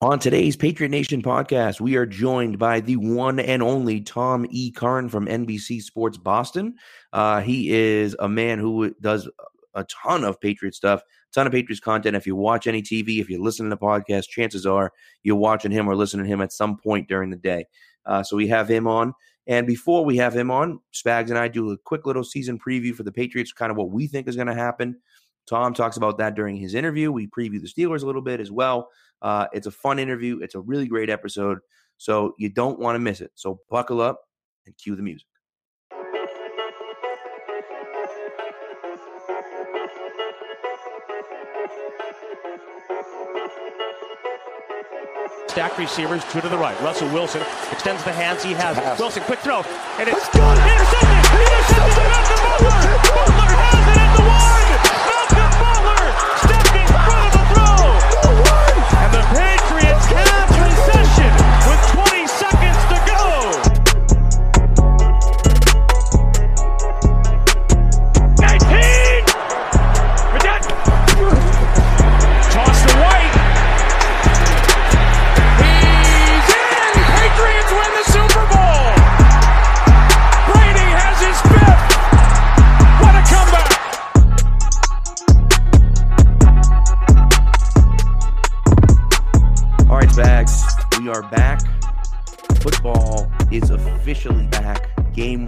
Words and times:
On 0.00 0.16
today's 0.16 0.56
Patriot 0.56 0.90
Nation 0.90 1.22
podcast, 1.22 1.80
we 1.80 1.96
are 1.96 2.06
joined 2.06 2.56
by 2.56 2.78
the 2.78 2.94
one 2.94 3.40
and 3.40 3.60
only 3.60 4.00
Tom 4.00 4.46
E. 4.48 4.70
Curran 4.70 5.08
from 5.08 5.26
NBC 5.26 5.82
Sports 5.82 6.16
Boston. 6.16 6.76
Uh, 7.12 7.40
he 7.40 7.72
is 7.72 8.14
a 8.20 8.28
man 8.28 8.60
who 8.60 8.94
does 9.00 9.28
a 9.74 9.84
ton 9.86 10.22
of 10.22 10.40
Patriot 10.40 10.76
stuff, 10.76 11.02
ton 11.34 11.48
of 11.48 11.52
Patriots 11.52 11.80
content. 11.80 12.14
If 12.14 12.28
you 12.28 12.36
watch 12.36 12.68
any 12.68 12.80
TV, 12.80 13.18
if 13.18 13.28
you 13.28 13.42
listen 13.42 13.68
to 13.68 13.70
the 13.70 13.76
podcast, 13.76 14.28
chances 14.28 14.66
are 14.66 14.92
you're 15.24 15.34
watching 15.34 15.72
him 15.72 15.88
or 15.88 15.96
listening 15.96 16.26
to 16.26 16.32
him 16.32 16.42
at 16.42 16.52
some 16.52 16.78
point 16.78 17.08
during 17.08 17.30
the 17.30 17.36
day. 17.36 17.64
Uh, 18.06 18.22
so 18.22 18.36
we 18.36 18.46
have 18.46 18.68
him 18.68 18.86
on. 18.86 19.12
And 19.48 19.66
before 19.66 20.04
we 20.04 20.16
have 20.18 20.32
him 20.32 20.48
on, 20.52 20.78
Spags 20.94 21.30
and 21.30 21.38
I 21.38 21.48
do 21.48 21.72
a 21.72 21.76
quick 21.76 22.06
little 22.06 22.22
season 22.22 22.56
preview 22.56 22.94
for 22.94 23.02
the 23.02 23.10
Patriots, 23.10 23.52
kind 23.52 23.72
of 23.72 23.76
what 23.76 23.90
we 23.90 24.06
think 24.06 24.28
is 24.28 24.36
going 24.36 24.46
to 24.46 24.54
happen. 24.54 25.00
Tom 25.48 25.72
talks 25.72 25.96
about 25.96 26.18
that 26.18 26.34
during 26.34 26.56
his 26.56 26.74
interview. 26.74 27.10
We 27.10 27.26
preview 27.26 27.60
the 27.60 27.66
Steelers 27.66 28.02
a 28.02 28.06
little 28.06 28.22
bit 28.22 28.38
as 28.38 28.52
well. 28.52 28.90
Uh, 29.22 29.46
it's 29.52 29.66
a 29.66 29.70
fun 29.70 29.98
interview. 29.98 30.40
It's 30.40 30.54
a 30.54 30.60
really 30.60 30.86
great 30.86 31.10
episode. 31.10 31.58
So 31.96 32.34
you 32.38 32.48
don't 32.48 32.78
want 32.78 32.94
to 32.94 33.00
miss 33.00 33.20
it. 33.20 33.32
So 33.34 33.60
buckle 33.70 34.00
up 34.00 34.20
and 34.66 34.76
cue 34.76 34.94
the 34.94 35.02
music. 35.02 35.26
Stack 45.48 45.76
receivers, 45.76 46.22
two 46.30 46.40
to 46.40 46.48
the 46.48 46.56
right. 46.56 46.80
Russell 46.82 47.08
Wilson 47.12 47.42
extends 47.72 48.04
the 48.04 48.12
hands 48.12 48.44
he 48.44 48.52
has. 48.52 48.98
Wilson, 48.98 49.24
quick 49.24 49.40
throw. 49.40 49.62
And 49.98 50.08
it's 50.08 50.32
Let's 50.34 50.77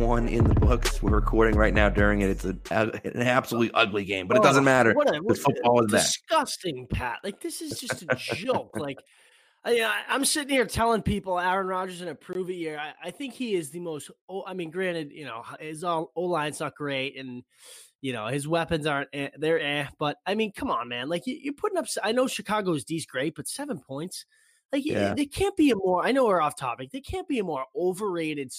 one 0.00 0.28
in 0.28 0.44
the 0.44 0.54
books. 0.54 1.02
We're 1.02 1.12
recording 1.12 1.56
right 1.56 1.74
now 1.74 1.88
during 1.88 2.22
it. 2.22 2.30
It's 2.30 2.44
a, 2.44 2.56
an 3.04 3.22
absolutely 3.22 3.72
ugly 3.74 4.04
game, 4.04 4.26
but 4.26 4.36
it 4.36 4.42
doesn't 4.42 4.64
matter 4.64 4.94
What 4.94 5.14
a, 5.14 5.18
what 5.18 5.38
football 5.38 5.80
a 5.80 5.84
is 5.84 5.90
disgusting, 5.90 6.86
Pat. 6.88 7.18
Like 7.22 7.40
this 7.40 7.60
is 7.60 7.78
just 7.78 8.02
a 8.02 8.16
joke. 8.16 8.70
Like 8.80 8.98
I, 9.64 10.02
I'm 10.08 10.24
sitting 10.24 10.48
here 10.48 10.64
telling 10.64 11.02
people 11.02 11.38
Aaron 11.38 11.66
Rodgers 11.66 12.00
in 12.00 12.08
a 12.08 12.14
prove 12.14 12.48
it 12.48 12.54
year. 12.54 12.78
I, 12.78 13.08
I 13.08 13.10
think 13.10 13.34
he 13.34 13.54
is 13.54 13.70
the 13.70 13.80
most. 13.80 14.10
Oh, 14.28 14.42
I 14.46 14.54
mean, 14.54 14.70
granted, 14.70 15.12
you 15.12 15.26
know 15.26 15.42
his 15.58 15.84
O 15.84 16.10
line's 16.16 16.60
not 16.60 16.74
great, 16.74 17.18
and 17.18 17.42
you 18.00 18.12
know 18.12 18.26
his 18.28 18.48
weapons 18.48 18.86
aren't. 18.86 19.10
Eh, 19.12 19.28
they're 19.36 19.60
eh. 19.60 19.86
But 19.98 20.16
I 20.24 20.34
mean, 20.34 20.52
come 20.52 20.70
on, 20.70 20.88
man. 20.88 21.08
Like 21.08 21.26
you, 21.26 21.38
you're 21.40 21.54
putting 21.54 21.76
up. 21.78 21.86
I 22.02 22.12
know 22.12 22.26
Chicago's 22.26 22.84
D's 22.84 23.04
great, 23.06 23.34
but 23.34 23.48
seven 23.48 23.78
points. 23.78 24.24
Like 24.72 24.86
Yeah. 24.86 25.14
they 25.14 25.26
can't 25.26 25.56
be 25.56 25.70
a 25.70 25.76
more. 25.76 26.04
I 26.06 26.12
know 26.12 26.26
we're 26.26 26.40
off 26.40 26.56
topic. 26.56 26.90
They 26.90 27.00
can't 27.00 27.28
be 27.28 27.38
a 27.38 27.44
more 27.44 27.64
overrated. 27.76 28.52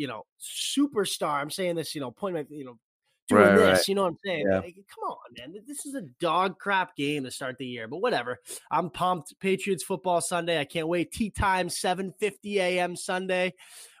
You 0.00 0.06
know, 0.06 0.22
superstar. 0.40 1.34
I'm 1.42 1.50
saying 1.50 1.76
this. 1.76 1.94
You 1.94 2.00
know, 2.00 2.10
point. 2.10 2.34
my- 2.34 2.46
You 2.48 2.64
know, 2.64 2.78
doing 3.28 3.42
Right, 3.42 3.56
this. 3.56 3.78
right. 3.78 3.88
You 3.88 3.94
know 3.96 4.02
what 4.04 4.08
I'm 4.08 4.18
saying? 4.24 4.46
Yeah. 4.50 4.58
Like, 4.60 4.76
come 4.94 5.10
on, 5.10 5.16
man. 5.38 5.62
This 5.66 5.84
is 5.84 5.94
a 5.94 6.02
dog 6.20 6.58
crap 6.58 6.96
game 6.96 7.24
to 7.24 7.30
start 7.30 7.56
the 7.58 7.66
year, 7.66 7.86
but 7.86 7.98
whatever. 7.98 8.38
I'm 8.70 8.88
pumped. 8.88 9.38
Patriots 9.40 9.84
football 9.84 10.20
Sunday. 10.22 10.58
I 10.58 10.64
can't 10.64 10.88
wait. 10.88 11.12
Tea 11.12 11.28
time, 11.30 11.68
7:50 11.68 12.56
a.m. 12.60 12.96
Sunday 12.96 13.52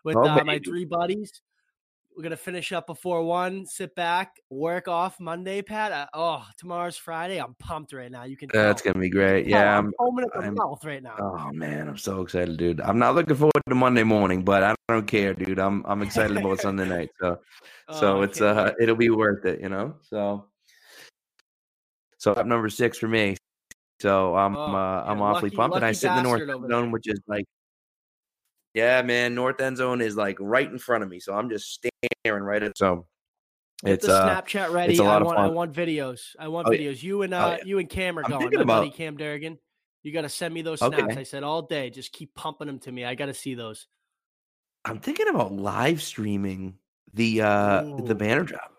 with 0.02 0.16
Oh, 0.16 0.24
uh, 0.24 0.42
my 0.44 0.58
three 0.58 0.86
buddies. 0.86 1.42
We're 2.20 2.24
gonna 2.24 2.36
finish 2.36 2.70
up 2.72 2.86
before 2.86 3.22
one. 3.24 3.64
Sit 3.64 3.94
back, 3.94 4.40
work 4.50 4.88
off 4.88 5.18
Monday, 5.20 5.62
Pat. 5.62 5.90
Uh, 5.90 6.06
oh, 6.12 6.44
tomorrow's 6.58 6.98
Friday. 6.98 7.38
I'm 7.38 7.54
pumped 7.54 7.94
right 7.94 8.12
now. 8.12 8.24
You 8.24 8.36
can. 8.36 8.50
That's 8.52 8.82
tell. 8.82 8.92
gonna 8.92 9.00
be 9.02 9.08
great. 9.08 9.46
Yeah, 9.46 9.78
I'm 9.78 9.90
foaming 9.96 10.26
at 10.26 10.32
the 10.38 10.44
I'm- 10.44 10.54
mouth 10.54 10.84
right 10.84 11.02
now. 11.02 11.14
Oh 11.18 11.50
man, 11.50 11.88
I'm 11.88 11.96
so 11.96 12.20
excited, 12.20 12.58
dude. 12.58 12.82
I'm 12.82 12.98
not 12.98 13.14
looking 13.14 13.36
forward 13.36 13.52
to 13.70 13.74
Monday 13.74 14.02
morning, 14.02 14.44
but 14.44 14.62
I 14.62 14.74
don't 14.90 15.06
care, 15.06 15.32
dude. 15.32 15.58
I'm 15.58 15.82
I'm 15.86 16.02
excited 16.02 16.36
about 16.36 16.60
Sunday 16.60 16.86
night. 16.86 17.08
So 17.22 17.38
so 17.90 18.16
Oh, 18.18 18.20
I 18.20 18.24
it's 18.24 18.42
uh 18.42 18.72
it'll 18.78 18.96
be 18.96 19.08
worth 19.08 19.46
it, 19.46 19.62
you 19.62 19.70
know. 19.70 19.94
So 20.02 20.44
so 22.18 22.32
up 22.34 22.44
number 22.44 22.68
six 22.68 22.98
for 22.98 23.08
me. 23.08 23.38
So 23.98 24.36
I'm 24.36 24.54
Oh, 24.54 24.60
uh, 24.74 25.04
I'm 25.06 25.22
awfully 25.22 25.48
lucky- 25.48 25.56
pumped, 25.56 25.76
and 25.76 25.86
I 25.86 25.92
sit 25.92 26.10
in 26.10 26.16
the 26.16 26.22
north 26.24 26.46
zone, 26.70 26.90
which 26.90 27.08
is 27.08 27.18
like, 27.26 27.46
yeah, 28.74 29.02
man, 29.02 29.34
north 29.34 29.60
end 29.60 29.76
zone 29.76 30.00
is 30.00 30.16
like 30.16 30.36
right 30.40 30.70
in 30.70 30.78
front 30.78 31.02
of 31.04 31.10
me, 31.10 31.20
so 31.20 31.34
I'm 31.34 31.48
just 31.50 31.84
staring 32.24 32.42
right 32.44 32.62
at. 32.62 32.76
So 32.78 33.06
Get 33.84 33.94
it's 33.94 34.06
the 34.06 34.14
uh 34.14 34.42
Snapchat 34.42 34.72
ready. 34.72 34.96
a 34.98 35.02
lot 35.02 35.18
I 35.18 35.20
of 35.20 35.26
want. 35.26 35.38
I 35.38 35.46
want 35.48 35.72
videos. 35.72 36.20
I 36.38 36.48
want 36.48 36.68
Oh, 36.68 36.70
videos. 36.70 37.02
You 37.02 37.22
and 37.22 37.32
Oh, 37.34 37.38
uh, 37.38 37.56
yeah. 37.58 37.64
you 37.64 37.78
and 37.78 37.88
Cam 37.88 38.18
are 38.18 38.24
I'm 38.24 38.30
going. 38.30 38.42
thinking 38.42 38.58
My 38.60 38.64
buddy 38.64 38.88
about- 38.88 38.96
Cam 38.96 39.16
Durgan. 39.16 39.58
You 40.02 40.12
got 40.12 40.22
to 40.22 40.28
send 40.30 40.54
me 40.54 40.62
those 40.62 40.80
Okay. 40.80 40.96
snaps. 40.96 41.16
I 41.16 41.22
said 41.24 41.42
all 41.42 41.62
day. 41.62 41.90
Just 41.90 42.12
keep 42.12 42.34
pumping 42.34 42.66
them 42.66 42.78
to 42.80 42.92
me. 42.92 43.04
I 43.04 43.14
got 43.14 43.26
to 43.26 43.34
see 43.34 43.54
those. 43.54 43.86
I'm 44.84 44.98
thinking 44.98 45.28
about 45.28 45.52
live 45.52 46.00
streaming 46.02 46.76
the 47.12 47.42
uh 47.42 47.82
the 48.04 48.14
banner 48.14 48.44
drop 48.44 48.72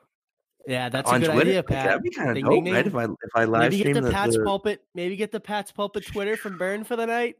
Yeah, 0.67 0.89
that's 0.89 1.09
a 1.09 1.13
on 1.13 1.19
good 1.21 1.31
Twitter. 1.31 1.41
idea, 1.49 1.55
Like, 1.57 1.67
Pat. 1.67 1.85
that'd 1.85 2.01
be 2.03 2.09
kind 2.11 2.29
of 2.29 2.35
Ding, 2.35 2.45
dope, 2.45 2.63
ding, 2.63 2.73
right? 2.73 2.87
If 2.87 2.95
I 2.95 3.03
if 3.03 3.35
I 3.35 3.45
live 3.45 3.59
Maybe 3.71 3.83
get 3.83 3.93
the 3.95 4.01
the, 4.01 4.11
Pat's 4.11 4.35
the 4.37 4.43
pulpit. 4.43 4.81
Maybe 4.95 5.15
get 5.15 5.31
the 5.31 5.39
Pat's 5.39 5.71
pulpit 5.71 6.05
Twitter 6.07 6.37
from 6.37 6.57
Burn 6.57 6.83
for 6.83 6.95
the 6.95 7.05
night. 7.05 7.35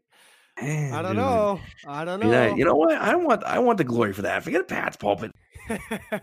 Man, 0.60 0.92
I 0.92 1.02
don't 1.02 1.16
dude. 1.16 1.24
know. 1.24 1.60
I 1.86 2.04
don't 2.04 2.20
know, 2.20 2.30
know. 2.30 2.54
you 2.54 2.64
know 2.64 2.74
what? 2.74 2.92
I 2.92 3.16
want 3.16 3.42
I 3.44 3.58
want 3.58 3.78
the 3.78 3.84
glory 3.84 4.12
for 4.12 4.22
that. 4.22 4.44
Forget 4.44 4.68
Pat's 4.68 4.96
pulpit. 4.96 5.32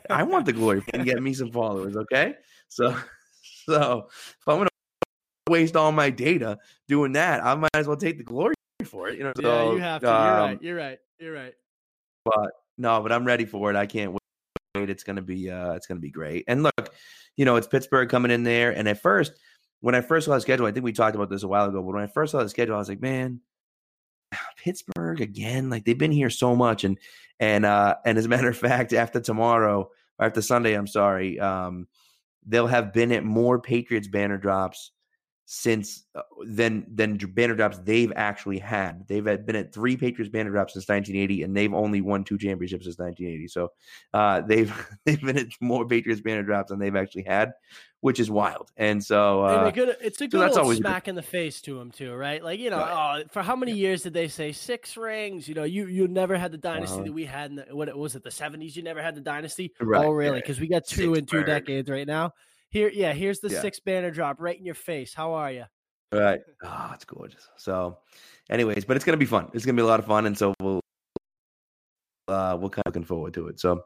I 0.10 0.24
want 0.24 0.46
the 0.46 0.54
glory 0.54 0.84
and 0.94 1.04
get 1.04 1.22
me 1.22 1.34
some 1.34 1.52
followers. 1.52 1.98
Okay, 1.98 2.36
so 2.68 2.96
so 3.66 4.08
if 4.10 4.48
I'm 4.48 4.58
gonna 4.58 4.70
waste 5.50 5.76
all 5.76 5.92
my 5.92 6.10
data 6.10 6.58
doing 6.88 7.14
that, 7.14 7.44
I 7.44 7.56
might 7.56 7.70
as 7.74 7.88
well 7.88 7.98
take 7.98 8.18
the 8.18 8.24
glory 8.24 8.56
for 8.86 9.10
it. 9.10 9.18
You 9.18 9.24
know, 9.26 9.34
yeah, 9.40 9.42
so, 9.42 9.74
you 9.74 9.80
have 9.80 10.02
to. 10.02 10.08
You're 10.08 10.16
um, 10.16 10.50
right. 10.50 10.62
You're 10.62 10.76
right. 10.76 11.00
You're 11.20 11.34
right. 11.34 11.54
But 12.24 12.52
no, 12.78 13.02
but 13.02 13.12
I'm 13.12 13.26
ready 13.26 13.46
for 13.46 13.70
it. 13.72 13.76
I 13.76 13.88
can't 13.88 14.14
wait. 14.14 14.90
It's 14.90 15.04
gonna 15.04 15.22
be 15.22 15.50
uh, 15.50 15.74
it's 15.74 15.88
gonna 15.88 16.00
be 16.00 16.12
great. 16.12 16.46
And 16.48 16.64
look, 16.64 16.94
you 17.36 17.46
know, 17.46 17.56
it's 17.56 17.68
Pittsburgh 17.68 18.10
coming 18.10 18.32
in 18.32 18.44
there. 18.44 18.72
And 18.72 18.88
at 18.88 19.02
first, 19.02 19.34
when 19.82 19.96
I 19.96 20.02
first 20.02 20.26
saw 20.26 20.36
the 20.36 20.42
schedule, 20.42 20.66
I 20.66 20.72
think 20.72 20.84
we 20.84 20.94
talked 20.94 21.16
about 21.16 21.30
this 21.30 21.44
a 21.44 21.48
while 21.48 21.66
ago. 21.66 21.82
But 21.82 21.94
when 21.94 22.04
I 22.04 22.08
first 22.08 22.32
saw 22.32 22.44
the 22.44 22.50
schedule, 22.50 22.76
I 22.76 22.80
was 22.80 22.90
like, 22.90 23.02
man, 23.02 23.42
Pittsburgh 24.58 25.22
again. 25.22 25.70
Like 25.70 25.86
they've 25.86 25.98
been 25.98 26.12
here 26.12 26.30
so 26.30 26.56
much, 26.56 26.84
and 26.84 26.98
and 27.40 27.66
uh, 27.66 27.96
and 28.06 28.18
as 28.18 28.26
a 28.26 28.30
matter 28.30 28.50
of 28.50 28.58
fact, 28.58 28.94
after 28.94 29.20
tomorrow 29.20 29.90
or 30.18 30.26
after 30.26 30.42
Sunday, 30.42 30.74
I'm 30.74 30.88
sorry, 30.88 31.40
um, 31.40 31.88
they'll 32.46 32.68
have 32.68 32.94
been 32.94 33.12
at 33.12 33.24
more 33.24 33.60
Patriots 33.60 34.08
banner 34.08 34.38
drops 34.38 34.92
since 35.52 36.04
uh, 36.14 36.22
than 36.46 36.86
than 36.94 37.18
banner 37.18 37.56
drops 37.56 37.80
they've 37.80 38.14
actually 38.16 38.60
had. 38.60 39.08
They've 39.08 39.26
had 39.26 39.48
been 39.48 39.56
at 39.56 39.74
three 39.74 39.98
Patriots 39.98 40.32
banner 40.32 40.52
drops 40.52 40.74
since 40.74 40.88
1980, 40.88 41.42
and 41.42 41.58
they've 41.58 41.74
only 41.74 42.02
won 42.02 42.24
two 42.24 42.38
championships 42.38 42.86
since 42.86 43.00
1980. 43.00 43.48
So 43.48 43.72
uh, 44.14 44.42
they've 44.42 44.72
they've 45.06 45.20
been 45.20 45.40
at 45.40 45.48
more 45.60 45.88
Patriots 45.88 46.22
banner 46.22 46.44
drops 46.44 46.70
than 46.70 46.78
they've 46.78 46.96
actually 46.96 47.24
had, 47.24 47.54
which 48.02 48.20
is 48.20 48.30
wild. 48.30 48.72
And 48.78 49.04
so 49.04 49.44
and 49.46 49.64
uh, 49.64 49.66
a 49.66 49.72
good, 49.72 49.98
it's 50.02 50.22
a 50.22 50.28
good 50.28 50.40
that's 50.40 50.56
old 50.56 50.66
always 50.66 50.78
good. 50.78 50.84
smack 50.86 51.08
in 51.08 51.16
the 51.16 51.24
face 51.24 51.62
to 51.62 51.80
them 51.80 51.90
too, 51.90 52.14
right? 52.14 52.44
Like 52.44 52.60
you 52.60 52.70
know, 52.70 52.78
Right. 52.78 53.24
oh, 53.26 53.28
for 53.32 53.42
how 53.42 53.56
many 53.56 53.72
years 53.72 54.04
did 54.04 54.14
they 54.14 54.28
say 54.28 54.52
six 54.52 54.98
rings? 54.98 55.48
You 55.48 55.56
know, 55.56 55.64
you 55.64 55.88
you 55.88 56.08
never 56.08 56.38
had 56.38 56.52
the 56.52 56.60
dynasty 56.60 56.94
Uh-huh. 56.98 57.06
that 57.06 57.14
we 57.14 57.26
had. 57.26 57.50
In 57.50 57.56
the, 57.56 57.66
what 57.72 57.98
was 57.98 58.16
it? 58.16 58.22
The 58.24 58.30
seventies? 58.30 58.76
You 58.76 58.84
never 58.84 59.02
had 59.02 59.16
the 59.16 59.22
dynasty. 59.22 59.74
Right, 59.82 60.06
oh, 60.06 60.12
really? 60.12 60.34
right. 60.34 60.44
Because 60.44 60.60
we 60.60 60.68
got 60.68 60.86
two 60.86 61.16
in 61.16 61.26
two 61.26 61.44
decades 61.44 61.90
right 61.90 62.06
now. 62.06 62.34
Here, 62.70 62.90
yeah. 62.90 63.14
Here's 63.14 63.40
the 63.40 63.50
Yeah. 63.50 63.62
six 63.62 63.80
banner 63.80 64.12
drop 64.12 64.38
right 64.40 64.58
in 64.58 64.66
your 64.66 64.76
face. 64.76 65.14
How 65.14 65.34
are 65.34 65.52
you? 65.52 65.66
Right. 66.12 66.42
Oh, 66.64 66.92
it's 66.94 67.06
gorgeous. 67.06 67.48
So, 67.58 67.98
anyways, 68.50 68.86
but 68.86 68.96
it's 68.96 69.06
gonna 69.06 69.18
be 69.18 69.26
fun. 69.26 69.50
It's 69.54 69.66
gonna 69.66 69.76
be 69.76 69.82
a 69.82 69.86
lot 69.86 70.00
of 70.00 70.06
fun, 70.06 70.26
and 70.26 70.38
so 70.38 70.54
we'll 70.60 70.82
uh 72.28 72.58
we're 72.60 72.70
kind 72.70 72.84
of 72.86 72.94
looking 72.94 73.04
forward 73.06 73.34
to 73.36 73.48
it. 73.48 73.60
So, 73.60 73.84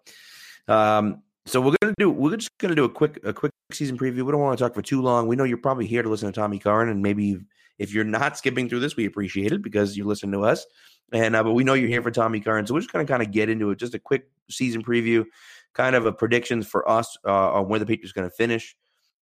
um, 0.68 1.21
so 1.45 1.62
we're 1.62 1.75
gonna 1.81 1.94
do 1.97 2.09
we're 2.09 2.35
just 2.35 2.50
gonna 2.59 2.75
do 2.75 2.83
a 2.85 2.89
quick 2.89 3.19
a 3.24 3.33
quick 3.33 3.51
season 3.71 3.97
preview. 3.97 4.24
We 4.24 4.31
don't 4.31 4.39
want 4.39 4.57
to 4.57 4.63
talk 4.63 4.74
for 4.74 4.81
too 4.81 5.01
long. 5.01 5.27
We 5.27 5.35
know 5.35 5.44
you're 5.44 5.57
probably 5.57 5.88
here 5.88 6.03
to 6.03 6.09
listen 6.09 6.31
to 6.31 6.38
Tommy 6.38 6.59
Curran, 6.59 6.89
and 6.89 7.01
maybe 7.01 7.39
if 7.80 7.94
you're 7.94 8.03
not 8.03 8.38
skipping 8.38 8.69
through 8.69 8.81
this, 8.81 8.95
we 8.95 9.06
appreciate 9.06 9.51
it 9.51 9.62
because 9.62 9.97
you 9.97 10.06
listen 10.06 10.31
to 10.31 10.44
us. 10.44 10.65
And 11.12 11.35
uh, 11.35 11.44
but 11.44 11.53
we 11.53 11.63
know 11.63 11.74
you're 11.74 11.89
here 11.89 12.01
for 12.01 12.12
Tommy 12.12 12.39
Curran, 12.39 12.68
so 12.68 12.74
we're 12.74 12.80
just 12.81 12.91
gonna 12.91 13.06
kind 13.06 13.21
of 13.21 13.31
get 13.31 13.50
into 13.50 13.71
it. 13.71 13.80
Just 13.80 13.94
a 13.94 14.00
quick 14.00 14.30
season 14.50 14.83
preview, 14.83 15.25
kind 15.73 15.95
of 15.95 16.05
a 16.05 16.11
predictions 16.13 16.67
for 16.67 16.87
us 16.89 17.17
uh, 17.25 17.53
on 17.53 17.67
where 17.67 17.79
the 17.79 17.85
Patriots 17.85 18.11
going 18.11 18.29
to 18.29 18.35
finish. 18.35 18.75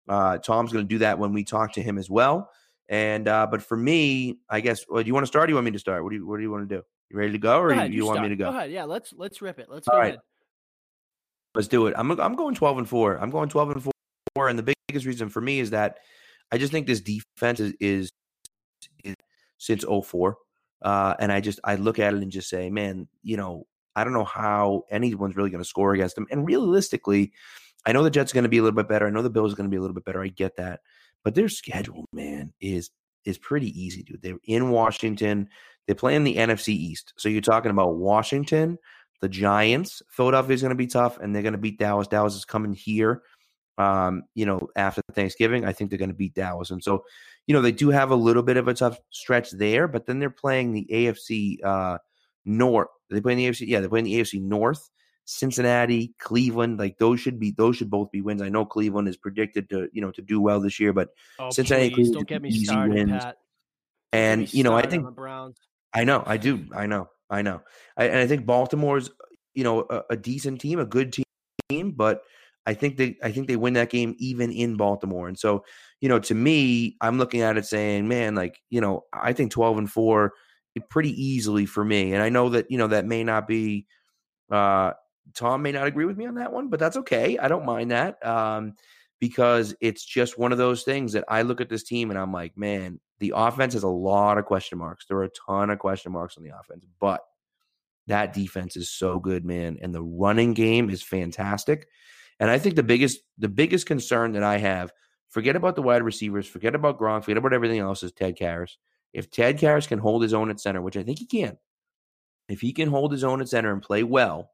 Uh, 0.09 0.39
Tom's 0.39 0.73
going 0.73 0.85
to 0.85 0.89
do 0.89 0.99
that 0.99 1.19
when 1.19 1.33
we 1.33 1.45
talk 1.45 1.73
to 1.75 1.83
him 1.83 1.97
as 1.99 2.11
well 2.11 2.51
And 2.89 3.29
uh, 3.29 3.47
but 3.49 3.63
for 3.63 3.77
me, 3.77 4.39
I 4.51 4.61
guess. 4.61 4.85
Well, 4.89 5.03
do 5.03 5.07
you 5.07 5.15
want 5.15 5.23
to 5.23 5.29
start? 5.29 5.45
Or 5.45 5.47
do 5.47 5.53
you 5.53 5.55
want 5.55 5.67
me 5.67 5.71
to 5.71 5.79
start? 5.79 6.03
What 6.03 6.11
do 6.11 6.17
you 6.17 6.27
What 6.27 6.39
do 6.39 6.43
you 6.43 6.51
want 6.51 6.69
to 6.69 6.77
do? 6.77 6.83
You 7.09 7.19
ready 7.19 7.33
to 7.33 7.39
go, 7.39 7.61
or 7.61 7.69
Go 7.69 7.75
ahead, 7.75 7.93
you, 7.93 7.99
you 7.99 8.07
want 8.07 8.17
start. 8.17 8.29
me 8.29 8.37
to 8.37 8.37
go? 8.37 8.51
Go 8.51 8.57
ahead. 8.57 8.73
Yeah, 8.73 8.85
let's 8.85 9.13
let's 9.17 9.41
rip 9.41 9.61
it. 9.61 9.69
Let's 9.71 9.87
All 9.87 9.95
go 9.95 10.01
right. 10.01 10.09
ahead. 10.09 10.21
Let's 11.55 11.69
do 11.69 11.87
it. 11.87 11.95
I'm 11.97 12.11
I'm 12.21 12.35
going 12.35 12.55
12 12.55 12.79
and 12.79 12.89
four. 12.89 13.17
I'm 13.17 13.31
going 13.31 13.49
12 13.49 13.71
and 13.71 13.83
four, 13.83 14.49
and 14.49 14.59
the 14.59 14.75
biggest 14.89 15.07
reason 15.07 15.29
for 15.29 15.41
me 15.41 15.61
is 15.61 15.71
that 15.71 15.99
I 16.51 16.59
just 16.59 16.73
think 16.73 16.89
this 16.89 17.01
defense 17.01 17.61
is 17.61 17.75
is, 17.81 18.11
is 19.05 19.15
since 19.59 19.85
04. 19.85 20.37
Uh, 20.83 21.15
and 21.21 21.31
I 21.31 21.41
just 21.41 21.61
I 21.63 21.77
look 21.77 22.01
at 22.01 22.15
it 22.15 22.23
and 22.23 22.33
just 22.33 22.49
say, 22.49 22.71
man, 22.71 23.07
you 23.23 23.37
know, 23.37 23.67
I 23.97 24.05
don't 24.05 24.13
know 24.13 24.25
how 24.25 24.85
anyone's 24.91 25.37
really 25.37 25.51
going 25.51 25.63
to 25.63 25.69
score 25.69 25.93
against 25.93 26.15
them. 26.15 26.27
And 26.31 26.47
realistically, 26.47 27.33
I 27.87 27.93
know 27.93 28.03
the 28.03 28.11
Jets 28.11 28.33
are 28.33 28.35
going 28.35 28.45
to 28.45 28.51
be 28.51 28.59
a 28.59 28.63
little 28.63 28.77
bit 28.77 28.89
better. 28.89 29.07
I 29.07 29.11
know 29.11 29.23
the 29.23 29.31
Bills 29.31 29.53
are 29.53 29.57
going 29.57 29.69
to 29.69 29.75
be 29.75 29.77
a 29.77 29.81
little 29.81 29.95
bit 29.95 30.05
better. 30.05 30.23
I 30.23 30.29
get 30.29 30.57
that, 30.57 30.81
but 31.25 31.35
their 31.35 31.49
schedule, 31.49 32.07
man, 32.13 32.53
is 32.61 32.91
is 33.25 33.39
pretty 33.39 33.69
easy, 33.81 34.03
dude. 34.03 34.23
They're 34.23 34.39
in 34.45 34.71
Washington. 34.71 35.49
They 35.87 35.95
play 35.95 36.15
in 36.15 36.25
the 36.25 36.37
NFC 36.37 36.69
East. 36.69 37.13
So 37.17 37.29
you're 37.29 37.41
talking 37.41 37.71
about 37.71 37.97
Washington, 37.97 38.79
the 39.21 39.29
Giants. 39.29 40.03
Philadelphia 40.11 40.55
is 40.55 40.63
going 40.63 40.71
to 40.71 40.77
be 40.77 40.87
tough, 40.87 41.19
and 41.19 41.35
they're 41.35 41.43
going 41.43 41.53
to 41.53 41.59
beat 41.59 41.79
Dallas. 41.79 42.09
Dallas 42.09 42.35
is 42.35 42.45
coming 42.45 42.73
here. 42.73 43.23
Um, 43.79 44.25
you 44.35 44.45
know, 44.45 44.69
after 44.77 45.01
Thanksgiving, 45.15 45.65
I 45.65 45.73
think 45.73 45.91
they're 45.91 45.99
going 45.99 46.11
to 46.11 46.15
beat 46.15 46.35
Dallas, 46.35 46.71
and 46.71 46.83
so 46.85 47.05
you 47.47 47.55
know 47.55 47.63
they 47.63 47.73
do 47.73 47.91
have 47.91 48.11
a 48.11 48.17
little 48.17 48.43
bit 48.43 48.59
of 48.59 48.69
a 48.69 48.75
tough 48.75 48.99
stretch 49.11 49.51
there. 49.53 49.89
But 49.89 50.07
then 50.07 50.19
they're 50.19 50.31
playing 50.31 50.73
the 50.73 50.87
AFC 50.91 51.65
uh, 51.65 51.99
North. 52.45 52.89
They 53.11 53.21
play 53.21 53.33
in 53.33 53.39
the 53.39 53.49
AFC. 53.49 53.67
Yeah, 53.67 53.81
they 53.81 53.89
play 53.89 54.01
in 54.01 54.05
the 54.05 54.21
AFC 54.21 54.41
North. 54.41 54.91
Cincinnati, 55.27 56.13
Cleveland, 56.19 56.79
like 56.79 56.99
those 56.99 57.21
should 57.21 57.39
be 57.39 57.53
those 57.53 57.77
should 57.77 57.89
both 57.91 58.11
be 58.11 58.21
wins. 58.21 58.43
I 58.43 58.49
know 58.49 58.65
Cleveland 58.65 59.07
is 59.07 59.17
predicted 59.17 59.69
to 59.71 59.89
you 59.93 60.01
know 60.01 60.11
to 60.11 60.23
do 60.23 60.41
well 60.41 60.61
this 60.61 60.81
year, 60.81 60.93
but 60.93 61.11
Oh, 61.39 61.51
Cincinnati, 61.51 61.91
please, 61.91 62.09
Cleveland 62.09 62.15
don't 62.15 62.29
get 62.29 62.43
me 62.43 62.49
easy 62.49 62.65
started, 62.65 62.95
wins. 62.95 63.23
Pat. 63.23 63.37
And 64.13 64.53
you 64.53 64.65
know 64.65 64.75
I 64.75 64.87
think 64.87 65.05
the 65.05 65.13
Browns. 65.13 65.57
I 65.95 66.03
know, 66.05 66.23
I 66.27 66.37
do, 66.37 66.67
I 66.75 66.87
know, 66.87 67.09
I 67.29 67.43
know, 67.43 67.63
I, 67.97 68.07
and 68.07 68.19
I 68.19 68.27
think 68.27 68.47
Baltimore's, 68.47 69.11
you 69.55 69.65
know, 69.65 69.87
a, 69.91 70.03
a 70.11 70.17
decent 70.17 70.61
team, 70.61 70.79
a 70.79 70.85
good 70.85 71.17
team, 71.69 71.93
but 71.93 72.23
I 72.67 72.75
think 72.75 72.97
they, 72.97 73.17
I 73.23 73.33
think 73.33 73.49
they 73.49 73.57
win 73.57 73.75
that 73.75 73.91
game 73.91 74.15
even 74.19 74.53
in 74.53 74.77
Baltimore, 74.77 75.29
and 75.29 75.39
so, 75.39 75.65
you 76.01 76.09
know, 76.09 76.19
to 76.21 76.35
me, 76.35 76.97
I'm 77.01 77.19
looking 77.19 77.41
at 77.43 77.57
it 77.57 77.67
saying, 77.67 78.09
man, 78.09 78.35
like, 78.35 78.61
you 78.71 78.81
know, 78.81 79.05
I 79.13 79.33
think 79.33 79.51
12 79.53 79.79
and 79.79 79.91
four 79.91 80.33
pretty 80.89 81.11
easily 81.23 81.67
for 81.67 81.85
me, 81.85 82.13
and 82.13 82.23
I 82.23 82.29
know 82.29 82.51
that 82.51 82.71
you 82.71 82.79
know 82.79 82.89
that 82.89 83.07
may 83.07 83.25
not 83.25 83.49
be, 83.49 83.87
uh, 84.51 84.93
Tom 85.35 85.63
may 85.63 85.73
not 85.73 85.87
agree 85.87 86.05
with 86.05 86.17
me 86.17 86.27
on 86.27 86.35
that 86.37 86.53
one, 86.53 86.69
but 86.69 86.81
that's 86.81 86.97
okay. 86.99 87.39
I 87.39 87.49
don't 87.49 87.67
mind 87.67 87.91
that. 87.91 88.25
Um, 88.27 88.75
because 89.21 89.75
it's 89.81 90.05
just 90.05 90.39
one 90.39 90.51
of 90.51 90.59
those 90.59 90.83
things 90.83 91.13
that 91.13 91.25
I 91.29 91.43
look 91.43 91.61
at 91.61 91.69
this 91.69 91.83
team 91.83 92.11
and 92.11 92.19
I'm 92.19 92.33
like, 92.33 92.57
man, 92.57 92.99
the 93.19 93.35
offense 93.37 93.75
has 93.75 93.83
a 93.83 93.89
lot 93.89 94.39
of 94.39 94.47
question 94.47 94.79
marks. 94.79 95.05
There 95.07 95.19
are 95.19 95.25
a 95.25 95.31
ton 95.47 95.69
of 95.69 95.79
question 95.79 96.11
marks 96.11 96.39
on 96.39 96.43
the 96.43 96.59
offense, 96.59 96.87
but 96.99 97.21
that 98.07 98.33
defense 98.33 98.77
is 98.77 98.91
so 98.91 99.21
good, 99.21 99.45
man, 99.45 99.79
and 99.81 99.95
the 99.95 100.03
running 100.03 100.55
game 100.55 100.91
is 100.91 101.03
fantastic. 101.03 101.87
And 102.41 102.51
I 102.51 102.59
think 102.59 102.75
the 102.75 102.83
biggest 102.83 103.21
the 103.39 103.49
biggest 103.49 103.87
concern 103.87 104.33
that 104.33 104.43
I 104.43 104.57
have, 104.57 104.91
forget 105.29 105.55
about 105.55 105.77
the 105.77 105.83
wide 105.83 106.03
receivers, 106.03 106.47
forget 106.47 106.75
about 106.75 106.99
Gronk, 106.99 107.25
forget 107.25 107.37
about 107.37 107.53
everything 107.53 107.79
else, 107.79 108.03
is 108.03 108.13
Ted 108.13 108.37
Karras. 108.39 108.77
If 109.13 109.31
Ted 109.31 109.59
Karras 109.59 109.89
can 109.89 109.99
hold 109.99 110.23
his 110.23 110.35
own 110.35 110.51
at 110.51 110.61
center, 110.61 110.81
which 110.81 110.97
I 110.97 111.03
think 111.03 111.19
he 111.19 111.27
can, 111.27 111.59
if 112.49 112.61
he 112.61 112.73
can 112.73 112.89
hold 112.89 113.13
his 113.13 113.25
own 113.25 113.41
at 113.41 113.49
center 113.49 113.73
and 113.73 113.83
play 113.83 114.03
well, 114.03 114.51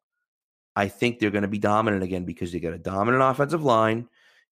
I 0.75 0.88
think 0.88 1.19
they're 1.19 1.31
going 1.31 1.43
to 1.43 1.49
be 1.49 1.58
dominant 1.58 2.03
again 2.03 2.25
because 2.25 2.53
they 2.53 2.61
got 2.61 2.75
a 2.75 2.79
dominant 2.79 3.23
offensive 3.23 3.64
line. 3.64 4.08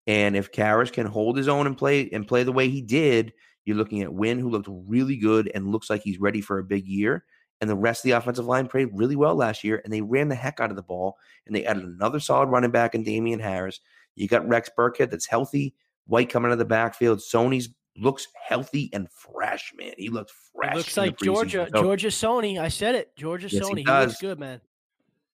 And 0.06 0.36
if 0.36 0.52
Karras 0.52 0.92
can 0.92 1.06
hold 1.06 1.36
his 1.36 1.48
own 1.48 1.66
and 1.66 1.76
play 1.76 2.08
and 2.10 2.26
play 2.26 2.42
the 2.42 2.52
way 2.52 2.68
he 2.68 2.82
did, 2.82 3.32
you're 3.64 3.76
looking 3.76 4.02
at 4.02 4.12
Wynn, 4.12 4.38
who 4.38 4.50
looked 4.50 4.68
really 4.70 5.16
good 5.16 5.50
and 5.54 5.70
looks 5.70 5.88
like 5.88 6.02
he's 6.02 6.20
ready 6.20 6.40
for 6.40 6.58
a 6.58 6.64
big 6.64 6.86
year. 6.86 7.24
And 7.60 7.70
the 7.70 7.76
rest 7.76 8.00
of 8.00 8.10
the 8.10 8.16
offensive 8.16 8.46
line 8.46 8.68
played 8.68 8.90
really 8.92 9.16
well 9.16 9.34
last 9.34 9.64
year, 9.64 9.80
and 9.84 9.92
they 9.92 10.02
ran 10.02 10.28
the 10.28 10.34
heck 10.34 10.60
out 10.60 10.70
of 10.70 10.76
the 10.76 10.82
ball. 10.82 11.16
And 11.46 11.54
they 11.54 11.64
added 11.64 11.84
another 11.84 12.20
solid 12.20 12.48
running 12.48 12.70
back 12.70 12.94
in 12.94 13.04
Damien 13.04 13.40
Harris. 13.40 13.80
You 14.16 14.28
got 14.28 14.48
Rex 14.48 14.70
Burkhead 14.76 15.10
that's 15.10 15.26
healthy. 15.26 15.74
White 16.06 16.28
coming 16.28 16.50
out 16.50 16.54
of 16.54 16.58
the 16.58 16.66
backfield. 16.66 17.20
Sony's 17.20 17.68
looks 17.96 18.28
healthy 18.34 18.90
and 18.92 19.10
fresh, 19.10 19.72
man. 19.76 19.92
He 19.96 20.08
looks 20.08 20.32
fresh. 20.54 20.72
It 20.72 20.76
looks 20.76 20.96
like 20.96 21.18
Georgia. 21.18 21.68
So- 21.72 21.82
Georgia 21.82 22.08
Sony. 22.08 22.58
I 22.58 22.68
said 22.68 22.94
it, 22.94 23.16
Georgia 23.16 23.48
Yes, 23.50 23.62
Sony. 23.62 23.78
He, 23.78 23.84
does. 23.84 24.08
looks 24.08 24.20
good, 24.20 24.38
man. 24.38 24.60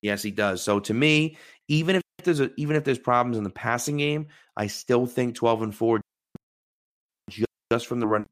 Yes, 0.03 0.23
he 0.23 0.31
does. 0.31 0.63
So 0.63 0.81
to 0.81 0.95
me, 0.95 1.37
even 1.69 1.97
if 1.97 2.03
there's 2.25 2.41
a, 2.41 2.51
even 2.57 2.77
if 2.77 2.85
there's 2.85 2.99
problems 2.99 3.37
in 3.37 3.45
the 3.45 3.51
passing 3.51 3.99
game, 3.99 4.29
I 4.57 4.67
still 4.67 5.07
think 5.07 5.35
12 5.35 5.63
and 5.63 5.75
4 5.75 6.01
just 7.73 7.87
from 7.87 8.01
the 8.01 8.07
run. 8.07 8.27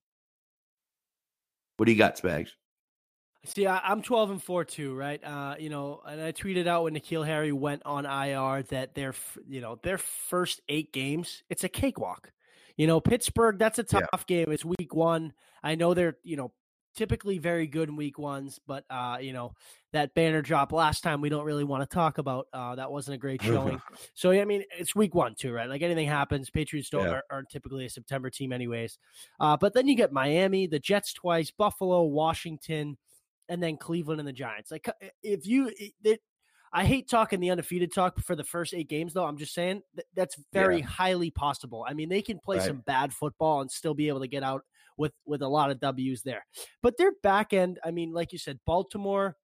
What 1.77 1.87
do 1.87 1.93
you 1.93 1.99
got, 1.99 2.17
Spags? 2.17 2.51
See, 3.45 3.67
I, 3.67 3.79
I'm 3.79 4.03
12 4.03 4.31
and 4.31 4.43
4 4.43 4.65
too, 4.65 4.95
right? 4.95 5.23
Uh, 5.23 5.55
you 5.59 5.71
know, 5.71 6.03
and 6.07 6.21
I 6.21 6.33
tweeted 6.33 6.67
out 6.67 6.85
when 6.85 6.95
N'Keal 6.95 7.25
Harry 7.25 7.53
went 7.53 7.83
on 7.87 8.05
IR 8.05 8.63
that 8.65 8.95
their, 8.95 9.15
you 9.49 9.61
know, 9.61 9.79
their 9.83 9.99
first 9.99 10.61
eight 10.69 10.93
games, 10.93 11.45
it's 11.49 11.65
a 11.65 11.69
cakewalk. 11.69 12.33
You 12.79 12.87
know, 12.87 13.01
Pittsburgh, 13.01 13.59
that's 13.59 13.79
a 13.79 13.85
Yeah. 13.93 14.07
tough 14.11 14.27
game. 14.27 14.51
It's 14.51 14.65
week 14.65 14.95
one. 14.95 15.35
I 15.63 15.75
know 15.75 15.93
they're, 15.93 16.17
you 16.23 16.37
know, 16.37 16.53
typically 16.97 17.39
very 17.39 17.67
good 17.67 17.89
in 17.91 17.97
week 17.97 18.19
ones, 18.19 18.59
but 18.67 18.85
uh, 18.91 19.19
you 19.21 19.33
know, 19.33 19.53
that 19.93 20.15
banner 20.15 20.43
drop 20.43 20.73
last 20.73 21.03
time 21.03 21.21
we 21.21 21.29
don't 21.29 21.45
really 21.45 21.65
want 21.65 21.89
to 21.89 21.95
talk 21.95 22.19
about. 22.19 22.47
Uh, 22.53 22.75
that 22.77 22.91
wasn't 22.91 23.15
a 23.15 23.19
great 23.19 23.43
showing. 23.77 23.81
so 24.15 24.31
yeah, 24.31 24.43
I 24.43 24.45
mean, 24.47 24.65
it's 24.79 24.95
week 24.97 25.15
one 25.15 25.35
too, 25.35 25.53
right? 25.53 25.69
Like 25.69 25.83
anything 25.83 26.09
happens. 26.09 26.51
Patriots 26.51 26.89
don't 26.91 27.05
Yeah. 27.05 27.11
are, 27.15 27.25
aren't 27.31 27.51
typically 27.51 27.85
a 27.87 27.91
September 27.91 28.31
team, 28.31 28.53
anyways. 28.53 28.99
Uh, 29.39 29.57
but 29.57 29.75
then 29.75 29.87
you 29.89 29.95
get 29.95 30.13
Miami, 30.13 30.67
the 30.67 30.79
Jets 30.79 31.13
twice, 31.13 31.51
Buffalo, 31.51 32.05
Washington, 32.05 32.97
and 33.49 33.63
then 33.63 33.77
Cleveland 33.77 34.21
and 34.21 34.29
the 34.29 34.33
Giants. 34.33 34.71
Like 34.71 34.89
uh, 34.89 34.93
if 35.23 35.47
you, 35.47 35.71
it- 36.05 36.21
I 36.73 36.85
hate 36.85 37.09
talking 37.09 37.41
the 37.41 37.51
undefeated 37.51 37.93
talk 37.95 38.19
for 38.21 38.37
the 38.37 38.45
first 38.45 38.75
eight 38.75 38.89
games, 38.89 39.15
though. 39.15 39.25
I'm 39.25 39.39
just 39.39 39.55
saying 39.55 39.83
that 39.95 40.05
that's 40.15 40.37
very 40.53 40.81
highly 40.81 41.31
possible. 41.31 41.85
I 41.89 41.95
mean, 41.95 42.09
they 42.09 42.23
can 42.23 42.39
play 42.39 42.59
Right. 42.59 42.67
some 42.67 42.83
bad 42.87 43.13
football 43.13 43.61
and 43.63 43.71
still 43.71 43.95
be 43.95 44.09
able 44.09 44.21
to 44.21 44.29
get 44.29 44.43
out 44.43 44.63
with 44.97 45.13
with 45.27 45.43
a 45.43 45.49
lot 45.49 45.71
of 45.71 45.81
W's 45.81 46.23
there. 46.23 46.45
But 46.83 46.97
their 46.99 47.13
back 47.23 47.53
end, 47.53 47.79
I 47.85 47.91
mean, 47.91 48.13
like 48.13 48.33
you 48.33 48.39
said, 48.39 48.59
Baltimore 48.67 49.37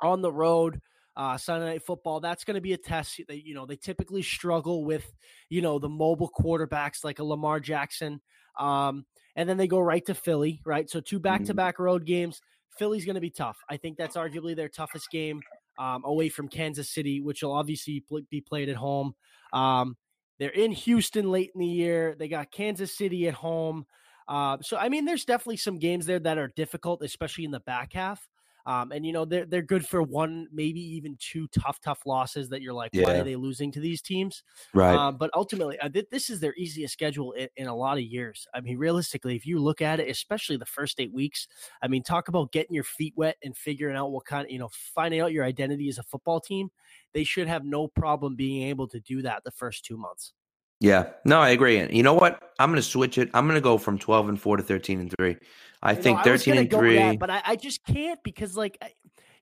on 0.00 0.22
the 0.22 0.32
road. 0.32 0.80
Uh, 1.16 1.38
Sunday 1.38 1.66
night 1.66 1.82
football. 1.84 2.18
That's 2.18 2.42
going 2.42 2.56
to 2.56 2.60
be 2.60 2.72
a 2.72 2.76
test. 2.76 3.20
They, 3.28 3.36
you 3.36 3.54
know, 3.54 3.66
they 3.66 3.76
typically 3.76 4.20
struggle 4.20 4.84
with, 4.84 5.12
you 5.48 5.62
know, 5.62 5.78
the 5.78 5.88
mobile 5.88 6.28
quarterbacks 6.36 7.04
like 7.04 7.20
a 7.20 7.24
Lamar 7.24 7.60
Jackson. 7.60 8.20
Um, 8.58 9.06
and 9.36 9.48
then 9.48 9.56
they 9.56 9.68
go 9.68 9.78
right 9.78 10.04
to 10.06 10.14
Philly, 10.14 10.60
right? 10.66 10.90
So 10.90 10.98
two 11.00 11.20
back 11.20 11.44
to 11.44 11.54
back 11.54 11.78
road 11.78 12.04
games. 12.04 12.40
Philly's 12.80 13.04
going 13.04 13.14
to 13.14 13.20
be 13.20 13.30
tough. 13.30 13.58
I 13.68 13.76
think 13.76 13.96
that's 13.96 14.16
arguably 14.16 14.56
their 14.56 14.68
toughest 14.68 15.08
game 15.12 15.40
um, 15.78 16.02
away 16.04 16.28
from 16.28 16.48
Kansas 16.48 16.92
City, 16.92 17.20
which 17.20 17.42
will 17.42 17.52
obviously 17.52 18.04
be 18.30 18.40
played 18.40 18.68
at 18.68 18.76
home. 18.76 19.14
Um, 19.52 19.96
they're 20.38 20.50
in 20.50 20.72
Houston 20.72 21.30
late 21.30 21.50
in 21.54 21.60
the 21.60 21.66
year. 21.66 22.16
They 22.18 22.28
got 22.28 22.50
Kansas 22.50 22.96
City 22.96 23.28
at 23.28 23.34
home. 23.34 23.86
Uh, 24.26 24.58
so 24.62 24.76
I 24.76 24.88
mean, 24.88 25.04
there's 25.04 25.24
definitely 25.24 25.58
some 25.58 25.78
games 25.78 26.06
there 26.06 26.18
that 26.18 26.38
are 26.38 26.52
difficult, 26.56 27.02
especially 27.02 27.44
in 27.44 27.50
the 27.50 27.60
back 27.60 27.92
half. 27.92 28.26
Um, 28.66 28.92
and 28.92 29.04
you 29.04 29.12
know 29.12 29.24
they're 29.24 29.44
they're 29.44 29.62
good 29.62 29.86
for 29.86 30.02
one, 30.02 30.48
maybe 30.52 30.80
even 30.80 31.16
two 31.20 31.48
tough, 31.48 31.80
tough 31.80 32.02
losses 32.06 32.48
that 32.48 32.62
you're 32.62 32.72
like, 32.72 32.92
why 32.96 33.14
are 33.14 33.24
they 33.24 33.36
losing 33.36 33.70
to 33.72 33.80
these 33.80 34.00
teams? 34.00 34.42
Right. 34.72 34.94
Um, 34.96 35.16
but 35.18 35.30
ultimately, 35.34 35.78
uh, 35.80 35.88
th- 35.88 36.08
this 36.10 36.30
is 36.30 36.40
their 36.40 36.54
easiest 36.54 36.92
schedule 36.92 37.32
in, 37.32 37.48
in 37.56 37.66
a 37.66 37.76
lot 37.76 37.98
of 37.98 38.04
years. 38.04 38.46
I 38.54 38.60
mean, 38.60 38.78
realistically, 38.78 39.36
if 39.36 39.46
you 39.46 39.58
look 39.58 39.82
at 39.82 40.00
it, 40.00 40.08
especially 40.08 40.56
the 40.56 40.66
first 40.66 40.98
eight 41.00 41.12
weeks, 41.12 41.46
I 41.82 41.88
mean, 41.88 42.02
talk 42.02 42.28
about 42.28 42.52
getting 42.52 42.74
your 42.74 42.84
feet 42.84 43.14
wet 43.16 43.36
and 43.42 43.56
figuring 43.56 43.96
out 43.96 44.10
what 44.10 44.24
kind 44.24 44.46
of, 44.46 44.50
you 44.50 44.58
know, 44.58 44.70
finding 44.72 45.20
out 45.20 45.32
your 45.32 45.44
identity 45.44 45.88
as 45.88 45.98
a 45.98 46.02
football 46.02 46.40
team. 46.40 46.70
They 47.12 47.24
should 47.24 47.48
have 47.48 47.64
no 47.64 47.88
problem 47.88 48.36
being 48.36 48.62
able 48.68 48.88
to 48.88 49.00
do 49.00 49.22
that 49.22 49.44
the 49.44 49.50
first 49.50 49.84
two 49.84 49.96
months. 49.96 50.32
Yeah. 50.80 51.10
No, 51.24 51.40
I 51.40 51.50
agree. 51.50 51.78
And 51.78 51.94
you 51.94 52.02
know 52.02 52.14
what? 52.14 52.52
I'm 52.58 52.70
going 52.70 52.76
to 52.76 52.82
switch 52.82 53.18
it. 53.18 53.30
I'm 53.34 53.46
going 53.46 53.56
to 53.56 53.60
go 53.60 53.78
from 53.78 53.98
12 53.98 54.28
and 54.28 54.40
4 54.40 54.58
to 54.58 54.62
13 54.62 55.00
and 55.00 55.14
3. 55.18 55.36
I 55.82 55.92
You 55.92 56.02
think 56.02 56.18
I 56.18 56.30
was 56.30 56.44
13 56.44 56.54
gonna 56.54 56.60
and 56.62 56.70
3. 56.70 56.94
that, 56.96 57.18
but 57.18 57.30
I, 57.30 57.42
I 57.44 57.56
just 57.56 57.84
can't 57.84 58.22
because, 58.22 58.56
like, 58.56 58.78
I, 58.80 58.90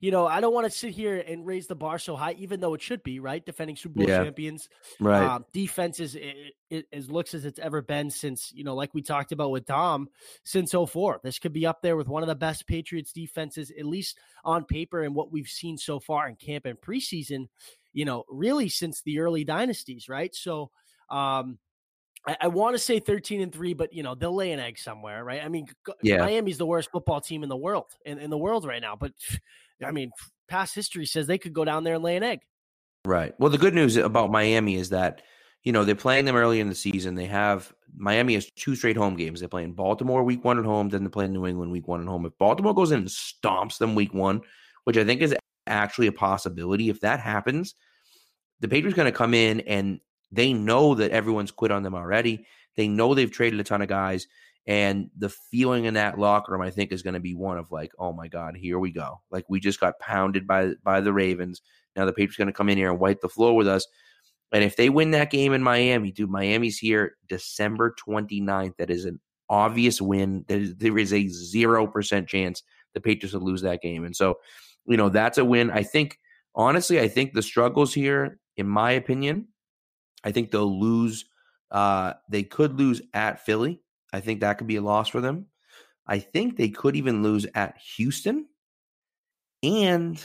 you 0.01 0.11
know, 0.11 0.27
I 0.27 0.41
don't 0.41 0.53
want 0.53 0.65
to 0.67 0.77
sit 0.77 0.91
here 0.93 1.17
and 1.17 1.47
raise 1.47 1.69
the 1.69 1.77
bar 1.77 1.97
so 1.97 2.17
high, 2.17 2.33
even 2.33 2.59
though 2.59 2.75
it 2.75 2.83
should 2.83 3.05
be 3.05 3.21
right. 3.21 3.47
Defending 3.47 3.77
Super 3.77 3.95
Bowl 4.01 4.09
Yeah. 4.09 4.25
champions, 4.25 4.69
right. 4.99 5.23
Um, 5.23 5.45
defense 5.53 6.01
is 6.01 6.17
it, 6.17 6.55
it, 6.71 6.87
as 6.93 7.09
looks 7.09 7.35
as 7.35 7.45
it's 7.45 7.61
ever 7.61 7.83
been 7.83 8.11
since 8.11 8.51
you 8.53 8.65
know, 8.65 8.75
like 8.75 8.93
we 8.95 9.03
talked 9.03 9.31
about 9.31 9.53
with 9.53 9.65
Dom, 9.65 10.09
since 10.45 10.73
04. 10.75 11.21
This 11.23 11.39
could 11.39 11.53
be 11.53 11.67
up 11.67 11.83
there 11.83 11.97
with 11.97 12.09
one 12.09 12.25
of 12.25 12.29
the 12.29 12.35
best 12.35 12.67
Patriots 12.67 13.13
defenses, 13.13 13.71
at 13.79 13.87
least 13.87 14.19
on 14.45 14.65
paper, 14.65 15.03
and 15.03 15.15
what 15.15 15.31
we've 15.31 15.47
seen 15.47 15.79
so 15.79 16.01
far 16.01 16.29
in 16.29 16.35
camp 16.35 16.67
and 16.67 16.81
preseason. 16.81 17.47
You 17.93 18.05
know, 18.05 18.25
really 18.29 18.69
since 18.69 19.03
the 19.03 19.21
early 19.21 19.45
dynasties, 19.45 20.09
right? 20.09 20.35
So, 20.35 20.73
um, 21.13 21.59
I, 22.27 22.37
I 22.43 22.49
want 22.49 22.75
to 22.75 22.79
say 22.79 22.99
13 22.99 23.41
and 23.41 23.53
three, 23.53 23.75
but 23.75 23.93
you 23.93 24.03
know 24.03 24.15
they'll 24.15 24.35
lay 24.35 24.53
an 24.53 24.61
egg 24.61 24.79
somewhere, 24.79 25.25
right? 25.25 25.43
I 25.43 25.49
mean, 25.49 25.67
Yeah. 26.03 26.19
Miami's 26.19 26.59
the 26.59 26.67
worst 26.67 26.91
football 26.91 27.21
team 27.21 27.43
in 27.43 27.49
the 27.49 27.57
world, 27.57 27.87
in, 28.05 28.19
in 28.19 28.31
the 28.31 28.39
world 28.39 28.65
right 28.65 28.83
now. 28.83 28.97
But 28.97 29.13
I 29.85 29.91
mean, 29.91 30.11
past 30.49 30.75
history 30.75 31.07
says 31.07 31.27
they 31.27 31.39
could 31.39 31.53
go 31.53 31.65
down 31.65 31.85
there 31.85 31.95
and 31.95 32.05
lay 32.05 32.17
an 32.17 32.23
egg. 32.23 32.41
Right. 33.05 33.35
Well, 33.39 33.51
the 33.51 33.59
good 33.59 33.75
news 33.75 33.97
about 33.97 34.31
Miami 34.31 34.77
is 34.77 34.91
that 34.91 35.23
you 35.65 35.71
know, 35.71 35.85
they're 35.85 35.95
playing 35.95 36.25
them 36.25 36.37
early 36.37 36.61
in 36.61 36.69
the 36.69 36.75
season. 36.75 37.15
They 37.15 37.27
have 37.27 37.73
Miami 37.95 38.35
has 38.35 38.51
two 38.57 38.75
straight 38.75 38.97
home 38.97 39.17
games. 39.17 39.41
They're 39.41 39.49
playing 39.49 39.75
Baltimore 39.75 40.25
week 40.25 40.45
one 40.45 40.59
at 40.59 40.65
home, 40.65 40.89
then 40.89 41.03
they're 41.03 41.11
playing 41.11 41.33
New 41.33 41.47
England 41.47 41.71
week 41.71 41.87
one 41.87 42.01
at 42.01 42.09
home. 42.09 42.27
If 42.27 42.37
Baltimore 42.39 42.75
goes 42.75 42.91
in 42.91 43.01
and 43.01 43.09
stomps 43.09 43.79
them 43.79 43.95
week 43.95 44.13
one, 44.13 44.41
which 44.85 44.97
I 44.97 45.05
think 45.05 45.23
is 45.23 45.35
actually 45.67 46.09
a 46.09 46.13
possibility, 46.13 46.89
if 46.89 47.01
that 47.01 47.21
happens, 47.21 47.75
the 48.61 48.69
Patriots 48.69 48.97
going 48.97 49.11
to 49.11 49.17
come 49.17 49.35
in 49.35 49.61
and 49.61 50.01
they 50.33 50.53
know 50.53 50.95
that 50.95 51.13
everyone's 51.13 51.51
quit 51.51 51.71
on 51.71 51.83
them 51.83 51.95
already. 51.95 52.47
They 52.77 52.89
know 52.89 53.15
they've 53.15 53.31
traded 53.31 53.61
a 53.61 53.65
ton 53.65 53.83
of 53.83 53.89
guys. 53.89 54.27
And 54.67 55.11
the 55.17 55.29
feeling 55.29 55.85
in 55.87 55.95
that 55.95 56.19
locker 56.19 56.53
room, 56.53 56.63
I 56.63 56.71
think, 56.71 56.93
is 56.93 57.03
going 57.03 57.15
to 57.15 57.21
be 57.21 57.35
one 57.35 57.59
of 57.59 57.73
like, 57.73 57.93
oh 57.99 58.13
my 58.13 58.29
God, 58.29 58.57
here 58.57 58.79
we 58.79 58.93
go. 58.93 59.21
Like 59.31 59.45
we 59.49 59.61
just 59.61 59.81
got 59.81 59.99
pounded 59.99 60.47
by 60.47 60.73
by 60.85 61.01
the 61.01 61.13
Ravens. 61.13 61.63
Now 61.97 62.07
the 62.07 62.13
Patriots 62.13 62.37
going 62.37 62.47
to 62.47 62.53
come 62.53 62.69
in 62.69 62.79
here 62.79 62.91
and 62.91 63.01
wipe 63.01 63.21
the 63.21 63.29
floor 63.29 63.57
with 63.57 63.67
us. 63.67 63.87
And 64.53 64.63
if 64.63 64.77
they 64.77 64.89
win 64.89 65.13
that 65.13 65.31
game 65.31 65.53
in 65.53 65.63
Miami, 65.63 66.13
dude, 66.13 66.31
Miami's 66.31 66.79
here 66.79 67.17
December 67.29 67.95
29th. 68.07 68.77
That 68.77 68.91
is 68.91 69.05
an 69.05 69.19
obvious 69.49 70.01
win. 70.01 70.45
There 70.47 70.59
is, 70.59 70.77
there 70.77 70.99
is 70.99 71.13
a 71.13 71.25
0% 71.25 72.27
chance 72.29 72.63
the 72.95 73.01
Patriots 73.01 73.35
will 73.35 73.43
lose 73.43 73.63
that 73.63 73.81
game. 73.81 74.05
And 74.05 74.15
so, 74.15 74.39
you 74.87 74.97
know, 74.97 75.09
that's 75.09 75.39
a 75.39 75.45
win. 75.45 75.71
I 75.71 75.83
think, 75.83 76.19
honestly, 76.55 77.01
I 77.01 77.09
think 77.09 77.33
the 77.33 77.43
struggles 77.43 77.95
here, 77.95 78.39
in 78.57 78.69
my 78.69 78.93
opinion, 78.93 79.49
I 80.25 80.33
think 80.33 80.51
they'll 80.51 80.81
lose. 80.81 81.25
Uh, 81.71 82.15
they 82.29 82.43
could 82.43 82.79
lose 82.79 83.03
at 83.15 83.45
Philly. 83.45 83.81
I 84.13 84.21
think 84.21 84.41
that 84.41 84.59
could 84.59 84.67
be 84.67 84.77
a 84.77 84.83
loss 84.83 85.09
for 85.09 85.21
them. 85.21 85.47
I 86.07 86.19
think 86.19 86.57
they 86.57 86.69
could 86.69 86.97
even 86.97 87.23
lose 87.23 87.47
at 87.55 87.79
Houston. 87.97 88.47
And 89.63 90.23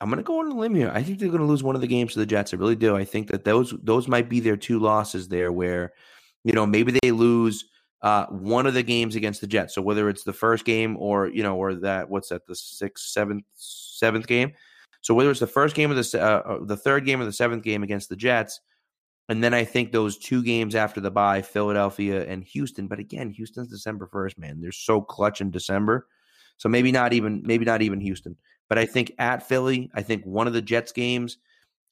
I'm 0.00 0.08
going 0.08 0.18
to 0.18 0.24
go 0.24 0.40
on 0.40 0.50
a 0.50 0.54
limb 0.54 0.74
here. 0.74 0.90
I 0.92 1.02
think 1.02 1.18
they're 1.18 1.28
going 1.28 1.40
to 1.40 1.46
lose 1.46 1.62
one 1.62 1.74
of 1.74 1.80
the 1.80 1.86
games 1.86 2.12
to 2.12 2.18
the 2.18 2.26
Jets. 2.26 2.52
I 2.52 2.56
really 2.56 2.76
do. 2.76 2.96
I 2.96 3.04
think 3.04 3.28
that 3.30 3.44
those 3.44 3.74
those 3.82 4.08
might 4.08 4.28
be 4.28 4.40
their 4.40 4.56
two 4.56 4.78
losses 4.78 5.28
there, 5.28 5.52
where 5.52 5.92
you 6.44 6.52
know 6.52 6.66
maybe 6.66 6.98
they 7.02 7.12
lose 7.12 7.64
uh, 8.02 8.26
one 8.26 8.66
of 8.66 8.74
the 8.74 8.82
games 8.82 9.16
against 9.16 9.40
the 9.40 9.46
Jets. 9.46 9.74
So 9.74 9.82
whether 9.82 10.08
it's 10.08 10.24
the 10.24 10.32
first 10.32 10.64
game 10.64 10.96
or 10.98 11.28
you 11.28 11.42
know 11.42 11.56
or 11.56 11.74
that 11.76 12.10
what's 12.10 12.28
that 12.28 12.46
the 12.46 12.54
sixth, 12.54 13.06
seventh, 13.06 13.44
seventh 13.54 14.26
game. 14.26 14.52
So 15.00 15.14
whether 15.14 15.30
it's 15.30 15.40
the 15.40 15.46
first 15.46 15.76
game 15.76 15.90
of 15.90 15.96
the 15.96 16.22
uh, 16.22 16.26
uh, 16.26 16.64
the 16.64 16.76
third 16.76 17.06
game 17.06 17.20
or 17.20 17.24
the 17.24 17.32
seventh 17.32 17.62
game 17.62 17.82
against 17.82 18.08
the 18.08 18.16
Jets, 18.16 18.60
and 19.28 19.42
then 19.42 19.54
I 19.54 19.64
think 19.64 19.92
those 19.92 20.18
two 20.18 20.42
games 20.42 20.74
after 20.74 21.00
the 21.00 21.10
bye, 21.10 21.42
Philadelphia 21.42 22.24
and 22.26 22.44
Houston. 22.44 22.86
But 22.86 23.00
again, 23.00 23.30
Houston's 23.30 23.68
December 23.68 24.06
first, 24.06 24.38
man. 24.38 24.60
They're 24.60 24.72
so 24.72 25.00
clutch 25.00 25.40
in 25.40 25.50
December. 25.50 26.06
So 26.58 26.68
maybe 26.68 26.92
not 26.92 27.12
even 27.12 27.42
maybe 27.44 27.64
not 27.64 27.82
even 27.82 28.00
Houston. 28.00 28.36
But 28.68 28.78
I 28.78 28.86
think 28.86 29.12
at 29.18 29.46
Philly, 29.46 29.90
I 29.94 30.02
think 30.02 30.24
one 30.24 30.46
of 30.46 30.52
the 30.52 30.62
Jets 30.62 30.92
games, 30.92 31.38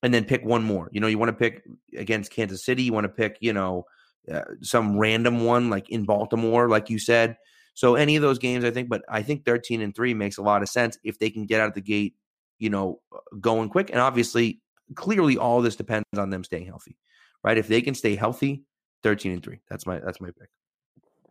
and 0.03 0.13
then 0.13 0.25
pick 0.25 0.45
one 0.45 0.65
more. 0.65 0.91
You 0.93 1.01
know, 1.01 1.07
you 1.07 1.19
want 1.19 1.31
to 1.31 1.37
pick 1.37 1.63
against 1.97 2.31
Kansas 2.31 2.65
City. 2.65 2.83
You 2.83 2.93
want 2.93 3.05
to 3.05 3.13
pick, 3.13 3.39
you 3.41 3.53
know, 3.53 3.87
uh, 4.31 4.43
some 4.63 4.99
random 4.99 5.45
one 5.45 5.71
like 5.71 5.89
in 5.91 6.05
Baltimore, 6.05 6.69
like 6.69 6.91
you 6.91 6.99
said. 6.99 7.37
So 7.75 7.95
any 7.95 8.15
of 8.17 8.23
those 8.23 8.39
games, 8.39 8.65
I 8.65 8.71
think. 8.71 8.89
But 8.89 9.03
I 9.09 9.23
think 9.23 9.45
thirteen 9.45 9.81
and 9.81 9.95
three 9.95 10.15
makes 10.15 10.39
a 10.39 10.43
lot 10.43 10.63
of 10.63 10.69
sense 10.69 10.99
if 11.05 11.19
they 11.19 11.31
can 11.31 11.47
get 11.47 11.61
out 11.61 11.69
of 11.69 11.75
the 11.75 11.81
gate, 11.81 12.15
you 12.59 12.71
know, 12.71 13.01
uh, 13.15 13.19
going 13.41 13.69
quick. 13.69 13.91
And 13.91 13.99
obviously, 13.99 14.61
clearly, 14.95 15.37
all 15.37 15.63
this 15.63 15.77
depends 15.77 16.05
on 16.17 16.31
them 16.31 16.45
staying 16.45 16.67
healthy, 16.67 16.97
right? 17.45 17.57
If 17.57 17.69
they 17.69 17.83
can 17.83 17.95
stay 17.95 18.17
healthy, 18.17 18.65
thirteen 19.03 19.33
and 19.33 19.43
three. 19.43 19.61
That's 19.71 19.87
my 19.87 20.01
that's 20.01 20.21
my 20.21 20.29
pick 20.29 20.49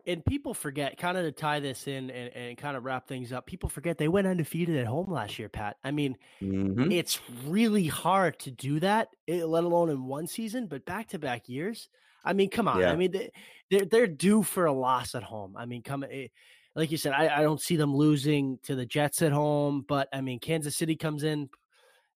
and 0.06 0.24
people 0.24 0.54
forget, 0.54 0.98
kind 0.98 1.16
of 1.16 1.24
to 1.24 1.32
tie 1.32 1.60
this 1.60 1.86
in 1.86 2.10
and, 2.10 2.34
and, 2.34 2.58
kind 2.58 2.76
of 2.76 2.84
wrap 2.84 3.08
things 3.08 3.32
up, 3.32 3.46
people 3.46 3.68
forget 3.68 3.98
they 3.98 4.08
went 4.08 4.26
undefeated 4.26 4.76
at 4.76 4.86
home 4.86 5.10
last 5.10 5.38
year, 5.38 5.48
Pat. 5.48 5.76
I 5.82 5.90
mean, 5.90 6.16
mm-hmm. 6.42 6.92
it's 6.92 7.20
really 7.46 7.86
hard 7.86 8.38
to 8.40 8.50
do 8.50 8.80
that, 8.80 9.08
eh, 9.28 9.44
let 9.44 9.64
alone 9.64 9.90
in 9.90 10.04
one 10.04 10.26
season, 10.26 10.66
but 10.66 10.84
back 10.84 11.08
to 11.08 11.18
back 11.18 11.48
years. 11.48 11.88
I 12.24 12.32
mean, 12.32 12.50
come 12.50 12.68
on. 12.68 12.80
Yeah. 12.80 12.92
I 12.92 12.96
mean, 12.96 13.12
they, 13.12 13.30
they're, 13.70 13.84
they're 13.84 14.06
due 14.06 14.42
for 14.42 14.66
a 14.66 14.72
loss 14.72 15.14
at 15.14 15.22
home. 15.22 15.56
I 15.56 15.66
mean, 15.66 15.82
come, 15.82 16.04
eh, 16.10 16.28
like 16.74 16.90
you 16.90 16.98
said, 16.98 17.12
I, 17.12 17.38
I 17.38 17.42
don't 17.42 17.60
see 17.60 17.76
them 17.76 17.94
losing 17.94 18.58
to 18.64 18.74
the 18.74 18.86
Jets 18.86 19.22
at 19.22 19.32
home, 19.32 19.84
but 19.86 20.08
I 20.12 20.20
mean, 20.20 20.38
Kansas 20.38 20.76
City 20.76 20.96
comes 20.96 21.24
in. 21.24 21.48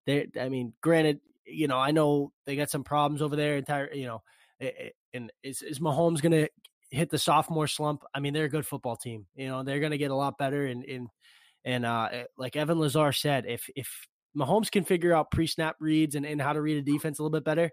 They, 0.04 0.28
I 0.40 0.48
mean, 0.48 0.72
granted, 0.80 1.20
you 1.48 1.68
know, 1.68 1.78
I 1.78 1.90
know 1.90 2.32
they 2.46 2.56
got 2.56 2.70
some 2.70 2.84
problems 2.84 3.22
over 3.22 3.36
there. 3.36 3.56
Entire, 3.56 3.92
you 3.92 4.06
know, 4.06 4.22
and 5.12 5.32
is, 5.42 5.62
is 5.62 5.78
Mahomes 5.78 6.20
going 6.20 6.32
to 6.32 6.48
hit 6.90 7.10
the 7.10 7.18
sophomore 7.18 7.66
slump. 7.66 8.02
I 8.14 8.20
mean, 8.20 8.32
they're 8.32 8.44
a 8.44 8.50
good 8.50 8.66
football 8.66 8.96
team. 8.96 9.26
You 9.34 9.48
know, 9.48 9.62
they're 9.62 9.80
going 9.80 9.92
to 9.92 9.98
get 9.98 10.10
a 10.10 10.16
lot 10.16 10.38
better. 10.38 10.66
And 10.66 10.84
and 10.84 11.08
and 11.64 11.84
uh, 11.84 12.08
eh, 12.12 12.24
like 12.36 12.56
Evan 12.56 12.78
Lazar 12.78 13.12
said, 13.12 13.46
if 13.46 13.68
if 13.76 14.06
Mahomes 14.36 14.70
can 14.70 14.84
figure 14.84 15.14
out 15.14 15.30
pre 15.30 15.46
snap 15.46 15.76
reads 15.80 16.14
and, 16.14 16.26
and 16.26 16.40
how 16.40 16.52
to 16.52 16.60
read 16.60 16.78
a 16.78 16.82
defense 16.82 17.18
a 17.18 17.22
little 17.22 17.36
bit 17.36 17.44
better, 17.44 17.70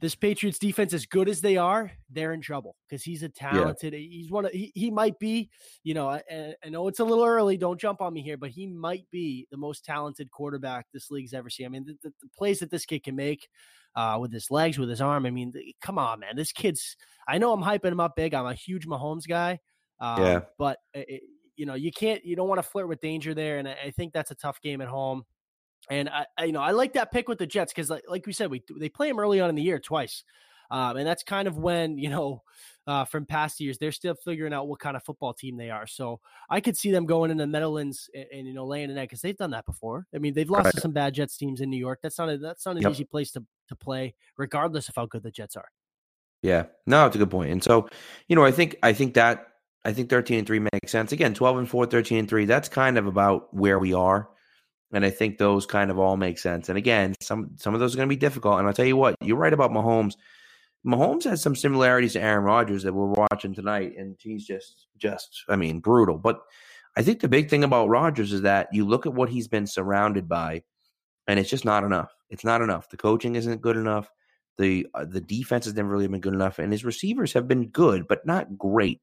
this 0.00 0.14
Patriots 0.14 0.58
defense, 0.58 0.92
as 0.92 1.06
good 1.06 1.28
as 1.28 1.40
they 1.40 1.56
are, 1.56 1.92
they're 2.10 2.32
in 2.32 2.40
trouble 2.40 2.76
because 2.88 3.02
he's 3.02 3.22
a 3.22 3.28
talented. 3.28 3.92
Yeah. 3.92 3.98
He's 3.98 4.30
one 4.30 4.44
of 4.44 4.52
he, 4.52 4.72
he 4.74 4.90
might 4.90 5.18
be, 5.18 5.50
you 5.82 5.94
know, 5.94 6.08
I, 6.08 6.22
I, 6.64 6.68
know 6.68 6.88
it's 6.88 7.00
a 7.00 7.04
little 7.04 7.24
early. 7.24 7.56
Don't 7.56 7.80
jump 7.80 8.00
on 8.00 8.12
me 8.12 8.22
here, 8.22 8.36
but 8.36 8.50
he 8.50 8.66
might 8.66 9.06
be 9.10 9.46
the 9.50 9.56
most 9.56 9.84
talented 9.84 10.30
quarterback 10.30 10.86
this 10.92 11.10
league's 11.10 11.34
ever 11.34 11.48
seen. 11.48 11.66
I 11.66 11.68
mean, 11.70 11.84
the, 11.84 11.96
the, 12.02 12.14
the 12.22 12.28
plays 12.36 12.58
that 12.60 12.70
this 12.70 12.86
kid 12.86 13.04
can 13.04 13.16
make 13.16 13.48
uh, 13.96 14.18
with 14.20 14.32
his 14.32 14.50
legs, 14.50 14.78
with 14.78 14.88
his 14.88 15.00
arm. 15.00 15.26
I 15.26 15.30
mean, 15.30 15.52
come 15.80 15.98
on, 15.98 16.20
man. 16.20 16.36
This 16.36 16.52
kid's. 16.52 16.96
I 17.26 17.38
know 17.38 17.52
I'm 17.52 17.62
hyping 17.62 17.92
him 17.92 18.00
up 18.00 18.16
big. 18.16 18.34
I'm 18.34 18.46
a 18.46 18.54
huge 18.54 18.86
Mahomes 18.86 19.26
guy. 19.26 19.60
Um, 20.00 20.22
yeah. 20.22 20.40
But 20.58 20.78
it, 20.92 21.22
you 21.56 21.66
know, 21.66 21.74
you 21.74 21.92
can't. 21.92 22.24
You 22.24 22.36
don't 22.36 22.48
want 22.48 22.58
to 22.58 22.68
flirt 22.68 22.88
with 22.88 23.00
danger 23.00 23.34
there, 23.34 23.58
and 23.58 23.68
I 23.68 23.92
think 23.96 24.12
that's 24.12 24.30
a 24.30 24.36
tough 24.36 24.60
game 24.60 24.80
at 24.80 24.88
home. 24.88 25.24
And 25.90 26.08
I, 26.08 26.26
I, 26.38 26.44
you 26.44 26.52
know, 26.52 26.62
I 26.62 26.70
like 26.70 26.94
that 26.94 27.12
pick 27.12 27.28
with 27.28 27.38
the 27.38 27.46
Jets 27.46 27.72
because, 27.72 27.90
like, 27.90 28.04
like 28.08 28.26
we 28.26 28.32
said, 28.32 28.50
we 28.50 28.62
they 28.78 28.88
play 28.88 29.08
them 29.08 29.18
early 29.18 29.40
on 29.40 29.48
in 29.50 29.54
the 29.54 29.62
year 29.62 29.78
twice, 29.78 30.24
um, 30.70 30.96
and 30.96 31.06
that's 31.06 31.22
kind 31.22 31.46
of 31.46 31.58
when 31.58 31.98
you 31.98 32.08
know 32.08 32.42
uh, 32.86 33.04
from 33.04 33.26
past 33.26 33.60
years. 33.60 33.76
They're 33.76 33.92
still 33.92 34.14
figuring 34.14 34.54
out 34.54 34.66
what 34.66 34.80
kind 34.80 34.96
of 34.96 35.02
football 35.02 35.34
team 35.34 35.56
they 35.56 35.70
are. 35.70 35.86
So 35.86 36.20
I 36.48 36.60
could 36.60 36.76
see 36.76 36.90
them 36.90 37.04
going 37.04 37.30
in 37.30 37.36
the 37.36 37.46
Meadowlands 37.46 38.08
and, 38.14 38.26
and 38.32 38.46
you 38.46 38.54
know 38.54 38.66
laying 38.66 38.90
an 38.90 38.96
egg 38.96 39.08
because 39.08 39.20
they've 39.20 39.36
done 39.36 39.50
that 39.50 39.66
before. 39.66 40.06
I 40.14 40.18
mean, 40.18 40.34
they've 40.34 40.48
lost 40.48 40.66
right. 40.66 40.74
to 40.74 40.80
some 40.80 40.92
bad 40.92 41.14
Jets 41.14 41.36
teams 41.36 41.60
in 41.60 41.70
New 41.70 41.78
York. 41.78 42.00
That's 42.02 42.18
not 42.18 42.30
a, 42.30 42.38
that's 42.38 42.64
not 42.64 42.76
an 42.76 42.82
yep. 42.82 42.92
easy 42.92 43.04
place 43.04 43.30
to 43.32 43.44
to 43.68 43.76
play, 43.76 44.14
regardless 44.38 44.88
of 44.88 44.96
how 44.96 45.06
good 45.06 45.22
the 45.22 45.30
Jets 45.30 45.56
are. 45.56 45.68
Yeah, 46.42 46.64
no, 46.86 47.06
it's 47.06 47.16
a 47.16 47.18
good 47.18 47.30
point. 47.30 47.50
And 47.52 47.64
so, 47.64 47.88
you 48.28 48.36
know, 48.36 48.44
I 48.44 48.50
think 48.50 48.76
I 48.82 48.92
think 48.92 49.14
that 49.14 49.48
I 49.84 49.92
think 49.92 50.10
13 50.10 50.38
and 50.38 50.46
3 50.46 50.60
makes 50.60 50.92
sense. 50.92 51.12
Again, 51.12 51.34
12 51.34 51.58
and 51.58 51.68
4, 51.68 51.86
13 51.86 52.18
and 52.18 52.28
3, 52.28 52.44
that's 52.46 52.68
kind 52.68 52.96
of 52.96 53.06
about 53.06 53.52
where 53.54 53.78
we 53.78 53.92
are. 53.92 54.28
And 54.94 55.04
I 55.04 55.10
think 55.10 55.36
those 55.36 55.66
kind 55.66 55.90
of 55.90 55.98
all 55.98 56.16
make 56.16 56.38
sense. 56.38 56.68
And 56.68 56.78
again, 56.78 57.14
some 57.20 57.50
some 57.56 57.74
of 57.74 57.80
those 57.80 57.94
are 57.94 57.98
going 57.98 58.08
to 58.08 58.14
be 58.14 58.18
difficult. 58.18 58.58
And 58.58 58.66
I'll 58.66 58.72
tell 58.72 58.86
you 58.86 58.96
what, 58.96 59.16
you're 59.20 59.36
right 59.36 59.52
about 59.52 59.72
Mahomes. 59.72 60.14
Mahomes 60.86 61.24
has 61.24 61.42
some 61.42 61.56
similarities 61.56 62.12
to 62.12 62.22
Aaron 62.22 62.44
Rodgers 62.44 62.82
that 62.84 62.92
we're 62.92 63.26
watching 63.30 63.54
tonight, 63.54 63.94
and 63.96 64.16
he's 64.20 64.46
just, 64.46 64.86
just, 64.98 65.42
I 65.48 65.56
mean, 65.56 65.80
brutal. 65.80 66.18
But 66.18 66.40
I 66.96 67.02
think 67.02 67.20
the 67.20 67.28
big 67.28 67.48
thing 67.50 67.64
about 67.64 67.88
Rodgers 67.88 68.32
is 68.32 68.42
that 68.42 68.68
you 68.70 68.84
look 68.84 69.06
at 69.06 69.14
what 69.14 69.30
he's 69.30 69.48
been 69.48 69.66
surrounded 69.66 70.28
by, 70.28 70.62
and 71.26 71.40
it's 71.40 71.50
just 71.50 71.64
not 71.64 71.84
enough. 71.84 72.14
It's 72.30 72.44
not 72.44 72.62
enough. 72.62 72.90
The 72.90 72.96
coaching 72.96 73.34
isn't 73.34 73.62
good 73.62 73.76
enough. 73.76 74.10
The 74.58 74.86
uh, 74.94 75.06
the 75.06 75.20
defense 75.20 75.64
has 75.64 75.74
never 75.74 75.88
really 75.88 76.06
been 76.06 76.20
good 76.20 76.34
enough, 76.34 76.60
and 76.60 76.70
his 76.70 76.84
receivers 76.84 77.32
have 77.32 77.48
been 77.48 77.68
good, 77.68 78.06
but 78.06 78.24
not 78.24 78.56
great. 78.56 79.00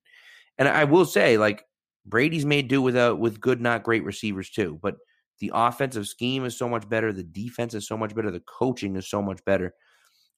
And 0.57 0.69
I 0.69 0.85
will 0.85 1.05
say, 1.05 1.37
like 1.37 1.65
Brady's 2.05 2.45
made 2.45 2.67
do 2.67 2.81
with 2.81 2.95
uh, 2.95 3.15
with 3.19 3.41
good, 3.41 3.59
not 3.59 3.83
great 3.83 4.05
receivers 4.05 4.49
too. 4.49 4.79
But 4.81 4.95
the 5.41 5.51
offensive 5.53 6.07
scheme 6.07 6.45
is 6.45 6.57
so 6.57 6.69
much 6.69 6.87
better. 6.87 7.11
The 7.11 7.23
defense 7.23 7.73
is 7.73 7.85
so 7.85 7.97
much 7.97 8.15
better. 8.15 8.31
The 8.31 8.39
coaching 8.39 8.95
is 8.95 9.09
so 9.09 9.21
much 9.21 9.43
better 9.43 9.73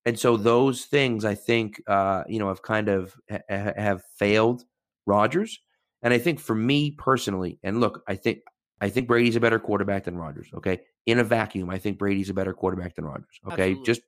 and 0.06 0.20
so 0.20 0.38
those 0.38 0.86
things 0.86 1.26
I 1.26 1.36
think 1.36 1.82
uh, 1.88 2.24
you 2.28 2.40
know 2.40 2.50
have 2.50 2.62
kind 2.62 2.90
of 2.90 3.16
ha- 3.30 3.74
have 3.78 4.04
failed 4.18 4.64
Rodgers. 5.06 5.60
And 6.02 6.14
I 6.14 6.18
think 6.18 6.40
for 6.40 6.56
me 6.56 6.92
personally, 6.92 7.60
and 7.64 7.80
look, 7.80 8.04
I 8.08 8.16
think 8.16 8.40
I 8.82 8.90
think 8.90 9.08
Brady's 9.08 9.38
a 9.38 9.40
better 9.40 9.60
quarterback 9.60 10.04
than 10.04 10.18
Rodgers. 10.18 10.50
Okay, 10.54 10.82
in 11.06 11.20
a 11.20 11.24
vacuum, 11.24 11.70
I 11.70 11.78
think 11.78 11.98
Brady's 11.98 12.30
a 12.30 12.34
better 12.34 12.54
quarterback 12.54 12.96
than 12.96 13.06
Rodgers. 13.06 13.40
Okay, 13.48 13.72
Absolutely. 13.72 13.86
just 13.86 14.02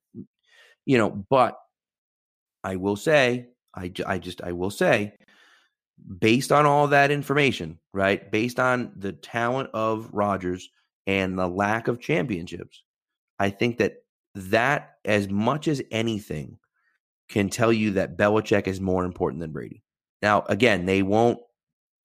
you 0.85 0.97
know, 0.97 1.09
but 1.09 1.57
I 2.63 2.75
will 2.75 2.97
say, 2.97 3.47
I 3.73 3.91
I 4.05 4.17
just 4.17 4.41
I 4.41 4.51
will 4.51 4.71
say, 4.71 5.13
based 6.19 6.51
on 6.51 6.65
all 6.65 6.87
that 6.87 7.11
information, 7.11 7.79
right? 7.93 8.29
Based 8.29 8.59
on 8.59 8.91
the 8.97 9.13
talent 9.13 9.69
of 9.73 10.09
Rodgers 10.11 10.69
and 11.07 11.37
the 11.37 11.47
lack 11.47 11.87
of 11.87 11.99
championships, 11.99 12.83
I 13.39 13.49
think 13.49 13.77
that 13.77 13.97
that 14.35 14.95
as 15.05 15.29
much 15.29 15.67
as 15.67 15.81
anything 15.91 16.57
can 17.29 17.49
tell 17.49 17.73
you 17.73 17.91
that 17.91 18.17
Belichick 18.17 18.67
is 18.67 18.81
more 18.81 19.05
important 19.05 19.41
than 19.41 19.51
Brady. 19.51 19.83
Now, 20.21 20.43
again, 20.47 20.85
they 20.85 21.01
won't. 21.01 21.39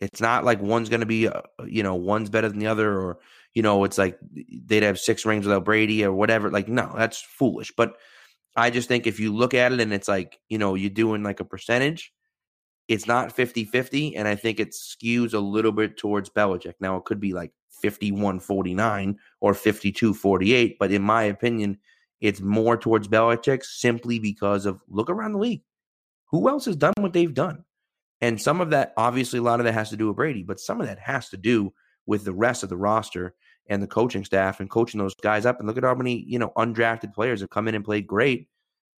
It's 0.01 0.21
not 0.21 0.45
like 0.45 0.63
one's 0.63 0.89
going 0.89 1.01
to 1.01 1.07
be, 1.07 1.29
uh, 1.29 1.43
you 1.67 1.83
know, 1.83 1.95
one's 1.95 2.31
better 2.31 2.49
than 2.49 2.59
the 2.59 2.69
other, 2.69 2.99
or 2.99 3.19
you 3.55 3.63
know, 3.63 3.85
it's 3.85 3.99
like 3.99 4.19
they'd 4.67 4.83
have 4.83 4.99
six 4.99 5.27
rings 5.27 5.45
without 5.45 5.65
Brady 5.65 6.05
or 6.05 6.13
whatever. 6.13 6.51
Like, 6.51 6.69
no, 6.69 6.93
that's 6.97 7.21
foolish. 7.21 7.73
But 7.77 7.95
I 8.57 8.71
just 8.71 8.89
think 8.89 9.07
if 9.07 9.21
you 9.21 9.35
look 9.35 9.55
at 9.55 9.73
it 9.73 9.81
and 9.81 9.93
it's 9.93 10.09
like, 10.09 10.39
you 10.49 10.59
know, 10.59 10.75
you're 10.75 10.91
doing 10.91 11.23
like 11.23 11.41
a 11.41 11.45
percentage, 11.45 12.13
it's 12.89 13.07
not 13.07 13.33
50 13.33 13.65
50. 13.65 14.17
And 14.17 14.27
I 14.27 14.37
think 14.37 14.61
it 14.61 14.71
skews 14.71 15.35
a 15.35 15.39
little 15.39 15.73
bit 15.73 15.97
towards 15.99 16.31
Belichick. 16.31 16.75
Now, 16.81 16.97
it 16.97 17.05
could 17.05 17.21
be 17.21 17.33
like 17.33 17.53
51 17.71 18.41
49 18.41 19.19
or 19.41 19.55
52 19.55 20.15
48. 20.15 20.77
But 20.79 20.93
in 20.93 21.03
my 21.03 21.23
opinion, 21.23 21.79
It's 22.21 22.41
more 22.41 22.77
towards 22.77 23.09
Belichick 23.09 23.65
simply 23.65 24.19
because 24.19 24.67
of 24.67 24.83
look 24.89 25.09
around 25.09 25.33
the 25.33 25.39
league. 25.39 25.63
Who 26.27 26.49
else 26.49 26.67
has 26.67 26.77
done 26.77 26.93
what 26.99 27.13
they've 27.13 27.33
done? 27.33 27.65
And 28.21 28.41
some 28.41 28.61
of 28.61 28.71
that, 28.71 28.93
obviously, 28.97 29.39
a 29.39 29.43
lot 29.43 29.61
of 29.61 29.65
that 29.65 29.73
has 29.73 29.91
to 29.91 29.97
do 29.97 30.09
with 30.09 30.17
Brady, 30.17 30.43
but 30.43 30.61
some 30.61 30.81
of 30.81 30.87
that 30.87 30.99
has 30.99 31.31
to 31.31 31.39
do 31.39 31.73
with 32.07 32.25
the 32.25 32.35
rest 32.35 32.63
of 32.63 32.69
the 32.69 32.77
roster 32.77 33.35
and 33.69 33.83
the 33.83 33.87
coaching 33.87 34.25
staff 34.25 34.61
and 34.61 34.69
coaching 34.69 34.99
those 34.99 35.15
guys 35.15 35.47
up. 35.47 35.59
And 35.59 35.67
look 35.67 35.79
at 35.79 35.85
how 35.85 35.95
many, 35.95 36.23
you 36.27 36.39
know, 36.39 36.53
undrafted 36.57 37.15
players 37.15 37.41
have 37.41 37.51
come 37.51 37.67
in 37.67 37.75
and 37.75 37.85
played 37.85 38.07
great. 38.07 38.49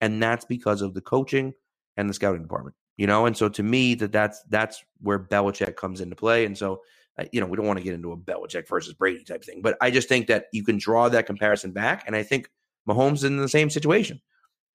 And 0.01 0.21
that's 0.21 0.45
because 0.45 0.83
of 0.83 0.95
the 0.95 1.01
coaching 1.01 1.53
and 1.97 2.11
the 2.11 2.15
scouting 2.15 2.43
department, 2.43 2.75
you 2.97 3.07
know? 3.07 3.27
And 3.27 3.37
so 3.37 3.49
to 3.51 3.63
me, 3.63 3.95
that 3.95 4.11
that's, 4.11 4.43
that's 4.49 4.83
where 5.01 5.21
Belichick 5.21 5.77
comes 5.77 6.01
into 6.01 6.17
play. 6.17 6.45
And 6.45 6.59
so, 6.59 6.81
Uh, 7.19 7.25
you 7.33 7.41
know, 7.41 7.47
we 7.47 7.57
don't 7.57 7.67
want 7.67 7.79
to 7.79 7.85
get 7.85 7.95
into 7.95 8.13
a 8.13 8.17
Belichick 8.17 8.67
versus 8.69 8.95
Brady 8.95 9.23
type 9.25 9.45
thing, 9.45 9.61
but 9.61 9.77
I 9.81 9.91
just 9.91 10.09
think 10.09 10.29
that 10.29 10.47
you 10.53 10.65
can 10.65 10.79
draw 10.79 11.09
that 11.11 11.27
comparison 11.27 11.73
back. 11.73 12.05
And 12.07 12.17
I 12.17 12.23
think 12.23 12.49
Mahomes 12.89 13.17
is 13.17 13.25
in 13.25 13.37
the 13.37 13.49
same 13.49 13.71
situation. 13.71 14.21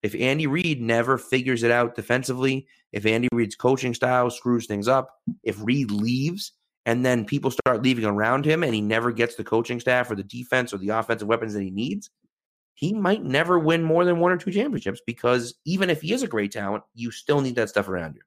If 0.03 0.13
Andy 0.13 0.45
Reid 0.45 0.81
never 0.81 1.17
figures 1.17 1.63
it 1.63 1.71
out 1.71 1.95
defensively, 1.95 2.67
if 2.91 3.05
Andy 3.05 3.27
Reid's 3.33 3.55
coaching 3.55 3.93
style 3.93 4.29
screws 4.29 4.67
things 4.67 4.87
up, 4.87 5.09
if 5.43 5.57
Reid 5.59 5.89
leaves 5.89 6.51
and 6.85 7.05
then 7.05 7.25
people 7.25 7.51
start 7.51 7.81
leaving 7.81 8.05
around 8.05 8.45
him 8.45 8.63
and 8.63 8.73
he 8.73 8.81
never 8.81 9.11
gets 9.11 9.35
the 9.35 9.43
coaching 9.43 9.79
staff 9.79 10.09
or 10.11 10.15
the 10.15 10.23
defense 10.23 10.73
or 10.73 10.77
the 10.77 10.89
offensive 10.89 11.27
weapons 11.27 11.53
that 11.53 11.63
he 11.63 11.71
needs, 11.71 12.11
he 12.75 12.93
might 12.93 13.23
never 13.23 13.57
win 13.57 13.83
more 13.83 14.05
than 14.05 14.19
one 14.19 14.31
or 14.31 14.37
two 14.37 14.51
championships 14.51 15.01
because 15.05 15.55
even 15.65 15.89
if 15.89 16.01
he 16.01 16.13
is 16.13 16.21
a 16.21 16.27
great 16.27 16.51
talent, 16.51 16.83
you 16.93 17.09
still 17.09 17.41
need 17.41 17.55
that 17.55 17.69
stuff 17.69 17.89
around 17.89 18.15
you. 18.15 18.21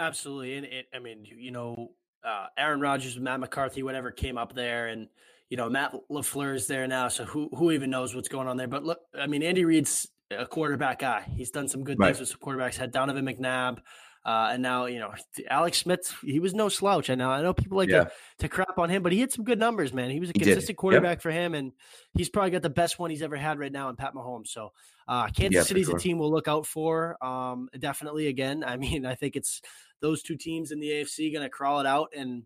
Absolutely. 0.00 0.56
And 0.56 0.66
it, 0.66 0.86
I 0.92 0.98
mean, 0.98 1.24
you 1.24 1.52
know, 1.52 1.92
uh, 2.24 2.46
Aaron 2.56 2.80
Rodgers, 2.80 3.18
Matt 3.18 3.40
McCarthy, 3.40 3.82
whatever 3.82 4.10
came 4.10 4.38
up 4.38 4.54
there, 4.54 4.88
and 4.88 5.08
you 5.48 5.56
know 5.56 5.68
Matt 5.68 5.94
Lafleur 6.10 6.54
is 6.54 6.66
there 6.66 6.86
now, 6.86 7.08
so 7.08 7.24
who 7.24 7.48
who 7.54 7.70
even 7.72 7.90
knows 7.90 8.14
what's 8.14 8.28
going 8.28 8.48
on 8.48 8.56
there? 8.56 8.68
But 8.68 8.84
look, 8.84 9.00
I 9.18 9.26
mean, 9.26 9.42
Andy 9.42 9.64
Reid's 9.64 10.08
a 10.30 10.46
quarterback 10.46 11.00
guy. 11.00 11.22
He's 11.34 11.50
done 11.50 11.68
some 11.68 11.84
good 11.84 11.98
right. 11.98 12.08
things 12.08 12.20
with 12.20 12.28
some 12.30 12.40
quarterbacks. 12.40 12.76
Had 12.76 12.92
Donovan 12.92 13.26
McNabb, 13.26 13.78
uh, 14.24 14.50
and 14.52 14.62
now 14.62 14.86
you 14.86 14.98
know 14.98 15.12
Alex 15.50 15.78
Smith. 15.78 16.14
He 16.22 16.40
was 16.40 16.54
no 16.54 16.68
slouch. 16.68 17.10
I 17.10 17.14
know. 17.14 17.30
I 17.30 17.42
know 17.42 17.52
people 17.52 17.76
like 17.76 17.90
yeah. 17.90 18.04
to, 18.04 18.10
to 18.38 18.48
crap 18.48 18.78
on 18.78 18.88
him, 18.88 19.02
but 19.02 19.12
he 19.12 19.20
had 19.20 19.30
some 19.30 19.44
good 19.44 19.58
numbers, 19.58 19.92
man. 19.92 20.10
He 20.10 20.20
was 20.20 20.30
a 20.30 20.32
he 20.32 20.40
consistent 20.40 20.78
quarterback 20.78 21.16
yep. 21.16 21.22
for 21.22 21.30
him, 21.30 21.54
and 21.54 21.72
he's 22.14 22.30
probably 22.30 22.50
got 22.50 22.62
the 22.62 22.70
best 22.70 22.98
one 22.98 23.10
he's 23.10 23.22
ever 23.22 23.36
had 23.36 23.58
right 23.58 23.72
now 23.72 23.90
in 23.90 23.96
Pat 23.96 24.14
Mahomes. 24.14 24.48
So 24.48 24.72
uh, 25.06 25.28
Kansas 25.28 25.56
yeah, 25.56 25.62
City's 25.62 25.86
sure. 25.86 25.96
a 25.96 26.00
team 26.00 26.18
we'll 26.18 26.30
look 26.30 26.48
out 26.48 26.66
for. 26.66 27.22
Um, 27.24 27.68
definitely. 27.78 28.28
Again, 28.28 28.64
I 28.64 28.76
mean, 28.76 29.04
I 29.06 29.14
think 29.14 29.36
it's 29.36 29.60
those 30.04 30.22
two 30.22 30.36
teams 30.36 30.70
in 30.70 30.80
the 30.80 30.90
AFC 30.90 31.32
going 31.32 31.42
to 31.42 31.48
crawl 31.48 31.80
it 31.80 31.86
out, 31.86 32.12
and 32.14 32.42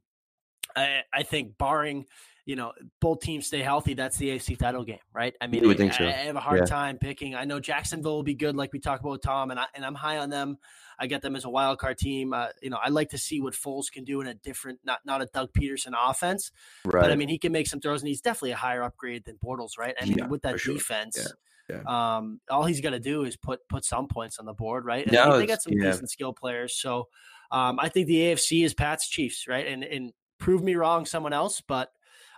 I, 0.76 1.02
I 1.12 1.24
think 1.24 1.58
barring 1.58 2.06
you 2.48 2.56
know, 2.56 2.72
both 2.98 3.20
teams 3.20 3.46
stay 3.46 3.60
healthy, 3.60 3.92
that's 3.92 4.16
the 4.16 4.30
AFC 4.30 4.58
title 4.58 4.82
game, 4.82 4.96
right? 5.12 5.34
I 5.38 5.46
mean, 5.46 5.70
I, 5.70 5.90
so. 5.90 6.06
I, 6.06 6.12
have 6.12 6.34
a 6.34 6.40
hard 6.40 6.60
yeah. 6.60 6.64
time 6.64 6.96
picking. 6.96 7.34
I 7.34 7.44
know 7.44 7.60
Jacksonville 7.60 8.16
will 8.16 8.22
be 8.22 8.34
good, 8.34 8.56
like 8.56 8.72
we 8.72 8.78
talked 8.78 9.04
about 9.04 9.20
Tom, 9.20 9.50
and 9.50 9.60
I 9.60 9.66
and 9.74 9.84
I'm 9.84 9.94
high 9.94 10.16
on 10.16 10.30
them. 10.30 10.56
I 10.98 11.08
get 11.08 11.20
them 11.20 11.36
as 11.36 11.44
a 11.44 11.50
wild 11.50 11.78
card 11.78 11.98
team. 11.98 12.32
Uh, 12.32 12.46
you 12.62 12.70
know, 12.70 12.78
I 12.82 12.88
like 12.88 13.10
to 13.10 13.18
see 13.18 13.42
what 13.42 13.52
Foles 13.52 13.92
can 13.92 14.02
do 14.04 14.22
in 14.22 14.28
a 14.28 14.32
different, 14.32 14.78
not 14.82 15.00
not 15.04 15.20
a 15.20 15.26
Doug 15.26 15.52
Pederson 15.52 15.92
offense, 15.94 16.50
right. 16.86 17.02
but 17.02 17.12
I 17.12 17.16
mean, 17.16 17.28
he 17.28 17.36
can 17.36 17.52
make 17.52 17.66
some 17.66 17.80
throws, 17.80 18.00
and 18.00 18.08
he's 18.08 18.22
definitely 18.22 18.52
a 18.52 18.56
higher 18.56 18.82
upgrade 18.82 19.26
than 19.26 19.36
Bortles, 19.44 19.76
right? 19.78 19.94
I 20.00 20.06
mean, 20.06 20.16
yeah, 20.16 20.26
with 20.26 20.40
that 20.40 20.56
defense. 20.56 21.20
Sure. 21.20 21.32
Yeah. 21.68 22.16
Um, 22.16 22.40
all 22.48 22.64
he's 22.64 22.80
got 22.80 22.90
to 22.90 22.98
do 22.98 23.24
is 23.24 23.36
put 23.36 23.60
put 23.68 23.84
some 23.84 24.08
points 24.08 24.38
on 24.38 24.46
the 24.46 24.54
board, 24.54 24.86
right? 24.86 25.04
And 25.04 25.12
no, 25.12 25.36
they 25.36 25.44
got 25.44 25.60
some 25.60 25.74
yeah. 25.74 25.90
decent 25.90 26.08
skill 26.08 26.32
players. 26.32 26.74
So 26.80 27.08
um, 27.50 27.78
I 27.80 27.88
think 27.88 28.06
the 28.06 28.16
AFC 28.16 28.64
is 28.64 28.74
Pat's 28.74 29.08
Chiefs, 29.08 29.46
right? 29.48 29.66
And 29.66 29.84
and 29.84 30.12
prove 30.38 30.62
me 30.62 30.74
wrong, 30.74 31.04
someone 31.04 31.32
else, 31.32 31.60
but 31.66 31.90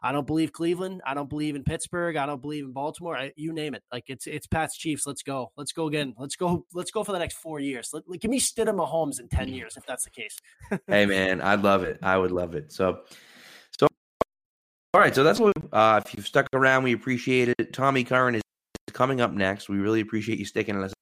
I 0.02 0.12
don't 0.12 0.26
believe 0.26 0.52
Cleveland. 0.52 1.02
I 1.05 1.12
don't 1.12 1.29
believe 1.29 1.57
in 1.57 1.62
Pittsburgh. 1.62 2.17
I 2.17 2.25
don't 2.25 2.40
believe 2.40 2.64
in 2.64 2.73
Baltimore. 2.73 3.17
I, 3.17 3.33
you 3.37 3.52
name 3.52 3.75
it. 3.75 3.83
Like 3.93 4.05
it's 4.09 4.26
it's 4.26 4.47
Pat's 4.47 4.76
Chiefs. 4.76 5.07
Let's 5.07 5.23
go. 5.23 5.52
Let's 5.57 5.73
go 5.73 5.87
again. 5.87 6.14
Let's 6.19 6.37
go. 6.37 6.64
Let's 6.73 6.90
go 6.90 7.05
for 7.05 7.12
the 7.12 7.19
next 7.19 7.37
four 7.37 7.61
years. 7.61 7.90
Let, 7.93 8.05
give 8.21 8.31
me 8.31 8.40
Stidham 8.40 8.76
Mahomes 8.76 9.21
in 9.21 9.29
ten 9.29 9.49
years 9.49 9.76
if 9.76 9.85
that's 9.85 10.05
the 10.05 10.11
case. 10.11 10.38
hey 10.87 11.05
man, 11.07 11.40
I'd 11.40 11.62
love 11.62 11.83
it. 11.83 11.99
I 12.02 12.17
would 12.17 12.31
love 12.31 12.55
it. 12.55 12.73
So, 12.73 13.00
so 13.79 13.87
all 14.95 15.00
right. 15.00 15.14
So 15.14 15.23
that's 15.23 15.38
what. 15.38 15.55
Uh, 15.73 16.00
if 16.05 16.14
you've 16.14 16.26
stuck 16.26 16.47
around, 16.55 16.83
we 16.83 16.93
appreciate 16.93 17.55
it. 17.59 17.73
Tommy 17.73 18.02
Curran 18.02 18.37
is 18.37 18.43
coming 18.93 19.21
up 19.21 19.32
next. 19.32 19.69
We 19.69 19.76
really 19.76 20.00
appreciate 20.00 20.39
you 20.39 20.47
sticking 20.47 20.76
in 20.76 20.82
us 20.82 20.93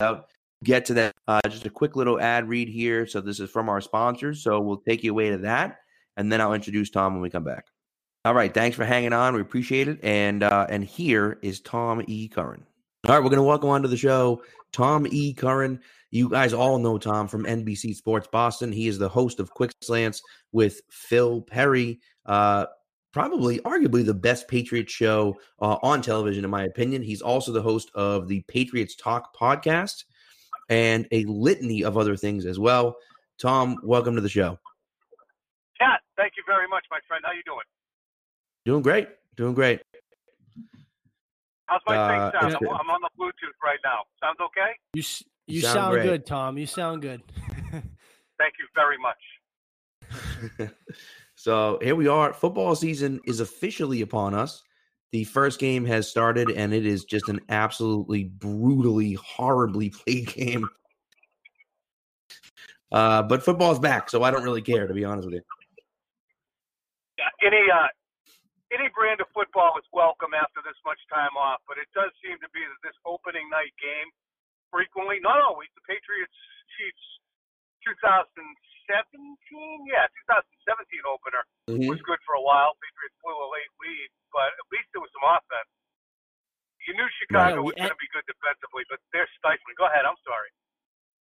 out. 0.00 0.28
Get 0.66 0.84
to 0.86 0.94
that. 0.94 1.14
Uh, 1.28 1.40
just 1.48 1.64
a 1.64 1.70
quick 1.70 1.94
little 1.94 2.20
ad 2.20 2.48
read 2.48 2.68
here. 2.68 3.06
So 3.06 3.20
this 3.20 3.38
is 3.38 3.48
from 3.48 3.68
our 3.68 3.80
sponsors. 3.80 4.42
So 4.42 4.60
we'll 4.60 4.78
take 4.78 5.04
you 5.04 5.12
away 5.12 5.30
to 5.30 5.38
that, 5.38 5.78
and 6.16 6.30
then 6.30 6.40
I'll 6.40 6.54
introduce 6.54 6.90
Tom 6.90 7.14
when 7.14 7.22
we 7.22 7.30
come 7.30 7.44
back. 7.44 7.66
All 8.24 8.34
right, 8.34 8.52
thanks 8.52 8.76
for 8.76 8.84
hanging 8.84 9.12
on. 9.12 9.36
We 9.36 9.40
appreciate 9.42 9.86
it. 9.86 10.00
And 10.02 10.42
uh, 10.42 10.66
and 10.68 10.82
here 10.82 11.38
is 11.40 11.60
Tom 11.60 12.02
E. 12.08 12.26
Curran. 12.26 12.64
All 13.06 13.14
right, 13.14 13.22
we're 13.22 13.30
going 13.30 13.36
to 13.36 13.44
welcome 13.44 13.68
on 13.68 13.82
to 13.82 13.88
the 13.88 13.96
show 13.96 14.42
Tom 14.72 15.06
E. 15.08 15.32
Curran. 15.34 15.78
You 16.10 16.28
guys 16.28 16.52
all 16.52 16.80
know 16.80 16.98
Tom 16.98 17.28
from 17.28 17.44
NBC 17.44 17.94
Sports 17.94 18.26
Boston. 18.32 18.72
He 18.72 18.88
is 18.88 18.98
the 18.98 19.08
host 19.08 19.38
of 19.38 19.50
Quick 19.50 19.70
Slants 19.84 20.20
with 20.50 20.80
Phil 20.90 21.42
Perry. 21.42 22.00
Uh, 22.24 22.66
probably, 23.12 23.60
arguably, 23.60 24.04
the 24.04 24.14
best 24.14 24.48
Patriots 24.48 24.92
show 24.92 25.38
uh, 25.60 25.76
on 25.84 26.02
television, 26.02 26.42
in 26.42 26.50
my 26.50 26.64
opinion. 26.64 27.02
He's 27.02 27.22
also 27.22 27.52
the 27.52 27.62
host 27.62 27.92
of 27.94 28.26
the 28.26 28.40
Patriots 28.48 28.96
Talk 28.96 29.32
podcast 29.36 30.02
and 30.68 31.06
a 31.12 31.24
litany 31.24 31.82
of 31.84 31.96
other 31.96 32.16
things 32.16 32.46
as 32.46 32.58
well. 32.58 32.96
Tom, 33.38 33.78
welcome 33.82 34.14
to 34.14 34.20
the 34.20 34.28
show. 34.28 34.58
Cat, 35.78 36.00
thank 36.16 36.32
you 36.36 36.42
very 36.46 36.66
much, 36.68 36.84
my 36.90 36.98
friend. 37.06 37.22
How 37.26 37.32
you 37.32 37.42
doing? 37.44 37.58
Doing 38.64 38.82
great. 38.82 39.08
Doing 39.36 39.54
great. 39.54 39.80
How's 41.66 41.80
my 41.86 41.96
uh, 41.96 42.30
thing 42.30 42.40
sound? 42.40 42.56
I'm, 42.60 42.68
I'm, 42.68 42.90
on 42.90 43.00
the 43.02 43.10
Bluetooth 43.18 43.56
right 43.62 43.78
now. 43.84 44.04
Sounds 44.22 44.38
okay? 44.40 44.72
You 44.94 45.02
you 45.46 45.60
sound, 45.60 45.74
sound 45.74 46.02
good, 46.02 46.26
Tom. 46.26 46.58
You 46.58 46.66
sound 46.66 47.02
good. 47.02 47.22
Thank 48.38 48.54
you 48.58 48.66
very 48.74 48.96
much. 48.98 50.70
so 51.34 51.78
here 51.82 51.94
we 51.94 52.08
are. 52.08 52.32
Football 52.32 52.74
season 52.76 53.20
is 53.26 53.40
officially 53.40 54.02
upon 54.02 54.34
us. 54.34 54.62
The 55.12 55.24
first 55.24 55.60
game 55.60 55.84
has 55.86 56.08
started, 56.08 56.50
and 56.50 56.74
it 56.74 56.84
is 56.84 57.04
just 57.04 57.28
an 57.28 57.40
absolutely 57.48 58.24
brutally, 58.24 59.14
horribly 59.14 59.90
played 60.04 60.26
game. 60.34 60.68
Uh, 62.92 63.22
but 63.22 63.42
football's 63.42 63.78
back, 63.78 64.10
so 64.10 64.22
I 64.22 64.30
don't 64.30 64.44
really 64.44 64.62
care, 64.62 64.86
to 64.86 64.94
be 64.94 65.04
honest 65.04 65.26
with 65.26 65.34
you. 65.34 65.42
Any 67.42 67.62
uh, 67.70 67.88
any 68.74 68.90
brand 68.94 69.22
of 69.22 69.30
football 69.30 69.78
is 69.78 69.86
welcome 69.94 70.34
after 70.34 70.58
this 70.66 70.76
much 70.84 70.98
time 71.12 71.34
off, 71.38 71.62
but 71.70 71.78
it 71.78 71.86
does 71.94 72.10
seem 72.18 72.34
to 72.42 72.50
be 72.50 72.62
that 72.66 72.80
this 72.82 72.96
opening 73.06 73.46
night 73.50 73.74
game 73.78 74.10
frequently, 74.74 75.22
not 75.22 75.38
always, 75.40 75.70
the 75.78 75.84
Patriots 75.86 76.34
Chiefs 76.74 77.06
2017, 77.86 78.42
yeah, 79.86 80.10
2017 80.28 81.06
opener 81.06 81.42
mm-hmm. 81.70 81.86
was 81.86 82.02
good 82.02 82.18
for 82.26 82.34
a 82.36 82.44
while. 82.44 82.74
Patriots 82.82 83.16
blew 83.22 83.34
a 83.34 83.48
late 83.54 83.72
lead, 83.78 84.08
but 84.36 84.52
at 84.52 84.66
least 84.68 84.92
there 84.92 85.00
was 85.00 85.08
some 85.16 85.24
offense. 85.24 85.72
You 86.84 86.92
knew 87.00 87.08
Chicago 87.24 87.64
right. 87.64 87.72
was 87.72 87.74
going 87.74 87.88
to 87.88 87.98
be 87.98 88.10
good 88.12 88.28
defensively, 88.28 88.84
but 88.92 89.00
they're 89.16 89.26
stifling. 89.40 89.74
Go 89.80 89.88
ahead. 89.88 90.04
I'm 90.04 90.20
sorry. 90.20 90.52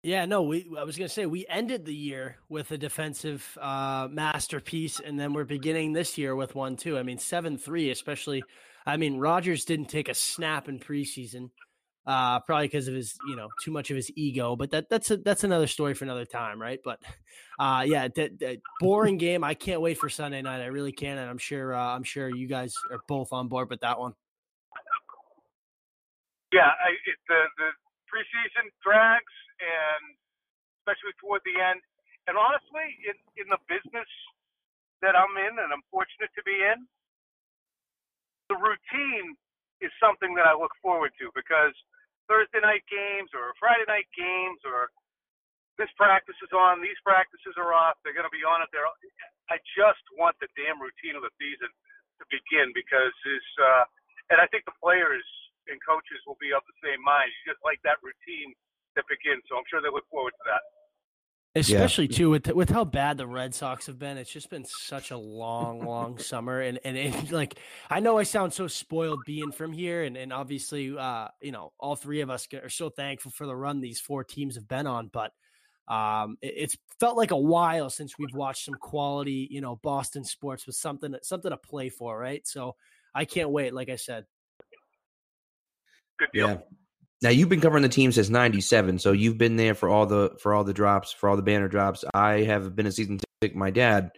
Yeah, 0.03 0.27
no, 0.27 0.42
we 0.42 0.68
I 0.77 0.85
was 0.85 0.98
going 0.98 1.09
to 1.09 1.14
say 1.14 1.24
we 1.24 1.46
ended 1.48 1.87
the 1.87 1.94
year 1.94 2.37
with 2.50 2.70
a 2.72 2.77
defensive 2.77 3.57
uh, 3.59 4.09
masterpiece 4.11 5.00
and 5.00 5.18
then 5.18 5.33
we're 5.33 5.44
beginning 5.44 5.94
this 5.94 6.18
year 6.18 6.37
with 6.37 6.55
one 6.55 6.77
too. 6.77 6.98
I 6.98 7.03
mean, 7.03 7.16
7-3 7.16 7.90
especially 7.90 8.42
I 8.85 8.98
mean, 8.98 9.16
Rodgers 9.18 9.64
didn't 9.64 9.87
take 9.87 10.11
a 10.11 10.14
snap 10.14 10.68
in 10.68 10.79
preseason. 10.79 11.50
Uh, 12.07 12.38
probably 12.40 12.67
because 12.67 12.87
of 12.87 12.93
his, 12.93 13.14
you 13.27 13.35
know, 13.35 13.49
too 13.62 13.71
much 13.71 13.90
of 13.90 13.97
his 13.97 14.11
ego, 14.14 14.57
but 14.57 14.71
that 14.71 14.90
that's 14.90 15.11
a, 15.11 15.17
that's 15.17 15.43
another 15.43 15.67
story 15.67 15.95
for 15.95 16.05
another 16.05 16.27
time, 16.27 16.61
right? 16.61 16.81
But 16.85 17.01
uh, 17.59 17.83
yeah, 17.87 18.09
that, 18.09 18.38
that 18.40 18.59
boring 18.79 19.17
game. 19.17 19.43
I 19.43 19.55
can't 19.55 19.81
wait 19.81 19.97
for 19.97 20.11
Sunday 20.11 20.43
night. 20.43 20.61
I 20.61 20.67
really 20.67 20.93
can, 20.93 21.17
and 21.17 21.31
I'm 21.31 21.38
sure 21.38 21.75
uh, 21.75 21.97
I'm 21.97 22.05
sure 22.05 22.29
you 22.29 22.47
guys 22.47 22.75
are 22.90 23.01
both 23.09 23.33
on 23.33 23.49
board 23.49 23.71
with 23.71 23.81
that 23.81 23.99
one. 23.99 24.12
Yeah, 26.53 26.69
I, 26.69 26.93
it, 27.09 27.17
the 27.27 27.40
the 27.57 27.71
preseason 28.05 28.69
drags 28.85 29.35
and 29.64 30.14
especially 30.85 31.17
toward 31.17 31.40
the 31.49 31.57
end. 31.57 31.81
And 32.29 32.37
honestly, 32.37 32.85
in 33.09 33.17
in 33.40 33.49
the 33.49 33.61
business 33.64 34.09
that 35.01 35.17
I'm 35.17 35.33
in 35.40 35.57
and 35.57 35.73
I'm 35.73 35.85
fortunate 35.88 36.33
to 36.37 36.45
be 36.45 36.53
in, 36.53 36.85
the 38.53 38.57
routine 38.61 39.37
is 39.81 39.90
something 40.01 40.37
that 40.37 40.45
I 40.45 40.53
look 40.53 40.73
forward 40.81 41.12
to 41.21 41.33
because 41.35 41.73
Thursday 42.31 42.63
night 42.65 42.85
games 42.89 43.31
or 43.37 43.53
Friday 43.61 43.87
night 43.89 44.09
games 44.17 44.61
or 44.65 44.89
this 45.81 45.91
practice 45.99 46.37
is 46.45 46.53
on, 46.55 46.85
these 46.85 46.99
practices 47.03 47.57
are 47.57 47.73
off, 47.75 47.99
they're 48.05 48.17
going 48.17 48.29
to 48.29 48.35
be 48.35 48.45
on 48.47 48.63
it. 48.63 48.71
There, 48.71 48.87
I 49.51 49.59
just 49.75 50.05
want 50.21 50.37
the 50.39 50.49
damn 50.55 50.79
routine 50.79 51.17
of 51.19 51.25
the 51.27 51.35
season 51.41 51.71
to 52.21 52.25
begin 52.31 52.71
because 52.77 53.15
is, 53.27 53.47
uh, 53.59 53.85
and 54.35 54.39
I 54.39 54.47
think 54.53 54.69
the 54.69 54.77
players 54.79 55.25
and 55.67 55.81
coaches 55.83 56.21
will 56.29 56.39
be 56.39 56.53
of 56.55 56.63
the 56.69 56.77
same 56.85 57.01
mind. 57.03 57.33
You 57.33 57.57
just 57.57 57.65
like 57.65 57.81
that 57.89 57.99
routine 58.05 58.53
that 58.95 59.09
begins. 59.11 59.43
So 59.51 59.57
I'm 59.59 59.67
sure 59.67 59.83
they 59.83 59.91
look 59.93 60.07
forward 60.13 60.37
to 60.37 60.45
that. 60.47 60.63
Especially 61.57 62.09
too 62.09 62.31
with 62.31 62.49
with 62.49 62.69
how 62.69 62.85
bad 62.85 63.17
the 63.17 63.27
Red 63.27 63.55
Sox 63.55 63.87
have 63.87 63.99
been. 63.99 64.19
It's 64.19 64.33
just 64.33 64.51
been 64.51 64.64
such 64.64 65.12
a 65.12 65.17
long, 65.17 65.85
long 65.85 66.19
summer, 66.19 66.61
and 66.61 66.81
and 66.85 66.97
it, 66.97 67.31
like 67.33 67.59
I 67.88 68.01
know 68.01 68.19
I 68.19 68.25
sound 68.25 68.53
so 68.53 68.67
spoiled 68.67 69.21
being 69.25 69.53
from 69.53 69.73
here, 69.73 70.03
and 70.03 70.17
and 70.17 70.33
obviously, 70.33 70.97
uh, 70.99 71.29
you 71.40 71.53
know, 71.53 71.73
all 71.79 71.95
three 71.95 72.23
of 72.23 72.31
us 72.31 72.49
are 72.53 72.69
so 72.69 72.90
thankful 72.90 73.31
for 73.31 73.47
the 73.47 73.55
run 73.55 73.81
these 73.81 74.01
four 74.01 74.25
teams 74.25 74.57
have 74.57 74.67
been 74.67 74.88
on, 74.88 75.11
but 75.12 75.33
um, 75.87 76.38
it, 76.43 76.55
it's 76.57 76.77
felt 76.99 77.17
like 77.17 77.31
a 77.31 77.37
while 77.37 77.88
since 77.88 78.19
we've 78.19 78.35
watched 78.35 78.64
some 78.64 78.75
quality, 78.75 79.47
you 79.49 79.61
know, 79.61 79.77
Boston 79.77 80.25
sports 80.25 80.67
with 80.67 80.75
something 80.75 81.14
something 81.23 81.51
to 81.51 81.57
play 81.57 81.88
for, 81.88 82.19
right? 82.19 82.45
So 82.47 82.75
I 83.14 83.27
can't 83.27 83.51
wait. 83.51 83.75
Like 83.75 83.90
I 83.90 83.97
said, 83.97 84.25
Good 86.19 86.29
deal. 86.33 86.49
Yeah. 86.49 86.57
Now 87.22 87.31
you've 87.31 87.48
been 87.48 87.61
covering 87.61 87.83
the 87.83 87.88
team 87.88 88.12
since 88.12 88.29
'97, 88.29 88.98
so 88.98 89.12
you've 89.12 89.38
been 89.38 89.57
there 89.57 89.74
for 89.74 89.88
all 89.88 90.07
the 90.07 90.37
for 90.40 90.53
all 90.53 90.64
the 90.64 90.74
drops, 90.74 91.12
for 91.12 91.29
all 91.29 91.37
the 91.37 91.42
banner 91.42 91.68
drops. 91.68 92.05
I 92.12 92.42
have 92.42 92.77
been 92.77 92.87
a 92.87 92.92
season 92.92 93.18
ticket. 93.40 93.57
My 93.57 93.70
dad, 93.70 94.11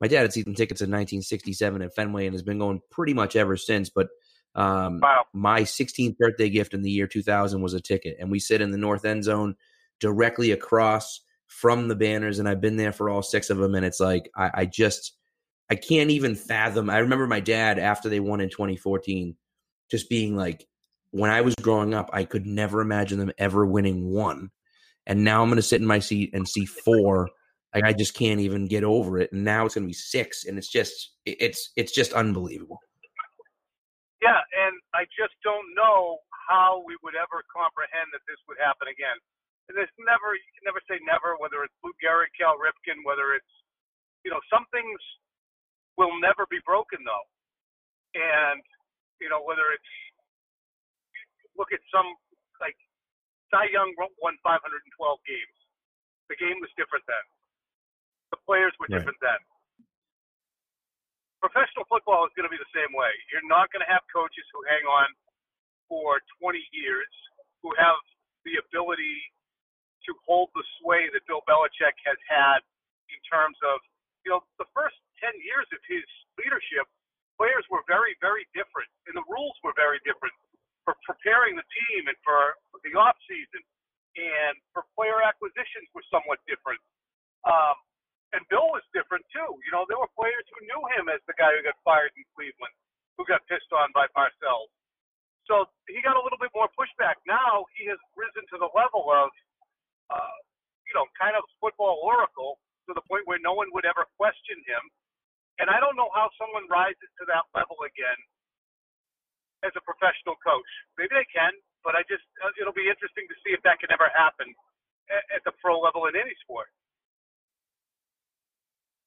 my 0.00 0.08
dad 0.08 0.22
had 0.22 0.32
season 0.32 0.54
tickets 0.54 0.80
in 0.80 0.90
1967 0.90 1.82
at 1.82 1.94
Fenway 1.94 2.26
and 2.26 2.34
has 2.34 2.42
been 2.42 2.58
going 2.58 2.80
pretty 2.90 3.14
much 3.14 3.36
ever 3.36 3.56
since. 3.56 3.88
But 3.88 4.08
um, 4.54 5.00
Wow. 5.00 5.24
my 5.32 5.62
16th 5.62 6.16
birthday 6.18 6.48
gift 6.50 6.74
in 6.74 6.82
the 6.82 6.90
year 6.90 7.06
2000 7.06 7.60
was 7.62 7.74
a 7.74 7.80
ticket, 7.80 8.16
and 8.20 8.30
we 8.30 8.38
sit 8.38 8.60
in 8.60 8.70
the 8.70 8.78
north 8.78 9.04
end 9.04 9.24
zone 9.24 9.56
directly 10.00 10.50
across 10.50 11.20
from 11.46 11.88
the 11.88 11.96
banners, 11.96 12.38
and 12.38 12.48
I've 12.48 12.60
been 12.60 12.76
there 12.76 12.92
for 12.92 13.08
all 13.08 13.22
six 13.22 13.48
of 13.48 13.58
them, 13.58 13.74
and 13.74 13.86
it's 13.86 14.00
like 14.00 14.30
I, 14.36 14.50
I 14.54 14.66
just 14.66 15.12
I 15.70 15.76
can't 15.76 16.10
even 16.10 16.34
fathom. 16.34 16.90
I 16.90 16.98
remember 16.98 17.26
my 17.26 17.40
dad 17.40 17.78
after 17.78 18.08
they 18.08 18.20
won 18.20 18.40
in 18.40 18.50
2014, 18.50 19.34
just 19.90 20.10
being 20.10 20.36
like, 20.36 20.66
when 21.14 21.30
I 21.30 21.42
was 21.46 21.54
growing 21.62 21.94
up, 21.94 22.10
I 22.12 22.24
could 22.26 22.44
never 22.44 22.82
imagine 22.82 23.22
them 23.22 23.30
ever 23.38 23.64
winning 23.64 24.10
one, 24.10 24.50
and 25.06 25.22
now 25.22 25.42
I'm 25.42 25.48
going 25.48 25.62
to 25.62 25.62
sit 25.62 25.80
in 25.80 25.86
my 25.86 26.00
seat 26.00 26.34
and 26.34 26.42
see 26.42 26.66
four. 26.66 27.30
Like 27.72 27.86
I 27.86 27.92
just 27.94 28.14
can't 28.18 28.42
even 28.42 28.66
get 28.66 28.82
over 28.82 29.18
it, 29.22 29.30
and 29.30 29.46
now 29.46 29.64
it's 29.64 29.78
going 29.78 29.86
to 29.86 29.94
be 29.94 29.94
six, 29.94 30.44
and 30.44 30.58
it's 30.58 30.66
just 30.66 31.14
it's 31.24 31.70
it's 31.78 31.94
just 31.94 32.12
unbelievable. 32.14 32.82
Yeah, 34.22 34.42
and 34.66 34.74
I 34.90 35.06
just 35.14 35.38
don't 35.46 35.70
know 35.78 36.18
how 36.50 36.82
we 36.82 36.98
would 37.06 37.14
ever 37.14 37.46
comprehend 37.46 38.10
that 38.10 38.26
this 38.26 38.40
would 38.50 38.58
happen 38.58 38.90
again. 38.90 39.14
And 39.68 39.78
there's 39.78 39.92
never, 39.96 40.36
you 40.36 40.50
can 40.60 40.68
never 40.68 40.80
say 40.84 41.00
never, 41.08 41.40
whether 41.40 41.64
it's 41.64 41.72
Lou 41.80 41.92
Gehrig, 41.96 42.28
Cal 42.36 42.60
Ripken, 42.60 43.00
whether 43.08 43.32
it's, 43.32 43.48
you 44.20 44.28
know, 44.28 44.40
some 44.52 44.68
things 44.68 45.00
will 45.96 46.12
never 46.20 46.44
be 46.52 46.60
broken 46.68 47.00
though. 47.00 47.26
And, 48.12 48.60
you 49.24 49.32
know, 49.32 49.40
whether 49.40 49.72
it's, 49.72 49.92
look 51.56 51.72
at 51.72 51.80
some, 51.90 52.06
like, 52.60 52.76
Cy 53.50 53.70
Young 53.70 53.94
won 54.20 54.34
512 54.42 54.74
games. 55.26 55.56
The 56.28 56.36
game 56.36 56.58
was 56.60 56.70
different 56.76 57.04
then. 57.06 57.24
The 58.32 58.40
players 58.48 58.74
were 58.80 58.86
Right. 58.88 58.98
different 58.98 59.20
then 59.20 59.38
professional 61.44 61.84
football 61.92 62.24
is 62.24 62.32
going 62.32 62.48
to 62.48 62.54
be 62.54 62.56
the 62.56 62.72
same 62.72 62.88
way. 62.96 63.12
You're 63.28 63.44
not 63.44 63.68
going 63.68 63.84
to 63.84 63.90
have 63.92 64.00
coaches 64.08 64.48
who 64.48 64.64
hang 64.64 64.80
on 64.88 65.12
for 65.92 66.24
20 66.40 66.56
years, 66.72 67.12
who 67.60 67.68
have 67.76 68.00
the 68.48 68.56
ability 68.64 69.20
to 70.08 70.16
hold 70.24 70.48
the 70.56 70.64
sway 70.80 71.12
that 71.12 71.20
Bill 71.28 71.44
Belichick 71.44 71.92
has 72.08 72.16
had 72.24 72.64
in 73.12 73.20
terms 73.28 73.60
of, 73.60 73.76
you 74.24 74.32
know, 74.32 74.40
the 74.56 74.64
first 74.72 74.96
10 75.20 75.36
years 75.44 75.68
of 75.68 75.80
his 75.84 76.04
leadership, 76.40 76.88
players 77.36 77.64
were 77.68 77.84
very, 77.84 78.16
very 78.24 78.48
different, 78.56 78.88
and 79.04 79.12
the 79.12 79.24
rules 79.28 79.56
were 79.60 79.76
very 79.76 80.00
different 80.08 80.32
for 80.84 80.94
preparing 81.04 81.56
the 81.56 81.66
team 81.66 82.08
and 82.08 82.18
for 82.24 82.56
the 82.84 82.92
off 82.96 83.16
season, 83.28 83.62
and 84.16 84.54
for 84.70 84.86
player 84.94 85.18
acquisitions 85.24 85.88
were 85.96 86.04
somewhat 86.12 86.38
different. 86.46 86.80
Um, 87.44 87.76
and 88.36 88.42
Bill 88.50 88.66
was 88.74 88.82
different 88.94 89.24
too. 89.30 89.50
You 89.66 89.70
know, 89.74 89.86
there 89.88 89.98
were 89.98 90.10
players 90.14 90.44
who 90.54 90.60
knew 90.66 90.82
him 90.98 91.10
as 91.10 91.22
the 91.26 91.36
guy 91.38 91.54
who 91.54 91.62
got 91.62 91.78
fired 91.86 92.10
in 92.14 92.24
Cleveland, 92.34 92.74
who 93.18 93.26
got 93.26 93.42
pissed 93.46 93.70
on 93.74 93.90
by 93.94 94.10
Parcells. 94.14 94.70
So 95.46 95.68
he 95.86 96.00
got 96.00 96.16
a 96.16 96.22
little 96.24 96.40
bit 96.40 96.50
more 96.56 96.72
pushback. 96.72 97.20
Now 97.28 97.68
he 97.76 97.86
has 97.92 98.00
risen 98.16 98.42
to 98.54 98.56
the 98.58 98.70
level 98.72 99.06
of, 99.12 99.28
uh, 100.08 100.38
you 100.88 100.94
know, 100.96 101.04
kind 101.20 101.36
of 101.36 101.44
football 101.60 102.00
oracle 102.00 102.58
to 102.88 102.96
the 102.96 103.04
point 103.06 103.28
where 103.28 103.38
no 103.44 103.52
one 103.52 103.68
would 103.76 103.84
ever 103.84 104.08
question 104.16 104.56
him. 104.64 104.84
And 105.60 105.68
I 105.70 105.78
don't 105.78 105.94
know 105.94 106.10
how 106.16 106.32
someone 106.40 106.66
rises 106.66 107.10
to 107.20 107.24
that 107.30 107.46
level 107.54 107.76
again 107.86 108.18
as 109.64 109.72
a 109.74 109.82
professional 109.82 110.36
coach. 110.44 110.70
Maybe 111.00 111.16
they 111.16 111.26
can, 111.32 111.52
but 111.82 111.96
I 111.96 112.04
just 112.06 112.24
uh, 112.44 112.52
it'll 112.60 112.76
be 112.76 112.86
interesting 112.86 113.24
to 113.26 113.36
see 113.42 113.56
if 113.56 113.60
that 113.64 113.80
can 113.80 113.90
ever 113.90 114.12
happen 114.12 114.52
at, 115.10 115.24
at 115.36 115.42
the 115.44 115.52
pro 115.58 115.80
level 115.80 116.06
in 116.06 116.14
any 116.14 116.36
sport. 116.44 116.68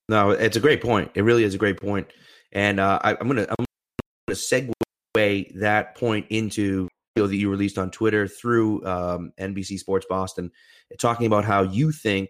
No, 0.09 0.31
it's 0.31 0.57
a 0.57 0.63
great 0.63 0.81
point. 0.81 1.11
It 1.15 1.21
really 1.21 1.43
is 1.43 1.53
a 1.53 1.57
great 1.57 1.79
point, 1.79 2.07
and 2.51 2.79
uh, 2.79 2.99
I, 3.03 3.11
I'm 3.19 3.27
gonna 3.27 3.47
I'm 3.47 3.65
gonna 4.27 4.35
segue 4.35 5.59
that 5.59 5.95
point 5.95 6.27
into 6.29 6.87
that 7.15 7.35
you 7.35 7.49
released 7.49 7.79
on 7.79 7.89
Twitter 7.89 8.27
through 8.27 8.85
um, 8.85 9.31
NBC 9.39 9.79
Sports 9.79 10.05
Boston, 10.07 10.51
talking 10.99 11.25
about 11.25 11.43
how 11.43 11.63
you 11.63 11.91
think 11.91 12.29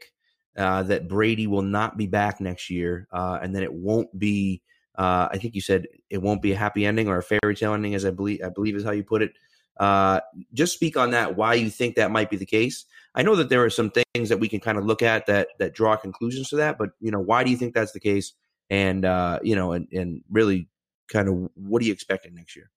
uh, 0.57 0.83
that 0.83 1.07
Brady 1.07 1.45
will 1.45 1.61
not 1.61 1.97
be 1.97 2.07
back 2.07 2.39
next 2.39 2.69
year, 2.69 3.07
uh, 3.11 3.39
and 3.41 3.55
then 3.55 3.63
it 3.63 3.73
won't 3.73 4.17
be. 4.17 4.61
Uh, 4.97 5.27
I 5.31 5.37
think 5.37 5.53
you 5.55 5.61
said 5.61 5.87
it 6.09 6.21
won't 6.21 6.41
be 6.41 6.53
a 6.53 6.57
happy 6.57 6.85
ending 6.85 7.07
or 7.07 7.17
a 7.17 7.23
fairy 7.23 7.55
tale 7.55 7.73
ending, 7.73 7.93
as 7.95 8.05
I 8.05 8.11
believe 8.11 8.41
I 8.43 8.49
believe 8.49 8.75
is 8.75 8.83
how 8.83 8.91
you 8.91 9.03
put 9.03 9.21
it. 9.21 9.33
Uh, 9.79 10.21
just 10.53 10.73
speak 10.73 10.97
on 10.97 11.11
that. 11.11 11.35
Why 11.37 11.53
you 11.53 11.69
think 11.69 11.95
that 11.95 12.09
might 12.09 12.29
be 12.29 12.37
the 12.37 12.45
case? 12.45 12.85
I 13.13 13.21
know 13.21 13.35
that 13.35 13.49
there 13.49 13.63
are 13.63 13.69
some 13.69 13.91
things 13.91 14.29
that 14.29 14.39
we 14.39 14.47
can 14.47 14.59
kind 14.59 14.77
of 14.77 14.85
look 14.85 15.01
at 15.01 15.27
that 15.27 15.49
that 15.59 15.73
draw 15.73 15.95
conclusions 15.97 16.49
to 16.49 16.55
that, 16.57 16.77
but 16.77 16.91
you 16.99 17.11
know, 17.11 17.19
why 17.19 17.43
do 17.43 17.51
you 17.51 17.57
think 17.57 17.73
that's 17.73 17.91
the 17.91 17.99
case? 17.99 18.33
And 18.69 19.05
uh, 19.05 19.39
you 19.43 19.55
know, 19.55 19.73
and, 19.73 19.87
and 19.91 20.23
really 20.31 20.67
kind 21.07 21.29
of 21.29 21.49
what 21.53 21.81
are 21.81 21.85
you 21.85 21.93
expecting 21.93 22.33
next 22.33 22.55
year? 22.55 22.71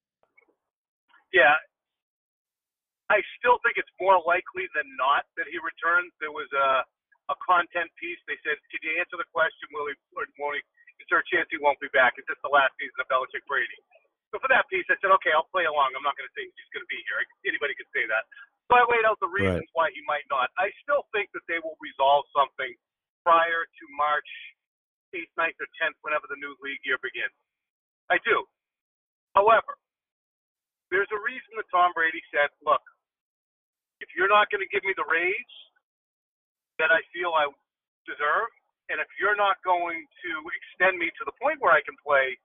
Yeah. 1.33 1.55
I 3.09 3.19
still 3.39 3.59
think 3.59 3.75
it's 3.75 3.91
more 3.99 4.23
likely 4.23 4.71
than 4.71 4.87
not 4.95 5.27
that 5.35 5.43
he 5.51 5.59
returns. 5.59 6.15
There 6.23 6.31
was 6.31 6.47
a 6.55 6.85
a 7.29 7.35
content 7.43 7.87
piece. 7.99 8.19
They 8.27 8.39
said, 8.43 8.59
"Can 8.71 8.79
you 8.83 8.99
answer 8.99 9.15
the 9.19 9.27
question? 9.31 9.67
Will 9.75 9.91
he 9.91 9.95
or 10.15 10.27
won't 10.39 10.59
he? 10.59 10.63
There 11.09 11.19
a 11.19 11.27
chance 11.31 11.47
he 11.49 11.57
won't 11.57 11.79
be 11.81 11.91
back? 11.91 12.15
Is 12.19 12.25
this 12.29 12.39
the 12.45 12.51
last 12.51 12.71
season 12.77 12.97
of 13.01 13.07
Belichick 13.09 13.43
Brady?" 13.47 13.79
So 14.31 14.39
for 14.39 14.47
that 14.47 14.67
piece, 14.71 14.87
I 14.87 14.95
said, 15.03 15.11
"Okay, 15.19 15.31
I'll 15.35 15.49
play 15.51 15.67
along. 15.67 15.91
I'm 15.95 16.05
not 16.05 16.15
going 16.15 16.27
to 16.27 16.35
say 16.37 16.47
he's 16.47 16.71
going 16.71 16.85
to 16.85 16.91
be 16.91 17.01
here. 17.03 17.19
Anybody 17.43 17.75
can 17.75 17.87
say 17.91 18.07
that." 18.07 18.23
So 18.71 18.79
I 18.79 18.87
laid 18.87 19.03
out 19.03 19.19
the 19.19 19.27
reasons 19.27 19.67
why 19.75 19.91
he 19.91 19.99
might 20.07 20.23
not. 20.31 20.47
I 20.55 20.71
still 20.85 21.03
think 21.11 21.27
that 21.35 21.43
they 21.51 21.59
will 21.59 21.75
resolve 21.83 22.23
something 22.31 22.71
prior 23.27 23.67
to 23.67 23.83
March 23.99 24.31
8th, 25.11 25.27
9th, 25.35 25.59
or 25.59 25.67
10th, 25.75 25.99
whenever 26.07 26.23
the 26.31 26.39
new 26.39 26.55
league 26.63 26.79
year 26.87 26.95
begins. 27.03 27.35
I 28.07 28.15
do. 28.23 28.47
However, 29.35 29.75
there's 30.91 31.11
a 31.11 31.19
reason 31.23 31.51
that 31.59 31.67
Tom 31.71 31.91
Brady 31.95 32.23
said, 32.31 32.51
look, 32.63 32.83
if 33.99 34.07
you're 34.15 34.31
not 34.31 34.47
going 34.51 34.63
to 34.63 34.71
give 34.71 34.83
me 34.83 34.95
the 34.95 35.07
raise 35.07 35.55
that 36.79 36.91
I 36.91 36.99
feel 37.11 37.35
I 37.35 37.47
deserve, 38.07 38.51
and 38.91 38.99
if 38.99 39.07
you're 39.15 39.39
not 39.39 39.55
going 39.63 40.03
to 40.03 40.31
extend 40.51 40.99
me 40.99 41.07
to 41.15 41.23
the 41.23 41.35
point 41.39 41.63
where 41.63 41.71
I 41.71 41.79
can 41.87 41.95
play 42.03 42.35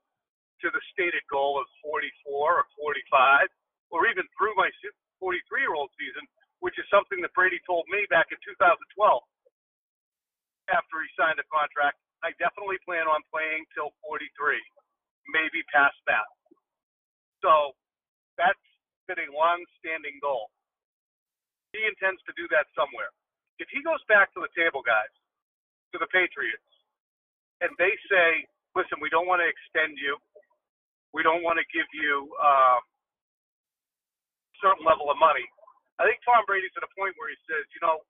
to 0.62 0.70
the 0.70 0.82
stated 0.94 1.26
goal 1.26 1.58
of 1.58 1.66
44 1.82 2.06
or 2.30 2.64
45, 2.78 3.50
or 3.90 4.06
even 4.06 4.22
through 4.38 4.54
my 4.54 4.70
43 5.18 5.42
year 5.58 5.74
old 5.74 5.90
season, 5.98 6.22
which 6.62 6.78
is 6.78 6.86
something 6.88 7.18
that 7.20 7.34
Brady 7.34 7.58
told 7.66 7.84
me 7.90 8.06
back 8.08 8.30
in 8.30 8.38
2012 8.46 8.78
after 10.70 10.96
he 11.02 11.08
signed 11.18 11.36
a 11.42 11.46
contract. 11.50 11.98
I 12.24 12.32
definitely 12.40 12.80
plan 12.86 13.10
on 13.10 13.20
playing 13.28 13.66
till 13.76 13.92
43, 14.06 14.56
maybe 15.34 15.60
past 15.68 15.98
that. 16.08 16.26
So 17.44 17.76
that's 18.40 18.66
been 19.06 19.20
a 19.20 19.30
long 19.34 19.62
standing 19.78 20.16
goal. 20.22 20.48
He 21.76 21.84
intends 21.84 22.18
to 22.24 22.32
do 22.34 22.48
that 22.56 22.66
somewhere. 22.72 23.12
If 23.60 23.68
he 23.68 23.84
goes 23.84 24.00
back 24.08 24.32
to 24.34 24.40
the 24.40 24.50
table, 24.56 24.80
guys, 24.80 25.12
to 25.96 26.00
the 26.00 26.10
Patriots, 26.12 26.68
and 27.64 27.72
they 27.80 27.92
say, 28.12 28.44
listen, 28.76 29.00
we 29.00 29.08
don't 29.08 29.26
want 29.26 29.40
to 29.40 29.48
extend 29.48 29.96
you, 29.96 30.20
we 31.16 31.24
don't 31.24 31.42
want 31.42 31.56
to 31.56 31.66
give 31.72 31.88
you 31.96 32.28
um, 32.40 32.82
certain 34.60 34.84
level 34.84 35.08
of 35.12 35.18
money. 35.20 35.44
I 36.00 36.04
think 36.08 36.20
Tom 36.28 36.44
Brady's 36.44 36.74
at 36.76 36.84
a 36.84 36.92
point 36.96 37.16
where 37.16 37.32
he 37.32 37.38
says, 37.48 37.64
you 37.72 37.80
know, 37.84 38.04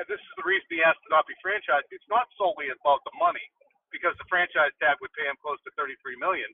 and 0.00 0.06
this 0.10 0.20
is 0.20 0.32
the 0.40 0.46
reason 0.46 0.66
he 0.72 0.82
has 0.82 0.96
to 1.06 1.08
not 1.12 1.28
be 1.30 1.36
franchised. 1.44 1.86
It's 1.94 2.06
not 2.10 2.26
solely 2.40 2.72
about 2.72 3.04
the 3.06 3.14
money, 3.16 3.44
because 3.94 4.16
the 4.20 4.28
franchise 4.28 4.74
tag 4.82 4.98
would 5.00 5.12
pay 5.16 5.26
him 5.28 5.38
close 5.40 5.60
to 5.64 5.72
33 5.78 6.18
million. 6.20 6.48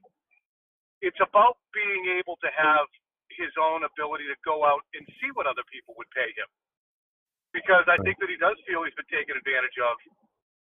It's 1.02 1.18
about 1.20 1.58
being 1.74 2.16
able 2.18 2.38
to 2.42 2.50
have 2.54 2.86
his 3.34 3.52
own 3.60 3.84
ability 3.84 4.28
to 4.30 4.38
go 4.46 4.64
out 4.64 4.84
and 4.96 5.04
see 5.20 5.30
what 5.34 5.46
other 5.48 5.64
people 5.72 5.94
would 5.98 6.10
pay 6.14 6.30
him, 6.36 6.48
because 7.56 7.86
I 7.88 8.00
think 8.04 8.18
that 8.20 8.28
he 8.32 8.38
does 8.40 8.56
feel 8.68 8.84
he's 8.84 8.96
been 8.98 9.08
taken 9.12 9.36
advantage 9.38 9.78
of 9.80 9.96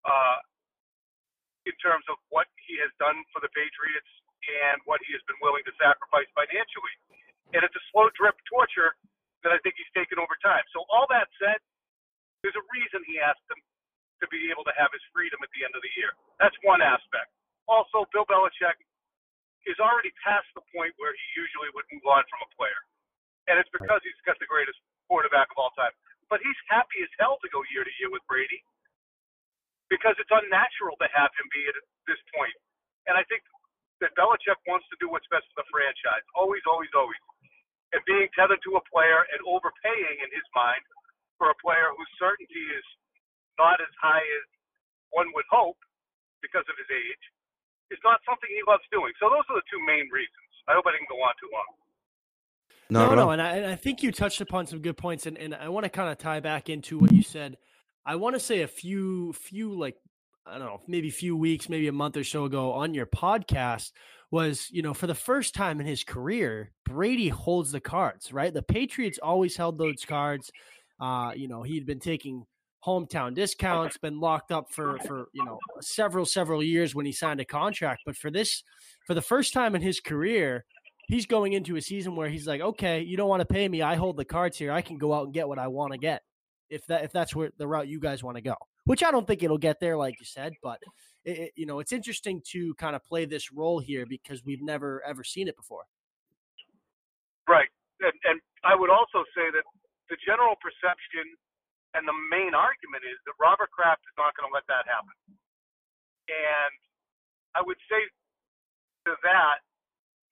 uh, 0.07 0.39
in 1.69 1.75
terms 1.83 2.05
of 2.11 2.17
what 2.33 2.49
he 2.67 2.79
has 2.83 2.91
done 3.03 3.17
for 3.35 3.41
the 3.45 3.53
Patriots 3.55 4.11
and 4.67 4.79
what 4.89 5.03
he 5.07 5.13
has 5.15 5.23
been 5.29 5.39
willing 5.45 5.65
to 5.69 5.75
sacrifice 5.79 6.29
financially. 6.35 6.95
And 7.57 7.63
it's 7.67 7.77
a 7.77 7.85
slow 7.95 8.11
drip 8.19 8.37
torture 8.51 8.95
that 9.47 9.53
I 9.55 9.59
think 9.65 9.77
he's 9.79 9.91
taken 9.97 10.19
over 10.21 10.35
time. 10.45 10.65
So 10.75 10.85
all 10.93 11.07
that 11.13 11.29
said, 11.41 11.59
There's 12.43 12.59
a 12.59 12.67
reason 12.71 13.03
he 13.07 13.19
asked 13.19 13.43
him 13.51 13.59
to 14.23 14.27
be 14.31 14.51
able 14.53 14.65
to 14.67 14.75
have 14.79 14.91
his 14.95 15.03
freedom 15.15 15.39
at 15.43 15.51
the 15.55 15.63
end 15.67 15.75
of 15.77 15.83
the 15.83 15.93
year. 15.99 16.15
That's 16.43 16.57
one 16.67 16.83
aspect. 16.83 17.31
Also, 17.71 18.07
Bill 18.15 18.27
Belichick 18.27 18.79
is 19.67 19.79
already 19.83 20.13
past 20.25 20.49
the 20.57 20.65
point 20.75 20.95
where 21.01 21.13
he 21.15 21.27
usually 21.39 21.71
would 21.77 21.87
move 21.93 22.07
on 22.09 22.25
from 22.31 22.41
a 22.47 22.51
player. 22.57 22.81
And 23.51 23.59
it's 23.61 23.71
because 23.75 24.01
he's 24.07 24.19
got 24.27 24.39
the 24.41 24.49
greatest 24.51 24.79
quarterback 25.11 25.51
of 25.55 25.59
all 25.59 25.73
time. 25.79 25.93
But 26.33 26.43
he's 26.43 26.59
happy 26.71 27.01
as 27.05 27.13
hell 27.21 27.39
to 27.43 27.49
go 27.55 27.63
year 27.71 27.85
to 27.87 27.95
year 28.01 28.11
with 28.11 28.25
Brady 28.27 28.61
because 29.93 30.17
it's 30.19 30.33
unnatural 30.33 30.99
to 30.99 31.09
have 31.15 31.31
him 31.39 31.47
be 31.53 31.63
at 31.71 31.77
this 32.11 32.21
point. 32.35 32.55
And 33.07 33.15
I 33.15 33.25
think 33.31 33.45
that 34.03 34.15
Belichick 34.19 34.59
wants 34.67 34.87
to 34.91 34.97
do 34.99 35.09
what's 35.13 35.29
best 35.31 35.47
for 35.55 35.63
the 35.63 35.69
franchise. 35.71 36.25
Always, 36.35 36.63
always, 36.67 36.91
always. 36.97 37.21
And 37.95 38.03
being 38.05 38.29
tethered 38.35 38.61
to 38.67 38.77
a 38.77 38.85
player 38.91 39.25
and 39.33 39.41
overpaying 39.47 40.17
in 40.21 40.31
his 40.35 40.47
mind 40.57 40.83
for 41.39 41.53
a 41.55 41.59
player 41.63 41.93
whose 41.95 42.13
certainty 42.19 42.65
is 42.75 42.87
not 43.61 43.79
as 43.81 43.93
high 44.03 44.25
as 44.25 44.47
one 45.15 45.31
would 45.37 45.49
hope 45.49 45.79
because 46.43 46.67
of 46.69 46.77
his 46.77 46.91
age 46.91 47.25
is 47.95 48.03
not 48.03 48.21
something 48.27 48.51
he 48.51 48.65
loves 48.67 48.85
doing. 48.91 49.15
So 49.23 49.31
those 49.31 49.47
are 49.53 49.59
the 49.59 49.69
two 49.71 49.83
main 49.87 50.11
reasons. 50.11 50.51
I 50.67 50.75
hope 50.75 50.87
I 50.91 50.95
didn't 50.97 51.11
go 51.13 51.21
on 51.23 51.35
too 51.39 51.51
long. 51.55 51.71
No, 52.89 53.09
no, 53.09 53.15
no, 53.15 53.31
and 53.31 53.43
I, 53.43 53.57
and 53.57 53.67
I 53.67 53.75
think 53.75 54.03
you 54.03 54.13
touched 54.13 54.41
upon 54.41 54.67
some 54.67 54.81
good 54.81 54.97
points, 54.97 55.27
and, 55.27 55.37
and 55.37 55.55
I 55.55 55.69
want 55.69 55.85
to 55.85 55.91
kind 55.91 56.11
of 56.11 56.19
tie 56.19 56.41
back 56.41 56.69
into 56.69 56.99
what 56.99 57.13
you 57.13 57.23
said. 57.23 57.57
I 58.05 58.15
want 58.17 58.37
to 58.37 58.41
say 58.41 58.63
a 58.63 58.69
few, 58.69 59.33
few 59.33 59.77
like 59.77 59.97
I 60.47 60.59
don't 60.59 60.67
know, 60.67 60.81
maybe 60.87 61.09
a 61.09 61.13
few 61.13 61.37
weeks, 61.37 61.69
maybe 61.69 61.89
a 61.89 61.93
month 61.93 62.17
or 62.17 62.25
so 62.25 62.45
ago 62.45 62.73
on 62.73 62.95
your 62.95 63.07
podcast 63.07 63.91
was, 64.31 64.69
you 64.71 64.83
know, 64.83 64.95
for 64.95 65.07
the 65.07 65.15
first 65.15 65.55
time 65.55 65.81
in 65.81 65.87
his 65.87 66.05
career, 66.05 66.71
Brady 66.85 67.29
holds 67.29 67.73
the 67.73 67.81
cards, 67.81 68.33
right? 68.33 68.55
The 68.55 68.63
Patriots 68.63 69.19
always 69.21 69.57
held 69.57 69.79
those 69.79 70.05
cards. 70.05 70.51
Uh, 71.01 71.33
you 71.35 71.49
know, 71.49 71.63
he'd 71.63 71.87
been 71.87 72.01
taking 72.01 72.45
hometown 72.85 73.35
discounts, 73.35 73.99
been 73.99 74.21
locked 74.21 74.53
up 74.53 74.73
for 74.73 74.99
for 75.01 75.29
you 75.33 75.45
know 75.45 75.59
several 75.81 76.25
several 76.25 76.63
years 76.63 76.95
when 76.95 77.07
he 77.07 77.13
signed 77.13 77.41
a 77.41 77.45
contract. 77.45 78.03
But 78.07 78.17
for 78.17 78.31
this, 78.31 78.63
for 79.07 79.15
the 79.15 79.23
first 79.23 79.53
time 79.53 79.75
in 79.75 79.83
his 79.83 80.01
career, 80.01 80.65
he's 81.07 81.27
going 81.27 81.53
into 81.53 81.77
a 81.77 81.83
season 81.83 82.17
where 82.17 82.29
he's 82.29 82.47
like, 82.47 82.61
okay, 82.61 83.01
you 83.01 83.17
don't 83.17 83.29
want 83.29 83.41
to 83.41 83.47
pay 83.47 83.69
me, 83.69 83.83
I 83.83 83.95
hold 83.95 84.17
the 84.17 84.25
cards 84.25 84.59
here. 84.59 84.73
I 84.73 84.83
can 84.83 84.99
go 84.99 85.15
out 85.15 85.25
and 85.25 85.35
get 85.35 85.49
what 85.49 85.59
I 85.59 85.69
want 85.69 85.93
to 85.93 85.99
get. 85.99 86.23
If 86.69 86.85
that 86.87 87.05
if 87.05 87.13
that's 87.13 87.35
where 87.35 87.51
the 87.59 87.69
route 87.69 87.87
you 87.87 88.01
guys 88.01 88.25
want 88.25 88.37
to 88.37 88.43
go, 88.43 88.57
which 88.87 89.05
I 89.05 89.13
don't 89.13 89.25
think 89.25 89.45
it'll 89.45 89.57
get 89.57 89.79
there, 89.79 89.97
like 89.97 90.19
you 90.19 90.27
said, 90.27 90.55
but 90.65 90.83
it, 91.25 91.39
it, 91.39 91.53
you 91.55 91.65
know 91.65 91.79
it's 91.79 91.93
interesting 91.93 92.43
to 92.51 92.75
kind 92.75 92.97
of 92.97 93.05
play 93.05 93.25
this 93.25 93.53
role 93.53 93.79
here 93.79 94.05
because 94.05 94.45
we've 94.45 94.63
never 94.63 95.01
ever 95.07 95.23
seen 95.23 95.47
it 95.47 95.55
before. 95.55 95.85
Right, 97.49 97.71
and, 98.01 98.13
and 98.25 98.41
I 98.65 98.75
would 98.75 98.91
also 98.91 99.23
say 99.31 99.47
that 99.55 99.63
the 100.11 100.17
general 100.27 100.59
perception 100.59 101.39
and 101.95 102.03
the 102.03 102.19
main 102.35 102.51
argument 102.51 103.07
is 103.07 103.15
that 103.31 103.39
Robert 103.39 103.71
Kraft 103.71 104.03
is 104.03 104.15
not 104.19 104.35
going 104.35 104.51
to 104.51 104.55
let 104.55 104.67
that 104.67 104.91
happen. 104.91 105.15
And 106.27 106.75
I 107.55 107.63
would 107.63 107.79
say 107.87 108.03
to 109.07 109.15
that 109.23 109.66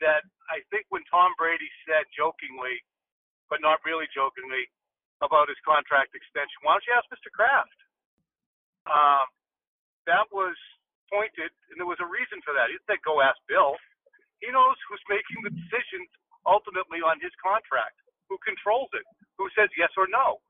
that 0.05 0.23
I 0.53 0.61
think 0.69 0.85
when 0.93 1.03
Tom 1.09 1.33
Brady 1.41 1.69
said 1.89 2.05
jokingly, 2.13 2.77
but 3.49 3.65
not 3.65 3.81
really 3.89 4.07
jokingly, 4.13 4.69
about 5.25 5.49
his 5.49 5.59
contract 5.65 6.13
extension, 6.13 6.61
why 6.61 6.77
don't 6.77 6.85
you 6.85 6.93
ask 6.93 7.09
Mr. 7.09 7.33
Kraft? 7.33 7.81
Um, 8.85 9.27
that 10.05 10.29
was 10.29 10.53
pointed, 11.09 11.49
and 11.73 11.81
there 11.81 11.89
was 11.89 12.01
a 12.05 12.09
reason 12.09 12.45
for 12.45 12.53
that. 12.53 12.69
He 12.69 12.77
didn't 12.85 13.05
go 13.05 13.25
ask 13.25 13.41
Bill. 13.49 13.77
He 14.45 14.53
knows 14.53 14.77
who's 14.89 15.01
making 15.09 15.41
the 15.41 15.53
decisions 15.57 16.09
ultimately 16.45 17.01
on 17.01 17.17
his 17.25 17.33
contract, 17.41 17.97
who 18.29 18.37
controls 18.45 18.93
it, 18.93 19.05
who 19.41 19.49
says 19.57 19.73
yes 19.81 19.93
or 19.97 20.05
no. 20.13 20.45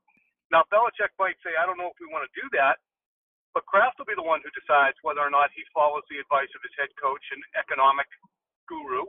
Now, 0.51 0.67
Belichick 0.67 1.15
might 1.17 1.39
say, 1.41 1.55
I 1.55 1.63
don't 1.63 1.79
know 1.79 1.89
if 1.89 1.99
we 2.03 2.11
want 2.11 2.27
to 2.27 2.33
do 2.35 2.45
that, 2.59 2.77
but 3.55 3.63
Kraft 3.65 3.95
will 3.97 4.09
be 4.09 4.19
the 4.19 4.27
one 4.27 4.43
who 4.43 4.51
decides 4.51 4.99
whether 5.01 5.23
or 5.23 5.31
not 5.31 5.49
he 5.55 5.63
follows 5.71 6.03
the 6.11 6.19
advice 6.19 6.51
of 6.53 6.61
his 6.61 6.75
head 6.75 6.91
coach 6.99 7.23
and 7.31 7.41
economic 7.55 8.07
guru, 8.67 9.07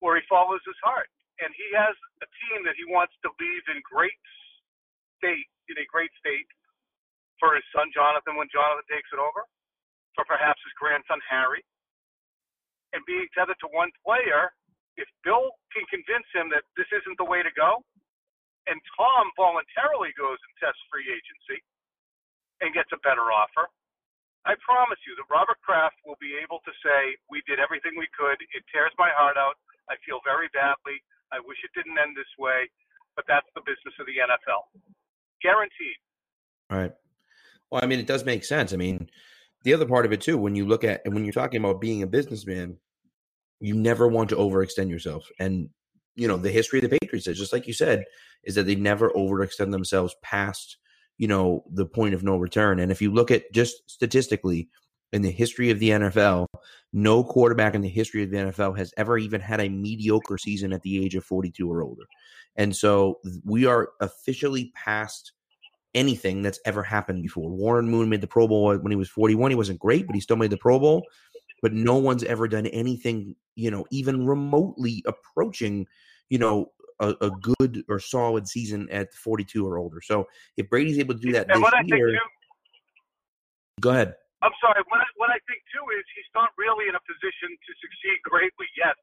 or 0.00 0.16
he 0.16 0.22
follows 0.28 0.62
his 0.66 0.78
heart. 0.84 1.08
And 1.40 1.52
he 1.52 1.68
has 1.76 1.92
a 2.24 2.28
team 2.44 2.64
that 2.64 2.76
he 2.80 2.88
wants 2.88 3.12
to 3.20 3.28
leave 3.36 3.64
in 3.68 3.78
great 3.84 4.16
state, 5.20 5.48
in 5.68 5.76
a 5.76 5.86
great 5.88 6.12
state, 6.16 6.48
for 7.36 7.52
his 7.52 7.64
son 7.76 7.92
Jonathan 7.92 8.40
when 8.40 8.48
Jonathan 8.48 8.88
takes 8.88 9.12
it 9.12 9.20
over, 9.20 9.44
for 10.16 10.24
perhaps 10.24 10.56
his 10.64 10.72
grandson 10.80 11.20
Harry. 11.28 11.60
And 12.96 13.04
being 13.04 13.28
tethered 13.36 13.60
to 13.60 13.68
one 13.76 13.92
player, 14.00 14.48
if 14.96 15.04
Bill 15.20 15.52
can 15.76 15.84
convince 15.92 16.24
him 16.32 16.48
that 16.56 16.64
this 16.80 16.88
isn't 16.88 17.20
the 17.20 17.28
way 17.28 17.44
to 17.44 17.52
go, 17.52 17.84
and 18.64 18.80
Tom 18.96 19.28
voluntarily 19.36 20.10
goes 20.16 20.40
and 20.40 20.52
tests 20.56 20.80
free 20.88 21.04
agency 21.04 21.60
and 22.64 22.72
gets 22.72 22.88
a 22.96 23.00
better 23.04 23.28
offer, 23.28 23.68
I 24.46 24.54
promise 24.62 25.02
you 25.02 25.18
that 25.18 25.26
Robert 25.26 25.58
Kraft 25.60 25.98
will 26.06 26.18
be 26.22 26.38
able 26.38 26.62
to 26.62 26.72
say, 26.80 27.18
We 27.28 27.42
did 27.50 27.58
everything 27.58 27.98
we 27.98 28.06
could. 28.14 28.38
It 28.54 28.62
tears 28.70 28.94
my 28.96 29.10
heart 29.10 29.36
out. 29.36 29.58
I 29.90 29.98
feel 30.06 30.22
very 30.22 30.46
badly. 30.54 31.02
I 31.34 31.42
wish 31.42 31.58
it 31.66 31.74
didn't 31.74 31.98
end 31.98 32.14
this 32.14 32.30
way, 32.38 32.70
but 33.18 33.26
that's 33.26 33.46
the 33.58 33.62
business 33.66 33.94
of 33.98 34.06
the 34.06 34.22
NFL. 34.22 34.70
Guaranteed. 35.42 35.98
All 36.70 36.78
right. 36.78 36.94
Well, 37.70 37.82
I 37.82 37.86
mean, 37.86 37.98
it 37.98 38.06
does 38.06 38.24
make 38.24 38.44
sense. 38.44 38.72
I 38.72 38.76
mean, 38.76 39.10
the 39.64 39.74
other 39.74 39.86
part 39.86 40.06
of 40.06 40.12
it 40.12 40.20
too, 40.20 40.38
when 40.38 40.54
you 40.54 40.64
look 40.64 40.84
at 40.84 41.02
and 41.04 41.14
when 41.14 41.24
you're 41.24 41.32
talking 41.32 41.58
about 41.58 41.80
being 41.80 42.02
a 42.02 42.06
businessman, 42.06 42.78
you 43.60 43.74
never 43.74 44.06
want 44.06 44.30
to 44.30 44.36
overextend 44.36 44.90
yourself. 44.90 45.26
And 45.40 45.70
you 46.14 46.28
know, 46.28 46.36
the 46.36 46.50
history 46.50 46.78
of 46.78 46.88
the 46.88 46.98
Patriots 46.98 47.26
is 47.26 47.38
just 47.38 47.52
like 47.52 47.66
you 47.66 47.74
said, 47.74 48.04
is 48.44 48.54
that 48.54 48.64
they 48.64 48.74
never 48.74 49.10
overextend 49.10 49.70
themselves 49.70 50.14
past, 50.22 50.78
you 51.18 51.28
know, 51.28 51.64
the 51.70 51.86
point 51.86 52.14
of 52.14 52.22
no 52.22 52.36
return. 52.36 52.80
And 52.80 52.92
if 52.92 53.00
you 53.00 53.12
look 53.12 53.30
at 53.30 53.50
just 53.52 53.88
statistically 53.90 54.68
in 55.12 55.22
the 55.22 55.30
history 55.30 55.70
of 55.70 55.78
the 55.78 55.90
NFL, 55.90 56.46
no 56.92 57.24
quarterback 57.24 57.74
in 57.74 57.80
the 57.80 57.88
history 57.88 58.22
of 58.22 58.30
the 58.30 58.36
NFL 58.36 58.76
has 58.76 58.92
ever 58.96 59.18
even 59.18 59.40
had 59.40 59.60
a 59.60 59.68
mediocre 59.68 60.38
season 60.38 60.72
at 60.72 60.82
the 60.82 61.04
age 61.04 61.14
of 61.14 61.24
42 61.24 61.70
or 61.70 61.82
older. 61.82 62.04
And 62.56 62.74
so 62.74 63.20
we 63.44 63.66
are 63.66 63.90
officially 64.00 64.72
past 64.74 65.32
anything 65.94 66.42
that's 66.42 66.60
ever 66.66 66.82
happened 66.82 67.22
before. 67.22 67.50
Warren 67.50 67.88
Moon 67.88 68.08
made 68.08 68.20
the 68.20 68.26
Pro 68.26 68.46
Bowl 68.46 68.76
when 68.76 68.92
he 68.92 68.96
was 68.96 69.08
41. 69.08 69.50
He 69.50 69.56
wasn't 69.56 69.78
great, 69.78 70.06
but 70.06 70.14
he 70.14 70.20
still 70.20 70.36
made 70.36 70.50
the 70.50 70.58
Pro 70.58 70.78
Bowl. 70.78 71.04
But 71.62 71.72
no 71.72 71.96
one's 71.96 72.24
ever 72.24 72.48
done 72.48 72.66
anything, 72.66 73.34
you 73.54 73.70
know, 73.70 73.86
even 73.90 74.26
remotely 74.26 75.02
approaching 75.06 75.86
you 76.28 76.38
know, 76.38 76.72
a, 77.00 77.14
a, 77.20 77.30
good 77.30 77.84
or 77.88 77.98
solid 77.98 78.48
season 78.48 78.88
at 78.90 79.12
42 79.12 79.66
or 79.66 79.78
older. 79.78 80.00
So 80.00 80.26
if 80.56 80.68
Brady's 80.70 80.98
able 80.98 81.14
to 81.14 81.20
do 81.20 81.32
that 81.32 81.50
and 81.50 81.62
this 81.62 81.72
year, 81.86 82.12
too, 82.12 82.28
go 83.80 83.90
ahead. 83.90 84.14
I'm 84.42 84.54
sorry. 84.60 84.80
What 84.88 85.00
I, 85.00 85.08
what 85.16 85.30
I 85.32 85.40
think 85.48 85.60
too 85.72 85.84
is 85.96 86.04
he's 86.16 86.28
not 86.36 86.52
really 86.56 86.88
in 86.88 86.96
a 86.96 87.04
position 87.04 87.50
to 87.52 87.70
succeed 87.80 88.16
greatly 88.24 88.68
yet. 88.76 88.96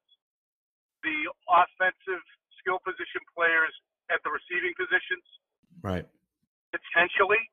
The 1.02 1.30
offensive 1.50 2.24
skill 2.62 2.80
position 2.82 3.22
players 3.34 3.74
at 4.08 4.24
the 4.24 4.32
receiving 4.32 4.72
positions, 4.80 5.26
right, 5.84 6.08
potentially, 6.72 7.44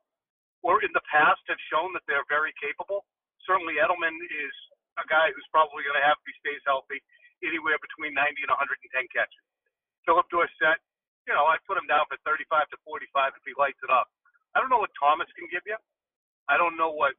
or 0.63 0.85
in 0.87 0.93
the 0.95 1.03
past 1.11 1.43
have 1.51 1.59
shown 1.73 1.91
that 1.99 2.05
they're 2.07 2.27
very 2.31 2.55
capable. 2.63 3.05
Certainly, 3.43 3.83
Edelman 3.83 4.15
is 4.15 4.55
a 5.01 5.05
guy 5.11 5.35
who's 5.35 5.49
probably 5.51 5.83
going 5.83 5.99
to 5.99 6.07
have, 6.07 6.21
if 6.23 6.31
he 6.31 6.35
stays 6.45 6.63
healthy, 6.63 7.03
anywhere 7.43 7.81
between 7.81 8.15
90 8.15 8.47
and 8.47 8.53
110 8.55 9.11
catches. 9.11 9.45
Phillip 10.09 10.27
Dorsett, 10.33 10.81
you 11.29 11.35
know, 11.37 11.45
I 11.47 11.61
put 11.69 11.77
him 11.77 11.87
down 11.87 12.09
for 12.09 12.17
35 12.25 12.69
to 12.73 12.77
45 12.83 13.37
if 13.37 13.45
he 13.45 13.53
lights 13.61 13.81
it 13.85 13.93
up. 13.93 14.09
I 14.57 14.59
don't 14.59 14.73
know 14.73 14.83
what 14.83 14.91
Thomas 14.99 15.31
can 15.39 15.47
give 15.53 15.63
you. 15.69 15.79
I 16.51 16.59
don't 16.59 16.75
know 16.75 16.91
what 16.91 17.15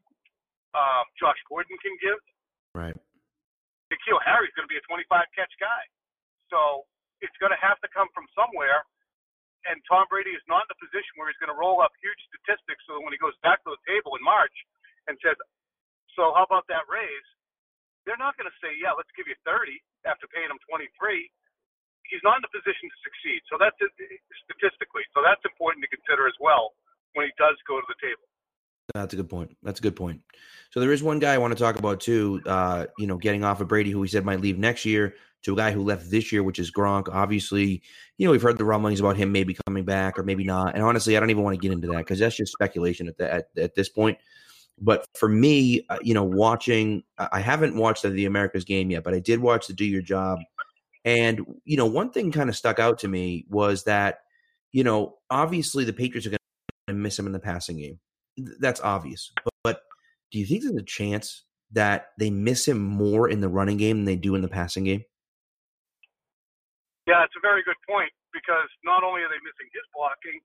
um, 0.76 1.06
Josh 1.16 1.40
Gordon 1.48 1.78
can 1.80 1.96
give. 2.04 2.20
Right. 2.76 2.98
N'Keal 3.92 4.20
Harry's 4.24 4.52
going 4.56 4.68
to 4.68 4.72
be 4.72 4.80
a 4.80 4.86
25 4.88 5.08
catch 5.36 5.52
guy. 5.60 5.84
So 6.52 6.88
it's 7.24 7.36
going 7.40 7.52
to 7.52 7.62
have 7.64 7.80
to 7.84 7.90
come 7.92 8.12
from 8.12 8.28
somewhere. 8.36 8.84
And 9.70 9.78
Tom 9.86 10.10
Brady 10.10 10.34
is 10.34 10.44
not 10.50 10.66
in 10.66 10.74
a 10.74 10.80
position 10.82 11.16
where 11.22 11.30
he's 11.30 11.38
going 11.38 11.54
to 11.54 11.60
roll 11.60 11.80
up 11.80 11.94
huge 12.02 12.18
statistics 12.34 12.82
so 12.90 12.98
that 12.98 13.04
when 13.06 13.14
he 13.14 13.20
goes 13.22 13.38
back 13.46 13.62
to 13.64 13.72
the 13.72 13.82
table 13.86 14.18
in 14.18 14.24
March 14.26 14.56
and 15.06 15.16
says, 15.22 15.38
So 16.18 16.34
how 16.34 16.44
about 16.50 16.66
that 16.68 16.88
raise? 16.90 17.28
They're 18.04 18.20
not 18.20 18.34
going 18.42 18.50
to 18.50 18.58
say, 18.58 18.74
Yeah, 18.82 18.98
let's 18.98 19.12
give 19.14 19.30
you 19.30 19.38
30 19.46 19.78
after 20.10 20.26
paying 20.34 20.50
him 20.50 20.58
23 20.66 21.30
he's 22.10 22.24
not 22.24 22.40
in 22.40 22.44
a 22.46 22.52
position 22.52 22.90
to 22.90 22.98
succeed. 23.04 23.42
So 23.50 23.58
that's 23.60 23.78
statistically. 24.48 25.04
So 25.14 25.22
that's 25.22 25.42
important 25.46 25.84
to 25.86 25.90
consider 25.90 26.28
as 26.28 26.38
well 26.40 26.74
when 27.14 27.28
he 27.28 27.34
does 27.38 27.58
go 27.68 27.78
to 27.80 27.88
the 27.88 28.00
table. 28.02 28.26
That's 28.94 29.14
a 29.14 29.18
good 29.18 29.30
point. 29.30 29.56
That's 29.64 29.80
a 29.80 29.84
good 29.84 29.96
point. 29.96 30.22
So 30.72 30.80
there 30.80 30.92
is 30.92 31.04
one 31.04 31.20
guy 31.20 31.34
I 31.34 31.38
want 31.38 31.56
to 31.56 31.60
talk 31.60 31.80
about 31.80 32.00
too. 32.02 32.42
Uh, 32.46 32.88
you 32.98 33.08
know, 33.08 33.18
getting 33.18 33.44
off 33.44 33.62
of 33.62 33.68
Brady, 33.68 33.92
who 33.92 34.00
we 34.00 34.08
said 34.08 34.26
might 34.26 34.42
leave 34.42 34.58
next 34.58 34.86
year, 34.86 35.16
to 35.44 35.54
a 35.54 35.56
guy 35.56 35.72
who 35.72 35.82
left 35.82 36.10
this 36.10 36.32
year, 36.32 36.44
which 36.44 36.60
is 36.60 36.72
Gronk. 36.72 37.08
Obviously, 37.12 37.82
you 38.18 38.26
know, 38.26 38.32
we've 38.32 38.42
heard 38.42 38.58
the 38.58 38.66
rumblings 38.66 39.00
about 39.00 39.18
him 39.18 39.32
maybe 39.32 39.58
coming 39.66 39.86
back 39.86 40.20
or 40.20 40.24
maybe 40.24 40.44
not. 40.44 40.76
And 40.76 40.84
honestly, 40.84 41.18
I 41.18 41.20
don't 41.20 41.30
even 41.30 41.44
want 41.44 41.56
to 41.56 41.62
get 41.62 41.72
into 41.72 41.88
that 41.88 42.00
because 42.00 42.20
that's 42.20 42.36
just 42.36 42.52
speculation 42.52 43.08
at, 43.08 43.18
the, 43.18 43.34
at 43.34 43.46
at 43.58 43.76
this 43.76 43.90
point. 43.90 44.18
But 44.80 45.06
for 45.16 45.30
me, 45.30 45.86
uh, 45.90 46.00
you 46.02 46.14
know, 46.14 46.24
watching, 46.24 47.04
I 47.18 47.40
haven't 47.40 47.76
watched 47.76 48.04
the 48.04 48.26
America's 48.26 48.66
game 48.66 48.90
yet, 48.90 49.04
but 49.04 49.14
I 49.14 49.20
did 49.20 49.40
watch 49.40 49.68
the 49.68 49.74
Do 49.74 49.86
Your 49.86 50.02
Job 50.02 50.40
and, 51.04 51.42
you 51.66 51.78
know, 51.78 51.86
one 51.86 52.12
thing 52.12 52.32
kind 52.32 52.50
of 52.50 52.56
stuck 52.56 52.80
out 52.80 53.00
to 53.00 53.08
me 53.08 53.46
was 53.50 53.84
that, 53.86 54.20
you 54.72 54.84
know, 54.84 55.18
obviously 55.30 55.84
the 55.84 55.94
Patriots 55.94 56.28
are 56.28 56.32
going 56.32 56.40
to 56.88 56.94
miss 56.94 57.18
him 57.18 57.26
in 57.26 57.34
the 57.34 57.40
passing 57.40 57.78
game. 57.78 58.00
That's 58.60 58.82
obvious. 58.82 59.32
But, 59.44 59.54
but 59.64 59.82
do 60.32 60.40
you 60.40 60.46
think 60.46 60.64
there's 60.64 60.76
a 60.76 60.84
chance 60.84 61.44
that 61.72 62.12
they 62.20 62.30
miss 62.30 62.68
him 62.68 62.80
more 62.80 63.30
in 63.30 63.42
the 63.42 63.50
running 63.50 63.78
game 63.78 63.98
than 63.98 64.06
they 64.06 64.16
do 64.16 64.36
in 64.36 64.42
the 64.42 64.52
passing 64.52 64.84
game? 64.84 65.04
Yeah, 67.08 67.24
it's 67.26 67.36
a 67.36 67.44
very 67.44 67.64
good 67.66 67.80
point 67.90 68.12
because 68.32 68.70
not 68.86 69.04
only 69.04 69.26
are 69.26 69.32
they 69.32 69.42
missing 69.42 69.68
his 69.74 69.84
blocking, 69.92 70.40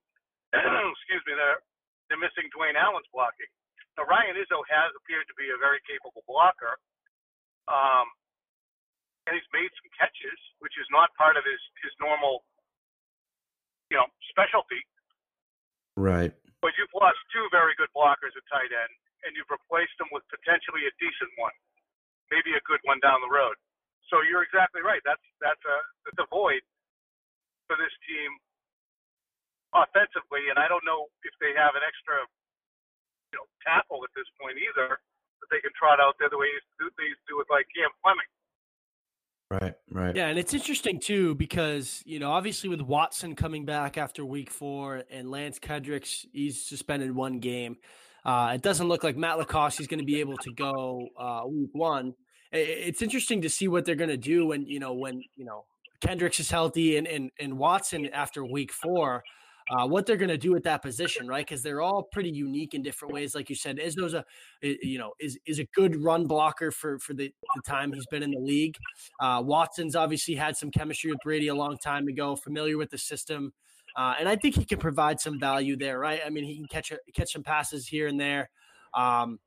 excuse 0.55 1.23
me, 1.27 1.35
they're 1.37 1.61
they're 2.07 2.19
missing 2.19 2.47
Dwayne 2.55 2.79
Allen's 2.79 3.07
blocking. 3.11 3.47
Now 3.99 4.07
Ryan 4.07 4.39
Izzo 4.39 4.63
has 4.71 4.91
appeared 4.95 5.27
to 5.27 5.35
be 5.35 5.51
a 5.51 5.59
very 5.59 5.83
capable 5.83 6.23
blocker, 6.23 6.79
um, 7.67 8.07
and 9.27 9.35
he's 9.35 9.51
made 9.51 9.67
some 9.75 9.91
catches, 9.99 10.39
which 10.63 10.73
is 10.79 10.87
not 10.89 11.11
part 11.19 11.35
of 11.35 11.43
his 11.43 11.59
his 11.83 11.91
normal, 11.99 12.47
you 13.91 13.99
know, 13.99 14.07
specialty. 14.31 14.79
Right. 15.99 16.31
But 16.63 16.73
you've 16.79 16.93
lost 16.95 17.19
two 17.35 17.45
very 17.51 17.75
good 17.75 17.91
blockers 17.91 18.33
at 18.33 18.45
tight 18.47 18.71
end, 18.71 18.93
and 19.27 19.35
you've 19.35 19.51
replaced 19.51 19.93
them 19.99 20.07
with 20.15 20.23
potentially 20.31 20.87
a 20.87 20.93
decent 20.97 21.29
one, 21.35 21.53
maybe 22.31 22.55
a 22.55 22.63
good 22.63 22.81
one 22.87 23.03
down 23.03 23.19
the 23.19 23.29
road. 23.29 23.59
So 24.07 24.23
you're 24.23 24.47
exactly 24.47 24.79
right. 24.79 25.03
That's 25.03 25.21
that's 25.43 25.61
a 25.67 25.77
that's 26.07 26.21
a 26.23 26.27
void 26.31 26.63
for 27.67 27.75
this 27.75 27.91
team 28.07 28.31
offensively, 29.75 30.47
and 30.47 30.55
I 30.55 30.71
don't 30.71 30.87
know 30.87 31.11
if 31.27 31.35
they 31.43 31.51
have 31.59 31.75
an 31.75 31.83
extra, 31.83 32.23
you 33.35 33.43
know, 33.43 33.47
tackle 33.67 33.99
at 34.07 34.13
this 34.15 34.29
point 34.39 34.55
either 34.55 34.95
that 35.43 35.49
they 35.51 35.59
can 35.59 35.75
trot 35.75 35.99
out 35.99 36.15
there 36.17 36.31
the 36.31 36.39
way 36.39 36.47
they 36.79 37.07
used 37.11 37.21
to 37.27 37.35
do 37.35 37.37
with 37.37 37.51
like 37.51 37.67
Cam 37.75 37.91
Fleming. 37.99 38.31
Right, 39.49 39.75
right. 39.89 40.13
Yeah, 40.13 40.27
and 40.27 40.37
it's 40.37 40.53
interesting 40.53 40.99
too 40.99 41.33
because 41.35 42.03
you 42.05 42.19
know 42.19 42.31
obviously 42.31 42.69
with 42.69 42.81
Watson 42.81 43.33
coming 43.33 43.63
back 43.63 43.97
after 43.97 44.25
Week 44.25 44.49
Four 44.49 45.03
and 45.09 45.31
Lance 45.31 45.57
Kendricks 45.57 46.25
he's 46.33 46.61
suspended 46.61 47.15
one 47.15 47.39
game. 47.39 47.77
Uh, 48.25 48.51
it 48.55 48.61
doesn't 48.61 48.89
look 48.89 49.05
like 49.05 49.15
Matt 49.15 49.37
LaCosse 49.37 49.79
is 49.79 49.87
going 49.87 49.99
to 49.99 50.05
be 50.05 50.19
able 50.19 50.35
to 50.39 50.51
go 50.51 51.07
uh, 51.17 51.43
Week 51.47 51.69
One. 51.71 52.13
It's 52.51 53.01
interesting 53.01 53.41
to 53.43 53.49
see 53.49 53.69
what 53.69 53.85
they're 53.85 53.95
going 53.95 54.09
to 54.09 54.17
do 54.17 54.47
when 54.47 54.65
you 54.65 54.79
know 54.79 54.93
when 54.93 55.21
you 55.37 55.45
know 55.45 55.63
Kendricks 56.01 56.41
is 56.41 56.51
healthy 56.51 56.97
and 56.97 57.07
and, 57.07 57.31
and 57.39 57.57
Watson 57.57 58.07
after 58.07 58.43
Week 58.45 58.73
Four 58.73 59.23
uh, 59.69 59.87
what 59.87 60.05
they're 60.05 60.17
going 60.17 60.29
to 60.29 60.37
do 60.37 60.55
at 60.55 60.63
that 60.63 60.81
position, 60.81 61.27
right? 61.27 61.45
Because 61.45 61.61
they're 61.61 61.81
all 61.81 62.03
pretty 62.03 62.29
unique 62.29 62.73
in 62.73 62.81
different 62.81 63.13
ways. 63.13 63.35
Like 63.35 63.49
you 63.49 63.55
said, 63.55 63.77
Izzo's 63.77 64.13
a, 64.13 64.23
you 64.61 64.97
know, 64.97 65.13
is 65.19 65.37
is 65.45 65.59
a 65.59 65.65
good 65.75 66.01
run 66.01 66.25
blocker 66.25 66.71
for 66.71 66.99
for 66.99 67.13
the, 67.13 67.33
the 67.55 67.61
time 67.65 67.91
he's 67.91 68.05
been 68.07 68.23
in 68.23 68.31
the 68.31 68.39
league. 68.39 68.75
Uh, 69.19 69.41
Watson's 69.45 69.95
obviously 69.95 70.35
had 70.35 70.55
some 70.55 70.71
chemistry 70.71 71.11
with 71.11 71.19
Brady 71.23 71.47
a 71.47 71.55
long 71.55 71.77
time 71.77 72.07
ago, 72.07 72.35
familiar 72.35 72.77
with 72.77 72.89
the 72.89 72.97
system, 72.97 73.53
uh, 73.95 74.15
and 74.19 74.29
I 74.29 74.35
think 74.35 74.55
he 74.55 74.65
can 74.65 74.79
provide 74.79 75.19
some 75.19 75.39
value 75.39 75.75
there, 75.75 75.99
right? 75.99 76.21
I 76.25 76.29
mean, 76.29 76.43
he 76.43 76.55
can 76.55 76.67
catch 76.67 76.91
a, 76.91 76.99
catch 77.13 77.33
some 77.33 77.43
passes 77.43 77.87
here 77.87 78.07
and 78.07 78.19
there. 78.19 78.49
Um, 78.93 79.39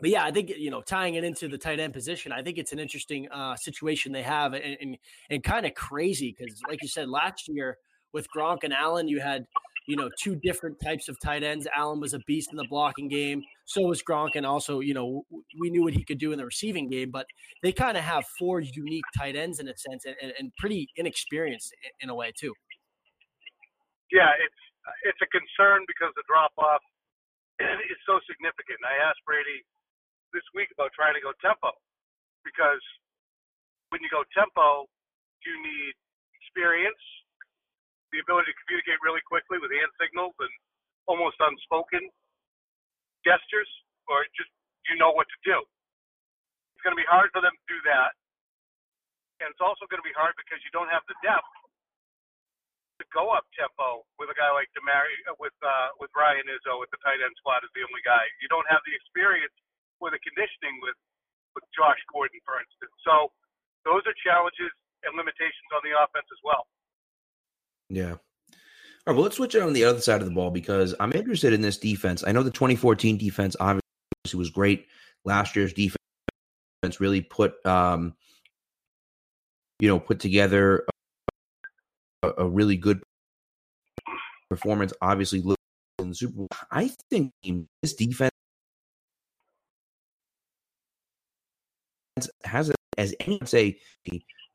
but 0.00 0.10
yeah, 0.10 0.24
I 0.24 0.30
think 0.30 0.50
you 0.56 0.70
know 0.70 0.80
tying 0.80 1.14
it 1.14 1.24
into 1.24 1.48
the 1.48 1.58
tight 1.58 1.80
end 1.80 1.92
position, 1.92 2.32
I 2.32 2.42
think 2.42 2.56
it's 2.56 2.72
an 2.72 2.78
interesting 2.78 3.28
uh, 3.30 3.56
situation 3.56 4.12
they 4.12 4.22
have, 4.22 4.54
and 4.54 4.76
and, 4.80 4.98
and 5.28 5.42
kind 5.42 5.66
of 5.66 5.74
crazy 5.74 6.34
because, 6.38 6.62
like 6.68 6.80
you 6.80 6.88
said, 6.88 7.08
last 7.08 7.48
year 7.48 7.76
with 8.12 8.26
Gronk 8.34 8.58
and 8.62 8.72
Allen, 8.72 9.08
you 9.08 9.20
had 9.20 9.46
you 9.86 9.96
know 9.96 10.10
two 10.22 10.36
different 10.36 10.76
types 10.84 11.08
of 11.08 11.16
tight 11.20 11.42
ends. 11.42 11.66
Allen 11.74 12.00
was 12.00 12.14
a 12.14 12.20
beast 12.26 12.50
in 12.52 12.56
the 12.56 12.66
blocking 12.68 13.08
game. 13.08 13.42
So 13.64 13.82
was 13.82 14.02
Gronk, 14.02 14.30
and 14.34 14.44
also 14.44 14.80
you 14.80 14.94
know 14.94 15.24
we 15.58 15.70
knew 15.70 15.82
what 15.82 15.94
he 15.94 16.04
could 16.04 16.18
do 16.18 16.32
in 16.32 16.38
the 16.38 16.44
receiving 16.44 16.88
game. 16.88 17.10
But 17.10 17.26
they 17.62 17.72
kind 17.72 17.96
of 17.96 18.04
have 18.04 18.24
four 18.38 18.60
unique 18.60 19.04
tight 19.16 19.36
ends 19.36 19.60
in 19.60 19.68
a 19.68 19.76
sense, 19.76 20.04
and, 20.04 20.32
and 20.38 20.52
pretty 20.58 20.88
inexperienced 20.96 21.74
in 22.00 22.10
a 22.10 22.14
way 22.14 22.32
too. 22.36 22.52
Yeah, 24.12 24.32
it's 24.38 24.60
it's 25.04 25.20
a 25.20 25.28
concern 25.28 25.84
because 25.88 26.12
the 26.16 26.24
drop 26.28 26.52
off 26.56 26.84
is 27.60 28.00
so 28.06 28.20
significant. 28.28 28.80
I 28.84 29.08
asked 29.08 29.20
Brady 29.24 29.64
this 30.32 30.44
week 30.54 30.68
about 30.76 30.92
trying 30.92 31.16
to 31.16 31.24
go 31.24 31.32
tempo 31.40 31.72
because 32.44 32.84
when 33.88 34.04
you 34.04 34.12
go 34.12 34.24
tempo, 34.36 34.84
you 35.44 35.54
need 35.64 35.92
experience 36.36 37.00
the 38.12 38.20
ability 38.22 38.50
to 38.52 38.58
communicate 38.64 38.98
really 39.04 39.22
quickly 39.26 39.60
with 39.60 39.72
hand 39.72 39.92
signals 40.00 40.34
and 40.40 40.52
almost 41.08 41.36
unspoken 41.40 42.04
gestures, 43.24 43.70
or 44.08 44.24
just 44.36 44.50
you 44.88 44.96
know 44.96 45.12
what 45.12 45.28
to 45.28 45.38
do. 45.44 45.58
It's 46.76 46.82
going 46.86 46.94
to 46.94 47.00
be 47.00 47.08
hard 47.08 47.32
for 47.34 47.42
them 47.42 47.52
to 47.52 47.66
do 47.66 47.78
that, 47.88 48.14
and 49.42 49.50
it's 49.50 49.62
also 49.62 49.88
going 49.90 50.00
to 50.00 50.06
be 50.06 50.14
hard 50.14 50.36
because 50.38 50.60
you 50.62 50.72
don't 50.72 50.90
have 50.92 51.04
the 51.10 51.18
depth 51.24 51.48
to 52.98 53.04
go 53.14 53.30
up 53.30 53.46
tempo 53.54 54.02
with 54.18 54.26
a 54.30 54.36
guy 54.36 54.50
like 54.50 54.66
Demary 54.74 55.14
uh, 55.30 55.34
with 55.38 55.54
uh, 55.62 55.94
with 56.02 56.10
Ryan 56.14 56.46
Izzo 56.50 56.82
with 56.82 56.90
the 56.90 57.00
tight 57.02 57.22
end 57.22 57.34
spot 57.38 57.62
as 57.62 57.70
the 57.74 57.86
only 57.86 58.02
guy. 58.02 58.22
You 58.42 58.50
don't 58.50 58.66
have 58.68 58.82
the 58.84 58.94
experience 58.94 59.54
or 60.02 60.10
the 60.10 60.22
conditioning 60.22 60.78
with 60.82 60.98
with 61.54 61.64
Josh 61.74 61.98
Gordon, 62.10 62.38
for 62.42 62.58
instance. 62.58 62.94
So 63.06 63.30
those 63.86 64.02
are 64.06 64.16
challenges 64.22 64.70
and 65.06 65.14
limitations 65.14 65.70
on 65.74 65.82
the 65.86 65.94
offense 65.94 66.26
as 66.30 66.42
well. 66.42 66.66
Yeah. 67.88 68.12
All 68.12 68.16
right, 69.06 69.14
well, 69.14 69.22
let's 69.22 69.36
switch 69.36 69.54
it 69.54 69.62
on 69.62 69.72
the 69.72 69.84
other 69.84 70.00
side 70.00 70.20
of 70.20 70.28
the 70.28 70.34
ball 70.34 70.50
because 70.50 70.94
I'm 71.00 71.12
interested 71.12 71.52
in 71.52 71.62
this 71.62 71.78
defense. 71.78 72.24
I 72.26 72.32
know 72.32 72.42
the 72.42 72.50
2014 72.50 73.16
defense 73.16 73.56
obviously 73.58 73.82
was 74.34 74.50
great. 74.50 74.86
Last 75.24 75.56
year's 75.56 75.72
defense 75.72 75.96
really 77.00 77.22
put, 77.22 77.64
um, 77.64 78.14
you 79.80 79.88
know, 79.88 79.98
put 79.98 80.20
together 80.20 80.84
a, 82.22 82.32
a 82.38 82.48
really 82.48 82.76
good 82.76 83.02
performance. 84.50 84.92
Obviously, 85.00 85.42
in 85.98 86.10
the 86.10 86.14
Super 86.14 86.34
Bowl. 86.34 86.48
I 86.70 86.90
think 87.10 87.32
this 87.82 87.94
defense 87.94 88.30
has 92.44 92.72
as 92.96 93.14
any 93.20 93.38
say 93.44 93.78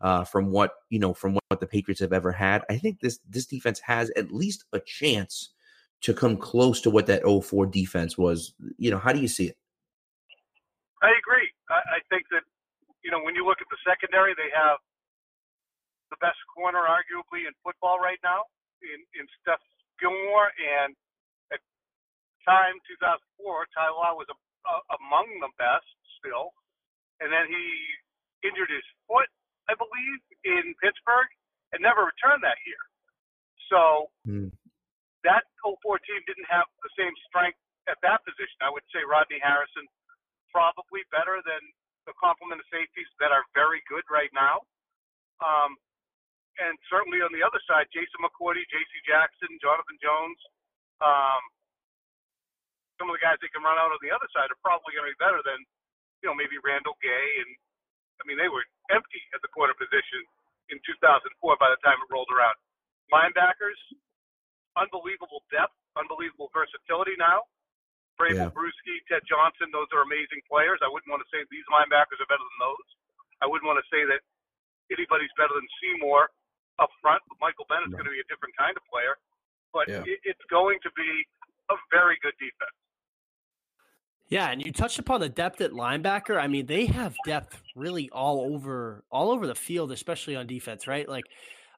uh, 0.03 0.25
from 0.25 0.51
what 0.51 0.75
you 0.91 0.99
know 0.99 1.13
from 1.15 1.39
what 1.47 1.59
the 1.59 1.65
Patriots 1.65 2.01
have 2.01 2.13
ever 2.13 2.31
had. 2.31 2.63
I 2.69 2.77
think 2.77 2.99
this 2.99 3.19
this 3.27 3.47
defense 3.47 3.79
has 3.79 4.11
at 4.15 4.31
least 4.31 4.65
a 4.73 4.79
chance 4.79 5.55
to 6.01 6.13
come 6.13 6.35
close 6.35 6.81
to 6.81 6.91
what 6.91 7.07
that 7.07 7.23
04 7.23 7.65
defense 7.67 8.17
was. 8.17 8.53
You 8.77 8.91
know, 8.91 8.99
how 8.99 9.15
do 9.15 9.23
you 9.23 9.31
see 9.31 9.47
it? 9.47 9.57
I 11.01 11.15
agree. 11.15 11.47
I, 11.71 11.97
I 11.97 11.99
think 12.11 12.27
that 12.35 12.43
you 13.01 13.09
know 13.09 13.23
when 13.23 13.33
you 13.33 13.47
look 13.47 13.63
at 13.63 13.71
the 13.71 13.79
secondary, 13.87 14.35
they 14.35 14.51
have 14.51 14.77
the 16.11 16.19
best 16.19 16.37
corner 16.51 16.83
arguably 16.83 17.47
in 17.47 17.55
football 17.63 17.97
right 17.97 18.19
now 18.21 18.43
in 18.83 18.99
in 19.15 19.25
Steph 19.39 19.63
Gilmore 20.03 20.51
and 20.59 20.91
at 21.55 21.63
time 22.43 22.75
2004 22.99 23.71
Ty 23.71 23.87
Law 23.95 24.19
was 24.19 24.27
a, 24.27 24.35
a, 24.35 24.75
among 24.99 25.31
the 25.39 25.51
best 25.55 25.87
still, 26.19 26.51
and 27.23 27.31
then 27.31 27.47
he 27.47 27.63
injured 28.43 28.67
his 28.67 28.83
foot 29.07 29.31
I 29.71 29.73
believe, 29.79 30.19
in 30.43 30.75
Pittsburgh 30.83 31.29
and 31.71 31.79
never 31.79 32.05
returned 32.05 32.43
that 32.43 32.59
year. 32.67 32.83
So 33.71 33.81
mm. 34.27 34.51
that 35.23 35.43
04 35.63 35.79
team 36.03 36.21
didn't 36.27 36.47
have 36.51 36.67
the 36.83 36.91
same 36.99 37.13
strength 37.25 37.59
at 37.87 37.97
that 38.03 38.21
position. 38.27 38.59
I 38.61 38.69
would 38.69 38.85
say 38.91 39.01
Rodney 39.07 39.39
Harrison 39.39 39.87
probably 40.51 41.01
better 41.09 41.41
than 41.41 41.63
the 42.05 42.13
complement 42.19 42.61
of 42.61 42.67
safeties 42.69 43.09
that 43.23 43.31
are 43.31 43.43
very 43.55 43.81
good 43.87 44.03
right 44.11 44.29
now. 44.35 44.61
Um, 45.41 45.79
and 46.61 46.77
certainly 46.91 47.23
on 47.25 47.33
the 47.33 47.41
other 47.41 47.57
side, 47.65 47.89
Jason 47.89 48.21
McCourty, 48.21 48.61
J.C. 48.69 48.93
Jackson, 49.09 49.49
Jonathan 49.57 49.97
Jones, 49.97 50.37
um, 51.01 51.41
some 53.01 53.09
of 53.09 53.17
the 53.17 53.23
guys 53.25 53.41
that 53.41 53.49
can 53.49 53.65
run 53.65 53.81
out 53.81 53.89
on 53.89 54.01
the 54.05 54.13
other 54.13 54.29
side 54.29 54.53
are 54.53 54.61
probably 54.61 54.93
going 54.93 55.09
to 55.09 55.13
be 55.17 55.23
better 55.23 55.41
than, 55.41 55.57
you 56.21 56.29
know, 56.29 56.37
maybe 56.37 56.61
Randall 56.61 56.93
Gay 57.01 57.27
and 57.41 57.51
I 58.23 58.25
mean, 58.25 58.39
they 58.39 58.47
were 58.47 58.63
empty 58.87 59.19
at 59.35 59.43
the 59.43 59.51
corner 59.51 59.75
position 59.75 60.23
in 60.71 60.79
2004 60.87 61.27
by 61.59 61.67
the 61.67 61.79
time 61.83 61.99
it 61.99 62.07
rolled 62.07 62.31
around. 62.31 62.55
Linebackers, 63.11 63.75
unbelievable 64.79 65.43
depth, 65.51 65.75
unbelievable 65.99 66.47
versatility 66.55 67.19
now. 67.19 67.43
Vrabel, 68.15 68.47
yeah. 68.47 68.55
Bruschi, 68.55 68.95
Ted 69.11 69.25
Johnson, 69.27 69.73
those 69.75 69.89
are 69.91 70.05
amazing 70.07 70.39
players. 70.47 70.79
I 70.79 70.87
wouldn't 70.87 71.11
want 71.11 71.19
to 71.25 71.29
say 71.33 71.43
these 71.51 71.65
linebackers 71.67 72.21
are 72.23 72.29
better 72.29 72.45
than 72.45 72.59
those. 72.61 72.87
I 73.43 73.49
wouldn't 73.49 73.67
want 73.67 73.81
to 73.81 73.87
say 73.91 74.07
that 74.07 74.21
anybody's 74.93 75.33
better 75.35 75.51
than 75.51 75.67
Seymour 75.81 76.29
up 76.79 76.93
front. 77.01 77.19
But 77.27 77.41
Michael 77.41 77.65
Bennett's 77.67 77.91
right. 77.91 78.05
going 78.05 78.09
to 78.09 78.15
be 78.15 78.23
a 78.23 78.29
different 78.29 78.55
kind 78.55 78.71
of 78.77 78.83
player. 78.87 79.17
But 79.73 79.89
yeah. 79.89 80.05
it, 80.05 80.21
it's 80.23 80.45
going 80.47 80.77
to 80.85 80.91
be 80.93 81.09
a 81.73 81.75
very 81.89 82.15
good 82.21 82.37
defense. 82.37 82.77
Yeah, 84.33 84.49
and 84.49 84.65
you 84.65 84.71
touched 84.71 84.97
upon 84.97 85.21
the 85.21 85.29
depth 85.29 85.61
at 85.61 85.71
linebacker. 85.71 86.41
I 86.41 86.47
mean, 86.47 86.65
they 86.65 86.87
have 86.87 87.15
depth 87.25 87.61
really 87.75 88.09
all 88.09 88.41
over 88.53 89.03
all 89.11 89.29
over 89.29 89.45
the 89.45 89.55
field, 89.55 89.91
especially 89.91 90.35
on 90.35 90.47
defense, 90.47 90.87
right? 90.87 91.07
Like 91.07 91.25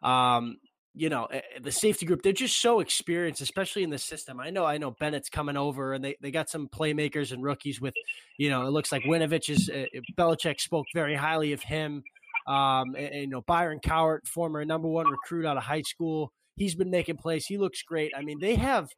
um, 0.02 0.58
you 0.96 1.10
know, 1.10 1.26
eh, 1.26 1.42
eh, 1.56 1.60
the 1.62 1.72
safety 1.72 2.06
group, 2.06 2.22
they're 2.22 2.32
just 2.32 2.62
so 2.62 2.80
experienced, 2.80 3.42
especially 3.42 3.84
in 3.84 3.90
the 3.90 3.98
system. 3.98 4.40
I 4.40 4.50
know, 4.50 4.66
I 4.66 4.78
know 4.78 4.92
Bennett's 4.92 5.30
coming 5.30 5.58
over 5.58 5.94
and 5.94 6.04
they, 6.04 6.16
they 6.22 6.32
got 6.32 6.50
some 6.50 6.70
playmakers 6.70 7.34
and 7.34 7.44
rookies 7.44 7.82
with, 7.82 7.94
you 8.38 8.50
know, 8.50 8.66
it 8.66 8.70
looks 8.70 8.92
like 8.92 9.04
Winovich 9.04 9.50
is, 9.50 9.70
uh, 9.70 9.86
Belichick 10.18 10.62
spoke 10.62 10.86
very 10.94 11.16
highly 11.16 11.52
of 11.52 11.62
him. 11.62 12.02
Um, 12.48 12.96
and, 12.96 13.08
and, 13.08 13.22
you 13.22 13.28
know, 13.28 13.42
Byron 13.42 13.80
Cowart, 13.84 14.26
former 14.26 14.64
number 14.64 14.88
one 14.88 15.08
recruit 15.10 15.46
out 15.46 15.58
of 15.58 15.64
high 15.64 15.82
school, 15.82 16.32
he's 16.56 16.76
been 16.76 16.92
making 16.92 17.18
plays. 17.18 17.46
He 17.46 17.58
looks 17.58 17.82
great. 17.84 18.14
I 18.16 18.22
mean, 18.22 18.40
they 18.40 18.56
have 18.56 18.90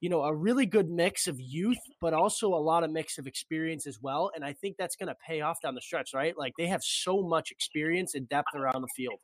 you 0.00 0.10
know, 0.10 0.22
a 0.22 0.34
really 0.34 0.66
good 0.66 0.90
mix 0.90 1.26
of 1.26 1.40
youth, 1.40 1.80
but 2.00 2.12
also 2.12 2.52
a 2.52 2.60
lot 2.60 2.84
of 2.84 2.90
mix 2.92 3.16
of 3.16 3.26
experience 3.26 3.86
as 3.86 3.98
well. 4.00 4.30
And 4.34 4.44
I 4.44 4.52
think 4.52 4.76
that's 4.76 4.96
going 4.96 5.08
to 5.08 5.16
pay 5.26 5.40
off 5.40 5.60
down 5.62 5.74
the 5.74 5.80
stretch, 5.80 6.12
right? 6.12 6.36
Like 6.36 6.52
they 6.58 6.68
have 6.68 6.82
so 6.84 7.22
much 7.22 7.50
experience 7.50 8.14
and 8.14 8.28
depth 8.28 8.52
around 8.54 8.82
the 8.82 8.92
field. 8.94 9.20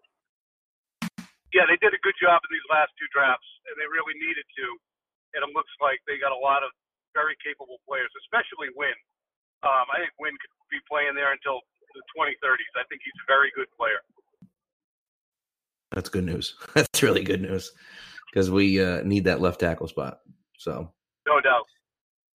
Yeah, 1.53 1.69
they 1.69 1.77
did 1.85 1.93
a 1.93 2.01
good 2.01 2.17
job 2.17 2.41
in 2.41 2.51
these 2.57 2.69
last 2.73 2.97
two 2.97 3.05
drafts, 3.13 3.45
and 3.69 3.77
they 3.77 3.85
really 3.85 4.17
needed 4.17 4.49
to. 4.57 4.67
And 5.37 5.45
it 5.45 5.53
looks 5.53 5.73
like 5.85 6.01
they 6.09 6.17
got 6.17 6.33
a 6.33 6.41
lot 6.41 6.65
of 6.65 6.73
very 7.13 7.37
capable 7.45 7.77
players, 7.85 8.09
especially 8.25 8.73
Wynn. 8.73 8.97
Um, 9.61 9.85
I 9.93 10.01
think 10.01 10.17
Wynn 10.17 10.33
could 10.41 10.53
be 10.73 10.81
playing 10.89 11.13
there 11.13 11.37
until 11.37 11.61
the 11.93 12.01
2030s. 12.17 12.73
I 12.81 12.89
think 12.89 13.05
he's 13.05 13.21
a 13.21 13.29
very 13.29 13.53
good 13.53 13.69
player. 13.77 14.01
That's 15.93 16.09
good 16.09 16.25
news. 16.25 16.57
That's 16.75 17.03
really 17.05 17.23
good 17.23 17.45
news 17.45 17.73
because 18.33 18.51
we 18.51 18.81
uh, 18.81 19.05
need 19.05 19.29
that 19.29 19.45
left 19.45 19.61
tackle 19.61 19.89
spot. 19.89 20.25
So 20.63 20.93
no 21.27 21.41
doubt. 21.41 21.67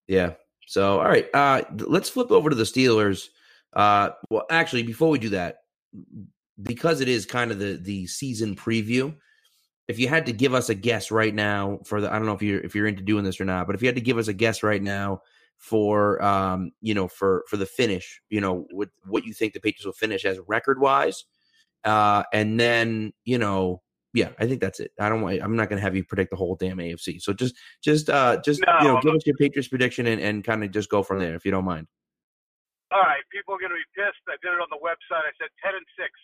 Yeah. 0.08 0.34
So 0.68 1.00
all 1.00 1.06
right, 1.08 1.28
uh, 1.34 1.62
let's 1.86 2.10
flip 2.10 2.32
over 2.32 2.50
to 2.50 2.56
the 2.56 2.64
Steelers. 2.64 3.28
Uh, 3.74 4.10
well, 4.30 4.46
actually, 4.50 4.84
before 4.84 5.10
we 5.10 5.20
do 5.20 5.30
that, 5.30 5.58
because 6.62 7.02
it 7.02 7.08
is 7.08 7.26
kind 7.26 7.52
of 7.52 7.60
the 7.60 7.78
the 7.78 8.08
season 8.08 8.56
preview, 8.56 9.16
if 9.88 10.00
you 10.00 10.08
had 10.08 10.26
to 10.26 10.34
give 10.34 10.54
us 10.54 10.70
a 10.70 10.76
guess 10.76 11.12
right 11.12 11.34
now 11.34 11.80
for 11.86 12.02
the, 12.02 12.12
I 12.12 12.18
don't 12.18 12.26
know 12.26 12.34
if 12.34 12.42
you're 12.42 12.62
if 12.62 12.74
you're 12.74 12.88
into 12.88 13.04
doing 13.04 13.24
this 13.24 13.40
or 13.40 13.46
not, 13.46 13.68
but 13.68 13.76
if 13.76 13.82
you 13.82 13.88
had 13.88 13.96
to 13.96 14.02
give 14.02 14.18
us 14.18 14.28
a 14.28 14.34
guess 14.34 14.64
right 14.64 14.82
now 14.82 15.22
for 15.58 16.22
um 16.24 16.72
you 16.82 16.94
know 16.94 17.08
for 17.08 17.44
for 17.48 17.58
the 17.58 17.66
finish, 17.66 18.22
you 18.30 18.42
know 18.42 18.66
what 18.72 18.90
what 19.06 19.26
you 19.26 19.34
think 19.34 19.54
the 19.54 19.60
Patriots 19.60 19.86
will 19.86 19.94
finish 19.94 20.26
as 20.26 20.40
record 20.48 20.80
wise, 20.80 21.26
uh, 21.84 22.24
and 22.34 22.60
then 22.60 23.14
you 23.24 23.38
know 23.38 23.84
yeah, 24.16 24.32
I 24.40 24.48
think 24.48 24.64
that's 24.64 24.80
it. 24.80 24.96
I 24.96 25.12
don't 25.12 25.20
want. 25.20 25.44
I'm 25.44 25.60
not 25.60 25.68
going 25.68 25.76
to 25.76 25.84
have 25.84 25.92
you 25.92 26.08
predict 26.08 26.32
the 26.32 26.40
whole 26.40 26.56
damn 26.56 26.80
AFC. 26.80 27.20
So 27.20 27.36
just, 27.36 27.54
just, 27.84 28.08
uh, 28.10 28.40
just 28.40 28.64
no, 28.64 28.80
you 28.80 28.88
know, 28.88 29.00
give 29.04 29.12
us 29.12 29.28
your 29.28 29.36
Patriots 29.36 29.68
prediction 29.68 30.08
and, 30.08 30.24
and 30.24 30.40
kind 30.40 30.64
of 30.64 30.72
just 30.72 30.88
go 30.88 31.04
from 31.04 31.20
there, 31.20 31.36
if 31.36 31.44
you 31.44 31.52
don't 31.52 31.68
mind. 31.68 31.92
All 32.96 33.04
right, 33.04 33.20
people 33.28 33.60
are 33.60 33.60
going 33.60 33.76
to 33.76 33.82
be 33.82 33.92
pissed. 33.92 34.24
I 34.32 34.40
did 34.40 34.56
it 34.56 34.62
on 34.64 34.72
the 34.72 34.80
website. 34.80 35.28
I 35.28 35.36
said 35.36 35.52
ten 35.60 35.76
and 35.76 35.84
six. 36.00 36.16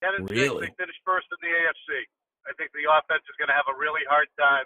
Ten 0.00 0.16
and 0.16 0.24
really? 0.24 0.72
six. 0.72 0.72
They 0.72 0.88
finished 0.88 1.04
first 1.04 1.28
in 1.28 1.38
the 1.44 1.52
AFC. 1.52 2.08
I 2.48 2.56
think 2.56 2.72
the 2.72 2.88
offense 2.88 3.28
is 3.28 3.36
going 3.36 3.52
to 3.52 3.58
have 3.58 3.68
a 3.68 3.76
really 3.76 4.08
hard 4.08 4.32
time, 4.40 4.64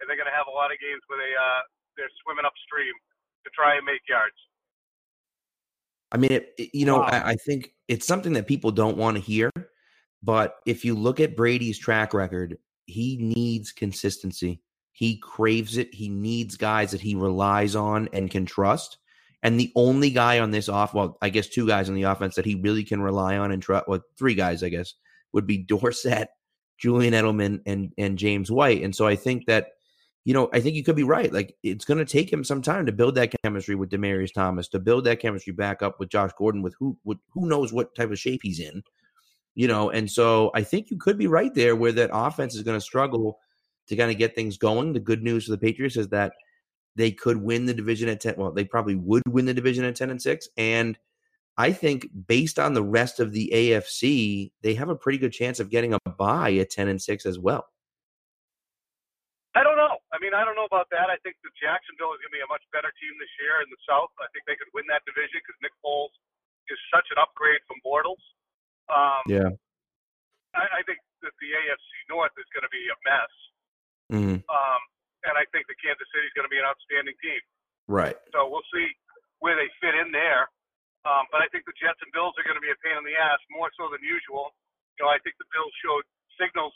and 0.00 0.08
they're 0.08 0.16
going 0.16 0.32
to 0.32 0.38
have 0.38 0.48
a 0.48 0.56
lot 0.56 0.72
of 0.72 0.80
games 0.80 1.04
where 1.12 1.20
they 1.20 1.36
uh 1.36 1.62
they're 2.00 2.14
swimming 2.24 2.48
upstream 2.48 2.96
to 3.44 3.52
try 3.52 3.76
and 3.76 3.84
make 3.84 4.00
yards. 4.08 4.38
I 6.08 6.16
mean, 6.16 6.32
it, 6.32 6.56
it, 6.56 6.72
you 6.72 6.86
know, 6.86 7.04
wow. 7.04 7.12
I, 7.12 7.32
I 7.32 7.36
think 7.36 7.76
it's 7.84 8.06
something 8.06 8.32
that 8.32 8.48
people 8.48 8.70
don't 8.70 8.96
want 8.96 9.18
to 9.18 9.22
hear 9.22 9.52
but 10.22 10.56
if 10.66 10.84
you 10.84 10.94
look 10.94 11.20
at 11.20 11.36
Brady's 11.36 11.78
track 11.78 12.12
record, 12.12 12.58
he 12.86 13.16
needs 13.16 13.72
consistency. 13.72 14.60
He 14.92 15.18
craves 15.18 15.76
it. 15.76 15.94
He 15.94 16.08
needs 16.08 16.56
guys 16.56 16.90
that 16.90 17.00
he 17.00 17.14
relies 17.14 17.76
on 17.76 18.08
and 18.12 18.30
can 18.30 18.46
trust. 18.46 18.98
And 19.42 19.60
the 19.60 19.70
only 19.76 20.10
guy 20.10 20.40
on 20.40 20.50
this 20.50 20.68
off, 20.68 20.94
well, 20.94 21.16
I 21.22 21.28
guess 21.28 21.46
two 21.46 21.66
guys 21.66 21.88
on 21.88 21.94
the 21.94 22.02
offense 22.02 22.34
that 22.34 22.44
he 22.44 22.56
really 22.56 22.82
can 22.82 23.00
rely 23.00 23.36
on 23.36 23.52
and 23.52 23.62
trust, 23.62 23.86
well, 23.86 24.00
three 24.18 24.34
guys, 24.34 24.64
I 24.64 24.70
guess, 24.70 24.94
would 25.32 25.46
be 25.46 25.58
Dorsett, 25.64 26.28
Julian 26.78 27.14
Edelman, 27.14 27.60
and 27.64 27.92
and 27.96 28.18
James 28.18 28.50
White. 28.50 28.82
And 28.82 28.94
so 28.96 29.06
I 29.06 29.14
think 29.14 29.46
that, 29.46 29.68
you 30.24 30.34
know, 30.34 30.48
I 30.52 30.60
think 30.60 30.74
you 30.74 30.82
could 30.82 30.96
be 30.96 31.04
right. 31.04 31.32
Like 31.32 31.54
it's 31.62 31.84
going 31.84 31.98
to 31.98 32.04
take 32.04 32.32
him 32.32 32.42
some 32.42 32.62
time 32.62 32.86
to 32.86 32.92
build 32.92 33.14
that 33.14 33.32
chemistry 33.44 33.76
with 33.76 33.90
Demaryius 33.90 34.34
Thomas, 34.34 34.66
to 34.68 34.80
build 34.80 35.04
that 35.04 35.20
chemistry 35.20 35.52
back 35.52 35.82
up 35.82 36.00
with 36.00 36.08
Josh 36.08 36.32
Gordon, 36.36 36.62
with 36.62 36.74
who, 36.80 36.98
with 37.04 37.18
who 37.30 37.46
knows 37.46 37.72
what 37.72 37.94
type 37.94 38.10
of 38.10 38.18
shape 38.18 38.40
he's 38.42 38.58
in 38.58 38.82
you 39.58 39.66
know, 39.66 39.90
and 39.90 40.08
so 40.08 40.52
I 40.54 40.62
think 40.62 40.88
you 40.88 40.96
could 40.96 41.18
be 41.18 41.26
right 41.26 41.52
there 41.52 41.74
where 41.74 41.90
that 41.90 42.10
offense 42.12 42.54
is 42.54 42.62
going 42.62 42.78
to 42.78 42.80
struggle 42.80 43.40
to 43.88 43.96
kind 43.96 44.08
of 44.08 44.16
get 44.16 44.36
things 44.36 44.56
going. 44.56 44.92
The 44.92 45.02
good 45.02 45.20
news 45.20 45.46
for 45.46 45.50
the 45.50 45.58
Patriots 45.58 45.96
is 45.96 46.14
that 46.14 46.30
they 46.94 47.10
could 47.10 47.42
win 47.42 47.66
the 47.66 47.74
division 47.74 48.08
at 48.08 48.20
10. 48.20 48.38
Well, 48.38 48.52
they 48.52 48.62
probably 48.62 48.94
would 48.94 49.26
win 49.26 49.50
the 49.50 49.58
division 49.58 49.82
at 49.82 49.96
10 49.96 50.14
and 50.14 50.22
6. 50.22 50.48
And 50.56 50.96
I 51.58 51.72
think 51.72 52.06
based 52.06 52.60
on 52.60 52.72
the 52.72 52.86
rest 52.86 53.18
of 53.18 53.32
the 53.32 53.50
AFC, 53.52 54.52
they 54.62 54.74
have 54.78 54.90
a 54.90 54.94
pretty 54.94 55.18
good 55.18 55.34
chance 55.34 55.58
of 55.58 55.74
getting 55.74 55.92
a 55.92 55.98
bye 56.06 56.54
at 56.54 56.70
10 56.70 56.86
and 56.86 57.02
6 57.02 57.26
as 57.26 57.36
well. 57.36 57.66
I 59.58 59.66
don't 59.66 59.74
know. 59.74 59.98
I 60.14 60.22
mean, 60.22 60.38
I 60.38 60.46
don't 60.46 60.54
know 60.54 60.70
about 60.70 60.86
that. 60.94 61.10
I 61.10 61.18
think 61.26 61.34
the 61.42 61.50
Jacksonville 61.58 62.14
is 62.14 62.22
going 62.22 62.30
to 62.30 62.38
be 62.38 62.46
a 62.46 62.52
much 62.54 62.62
better 62.70 62.94
team 63.02 63.10
this 63.18 63.34
year 63.42 63.58
in 63.66 63.66
the 63.74 63.82
South. 63.90 64.14
I 64.22 64.30
think 64.30 64.46
they 64.46 64.54
could 64.54 64.70
win 64.70 64.86
that 64.86 65.02
division 65.02 65.42
because 65.42 65.58
Nick 65.66 65.74
Foles 65.82 66.14
is 66.70 66.78
such 66.94 67.10
an 67.10 67.18
upgrade 67.18 67.58
from 67.66 67.82
Bortles. 67.82 68.22
Um, 68.88 69.22
yeah. 69.28 69.50
I, 70.56 70.64
I 70.64 70.80
think 70.88 70.98
that 71.22 71.34
the 71.38 71.50
AFC 71.52 71.90
North 72.08 72.32
is 72.40 72.48
going 72.54 72.64
to 72.64 72.72
be 72.72 72.84
a 72.88 72.96
mess. 73.04 73.32
Mm-hmm. 74.08 74.38
Um, 74.48 74.80
and 75.28 75.34
I 75.36 75.44
think 75.52 75.68
the 75.68 75.76
Kansas 75.82 76.06
City 76.14 76.24
is 76.24 76.34
going 76.34 76.48
to 76.48 76.52
be 76.52 76.60
an 76.60 76.68
outstanding 76.68 77.16
team. 77.20 77.42
Right. 77.90 78.16
So 78.32 78.48
we'll 78.48 78.64
see 78.72 78.88
where 79.40 79.58
they 79.58 79.68
fit 79.82 79.96
in 79.98 80.12
there. 80.14 80.48
Um, 81.06 81.24
but 81.32 81.40
I 81.40 81.48
think 81.54 81.64
the 81.64 81.76
Jets 81.78 82.00
and 82.04 82.10
Bills 82.12 82.36
are 82.36 82.46
going 82.46 82.58
to 82.58 82.64
be 82.64 82.72
a 82.72 82.78
pain 82.84 82.98
in 82.98 83.04
the 83.06 83.16
ass 83.16 83.40
more 83.48 83.70
so 83.78 83.88
than 83.88 84.02
usual. 84.04 84.52
You 84.98 85.06
know, 85.06 85.10
I 85.10 85.20
think 85.22 85.38
the 85.40 85.48
Bills 85.54 85.72
showed 85.80 86.04
signals 86.36 86.74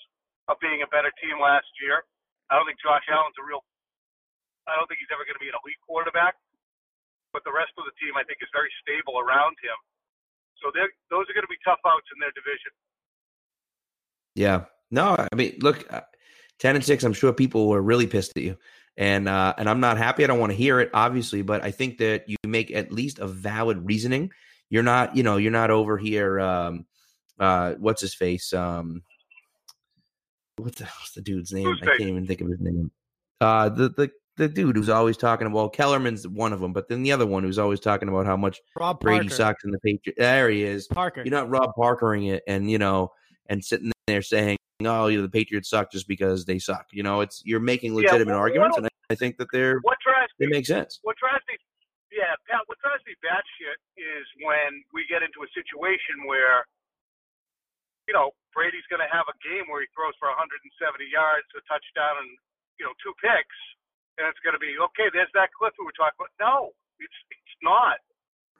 of 0.48 0.56
being 0.62 0.80
a 0.80 0.88
better 0.88 1.10
team 1.20 1.36
last 1.42 1.68
year. 1.82 2.06
I 2.48 2.56
don't 2.58 2.66
think 2.66 2.80
Josh 2.80 3.04
Allen's 3.10 3.36
a 3.38 3.44
real. 3.44 3.62
I 4.66 4.78
don't 4.78 4.86
think 4.86 5.02
he's 5.02 5.10
ever 5.10 5.26
going 5.26 5.36
to 5.36 5.42
be 5.42 5.50
an 5.50 5.58
elite 5.58 5.80
quarterback. 5.82 6.38
But 7.34 7.42
the 7.48 7.54
rest 7.54 7.72
of 7.80 7.88
the 7.88 7.96
team, 7.98 8.14
I 8.14 8.22
think, 8.28 8.44
is 8.44 8.50
very 8.52 8.70
stable 8.84 9.16
around 9.18 9.56
him. 9.58 9.78
So 10.60 10.70
those 11.10 11.24
are 11.28 11.34
going 11.34 11.42
to 11.42 11.48
be 11.48 11.56
tough 11.64 11.80
outs 11.86 12.06
in 12.14 12.20
their 12.20 12.32
division. 12.32 12.72
Yeah. 14.34 14.64
No, 14.90 15.16
I 15.16 15.34
mean, 15.34 15.56
look, 15.60 15.90
uh, 15.90 16.02
ten 16.58 16.76
and 16.76 16.84
six. 16.84 17.02
I'm 17.02 17.14
sure 17.14 17.32
people 17.32 17.68
were 17.68 17.80
really 17.80 18.06
pissed 18.06 18.36
at 18.36 18.42
you, 18.42 18.58
and 18.96 19.26
uh, 19.26 19.54
and 19.56 19.68
I'm 19.68 19.80
not 19.80 19.96
happy. 19.96 20.22
I 20.22 20.26
don't 20.26 20.38
want 20.38 20.52
to 20.52 20.56
hear 20.56 20.80
it, 20.80 20.90
obviously, 20.92 21.40
but 21.40 21.64
I 21.64 21.70
think 21.70 21.98
that 21.98 22.28
you 22.28 22.36
make 22.46 22.70
at 22.70 22.92
least 22.92 23.18
a 23.18 23.26
valid 23.26 23.86
reasoning. 23.86 24.30
You're 24.68 24.82
not, 24.82 25.16
you 25.16 25.22
know, 25.22 25.38
you're 25.38 25.50
not 25.50 25.70
over 25.70 25.96
here. 25.96 26.38
Um, 26.38 26.84
uh, 27.38 27.72
what's 27.78 28.02
his 28.02 28.14
face? 28.14 28.52
Um, 28.52 29.02
what 30.58 30.76
the 30.76 30.84
hell's 30.84 31.12
the 31.14 31.22
dude's 31.22 31.52
name? 31.52 31.74
I 31.82 31.86
can't 31.86 32.00
even 32.02 32.26
think 32.26 32.42
of 32.42 32.48
his 32.48 32.60
name. 32.60 32.90
Uh, 33.40 33.70
the 33.70 33.88
the 33.88 34.10
the 34.36 34.48
dude 34.48 34.76
who's 34.76 34.88
always 34.88 35.16
talking 35.16 35.46
about 35.46 35.56
well, 35.56 35.68
Kellerman's 35.68 36.26
one 36.26 36.52
of 36.52 36.60
them, 36.60 36.72
but 36.72 36.88
then 36.88 37.02
the 37.02 37.12
other 37.12 37.26
one 37.26 37.42
who's 37.42 37.58
always 37.58 37.80
talking 37.80 38.08
about 38.08 38.26
how 38.26 38.36
much 38.36 38.60
Rob 38.78 39.00
Brady 39.00 39.28
Parker. 39.28 39.34
sucks 39.34 39.64
in 39.64 39.70
the 39.70 39.78
Patriots. 39.80 40.18
There 40.18 40.48
he 40.48 40.62
is. 40.62 40.86
Parker. 40.86 41.22
You're 41.24 41.34
not 41.34 41.50
Rob 41.50 41.72
Parkering 41.76 42.32
it, 42.32 42.42
and 42.46 42.70
you 42.70 42.78
know, 42.78 43.12
and 43.48 43.62
sitting 43.64 43.92
there 44.06 44.22
saying, 44.22 44.56
"Oh, 44.84 45.08
you 45.08 45.18
know, 45.18 45.22
the 45.22 45.32
Patriots 45.32 45.68
suck 45.68 45.92
just 45.92 46.08
because 46.08 46.44
they 46.44 46.58
suck." 46.58 46.86
You 46.92 47.02
know, 47.02 47.20
it's 47.20 47.42
you're 47.44 47.60
making 47.60 47.94
legitimate 47.94 48.32
yeah, 48.32 48.32
well, 48.32 48.40
arguments, 48.40 48.76
and 48.78 48.86
I, 48.86 48.90
I 49.10 49.14
think 49.14 49.36
that 49.36 49.48
they're 49.52 49.80
what 49.82 49.98
drives 50.00 50.32
they 50.38 50.46
me, 50.46 50.52
make 50.52 50.66
sense. 50.66 51.00
What 51.02 51.16
drives 51.20 51.44
me, 51.48 51.56
yeah, 52.10 52.32
Pat. 52.48 52.64
What 52.66 52.78
drives 52.80 53.04
me 53.04 53.12
batshit 53.20 53.76
is 54.00 54.24
when 54.40 54.80
we 54.96 55.04
get 55.12 55.20
into 55.20 55.44
a 55.44 55.50
situation 55.52 56.24
where, 56.24 56.64
you 58.08 58.16
know, 58.16 58.32
Brady's 58.56 58.88
going 58.88 59.04
to 59.04 59.12
have 59.12 59.28
a 59.28 59.36
game 59.44 59.68
where 59.68 59.84
he 59.84 59.88
throws 59.92 60.16
for 60.16 60.32
170 60.32 60.64
yards, 61.12 61.44
a 61.52 61.60
touchdown, 61.68 62.24
and 62.24 62.32
you 62.80 62.88
know, 62.88 62.96
two 63.04 63.12
picks 63.20 63.58
and 64.18 64.28
it's 64.28 64.40
going 64.44 64.56
to 64.56 64.62
be 64.62 64.76
okay. 64.92 65.08
There's 65.12 65.30
that 65.34 65.52
clip 65.56 65.72
we 65.78 65.86
were 65.86 65.96
talking 65.96 66.18
about. 66.20 66.34
No, 66.40 66.56
it's 67.00 67.18
it's 67.30 67.56
not. 67.62 67.98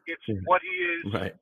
It's 0.07 0.25
Mhm. 0.27 0.45
what 0.47 0.63
he 0.63 0.75
is 0.99 1.05
Right. 1.13 1.37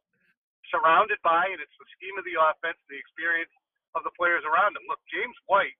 surrounded 0.71 1.21
by, 1.23 1.47
and 1.49 1.61
it's 1.61 1.77
the 1.79 1.87
scheme 1.97 2.17
of 2.19 2.25
the 2.25 2.35
offense, 2.35 2.79
the 2.89 2.99
experience 2.99 3.53
of 3.95 4.05
the 4.05 4.11
players 4.13 4.45
around 4.45 4.77
him. 4.77 4.87
Look, 4.87 5.01
James 5.07 5.37
White 5.47 5.77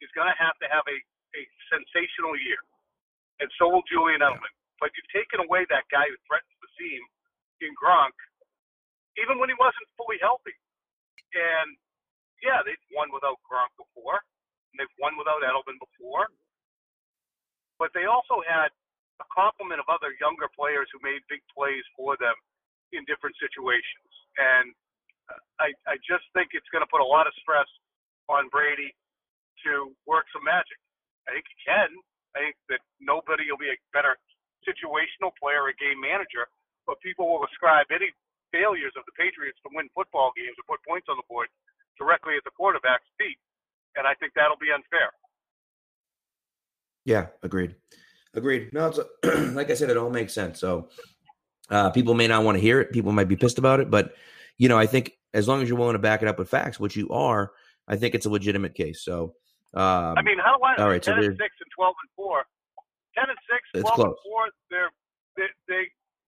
is 0.00 0.10
going 0.12 0.28
to 0.28 0.38
have 0.38 0.58
to 0.58 0.68
have 0.68 0.86
a 0.88 0.98
a 1.36 1.46
sensational 1.68 2.36
year, 2.38 2.58
and 3.40 3.52
so 3.58 3.68
will 3.68 3.82
Julian 3.82 4.20
Edelman. 4.22 4.48
But 4.80 4.96
you've 4.96 5.08
taken 5.08 5.40
away 5.40 5.64
that 5.66 5.86
guy 5.88 6.08
who 6.08 6.16
threatens 6.26 6.58
the 6.60 6.68
seam 6.78 7.06
in 7.60 7.74
Gronk, 7.76 8.14
even 9.18 9.38
when 9.38 9.48
he 9.50 9.54
wasn't 9.56 9.88
fully 9.96 10.18
healthy. 10.18 10.56
And 11.34 11.76
yeah, 12.42 12.62
they've 12.62 12.80
won 12.92 13.10
without 13.12 13.38
Gronk 13.44 13.74
before, 13.76 14.24
and 14.72 14.80
they've 14.80 14.98
won 14.98 15.16
without 15.18 15.42
Edelman 15.42 15.78
before 15.78 16.28
but 17.78 17.94
they 17.94 18.04
also 18.10 18.42
had 18.44 18.70
a 19.22 19.26
complement 19.30 19.82
of 19.82 19.88
other 19.90 20.14
younger 20.22 20.46
players 20.54 20.86
who 20.94 20.98
made 21.02 21.22
big 21.26 21.42
plays 21.50 21.82
for 21.98 22.14
them 22.18 22.34
in 22.94 23.02
different 23.06 23.34
situations. 23.38 24.10
And 24.38 24.70
uh, 25.30 25.40
I, 25.58 25.74
I 25.90 25.94
just 26.06 26.26
think 26.34 26.54
it's 26.54 26.68
going 26.70 26.82
to 26.82 26.90
put 26.90 27.02
a 27.02 27.06
lot 27.06 27.26
of 27.26 27.34
stress 27.42 27.66
on 28.30 28.46
Brady 28.54 28.94
to 29.66 29.90
work 30.06 30.30
some 30.30 30.46
magic. 30.46 30.78
I 31.26 31.34
think 31.34 31.46
he 31.50 31.56
can. 31.66 31.90
I 32.36 32.50
think 32.50 32.56
that 32.70 32.82
nobody 33.02 33.50
will 33.50 33.60
be 33.60 33.72
a 33.72 33.78
better 33.90 34.14
situational 34.62 35.34
player 35.36 35.66
or 35.66 35.74
game 35.76 35.98
manager, 35.98 36.46
but 36.86 37.00
people 37.02 37.26
will 37.26 37.42
ascribe 37.48 37.90
any 37.90 38.12
failures 38.54 38.94
of 38.96 39.04
the 39.04 39.14
Patriots 39.18 39.58
to 39.66 39.68
win 39.74 39.90
football 39.92 40.32
games 40.36 40.56
or 40.56 40.64
put 40.68 40.80
points 40.86 41.10
on 41.10 41.18
the 41.18 41.26
board 41.28 41.50
directly 42.00 42.38
at 42.38 42.44
the 42.46 42.54
quarterback's 42.54 43.08
feet. 43.18 43.36
And 43.96 44.06
I 44.06 44.14
think 44.16 44.32
that'll 44.38 44.60
be 44.60 44.70
unfair. 44.72 45.10
Yeah, 47.08 47.28
agreed. 47.42 47.74
Agreed. 48.34 48.68
No, 48.74 48.92
it's 48.92 49.00
like 49.56 49.70
I 49.70 49.74
said, 49.74 49.88
it 49.88 49.96
all 49.96 50.10
makes 50.10 50.34
sense. 50.34 50.60
So 50.60 50.90
uh, 51.70 51.88
people 51.88 52.12
may 52.12 52.28
not 52.28 52.44
want 52.44 52.56
to 52.56 52.60
hear 52.60 52.82
it. 52.82 52.92
People 52.92 53.12
might 53.12 53.32
be 53.32 53.34
pissed 53.34 53.56
about 53.56 53.80
it, 53.80 53.88
but 53.88 54.12
you 54.58 54.68
know, 54.68 54.76
I 54.76 54.84
think 54.84 55.16
as 55.32 55.48
long 55.48 55.62
as 55.62 55.70
you're 55.70 55.78
willing 55.78 55.96
to 55.96 56.04
back 56.04 56.20
it 56.20 56.28
up 56.28 56.38
with 56.38 56.52
facts, 56.52 56.78
which 56.78 56.96
you 57.00 57.08
are, 57.08 57.52
I 57.88 57.96
think 57.96 58.14
it's 58.14 58.26
a 58.26 58.30
legitimate 58.30 58.74
case. 58.74 59.00
So 59.00 59.32
Um, 59.72 60.20
I 60.20 60.22
mean, 60.22 60.36
how 60.36 60.52
do 60.52 60.60
I? 60.62 60.76
all 60.76 60.92
right, 60.92 61.02
so 61.02 61.16
10 61.16 61.24
and 61.24 61.32
six 61.40 61.48
and 61.64 61.70
twelve 61.72 61.96
and 61.96 62.10
four. 62.12 62.44
Ten 63.16 63.24
and 63.32 63.40
six, 63.48 63.64
It's 63.72 63.88
12 63.88 64.04
and 64.04 64.20
four. 64.28 64.42
They're 64.68 64.92
they, 65.40 65.48
they 65.64 65.82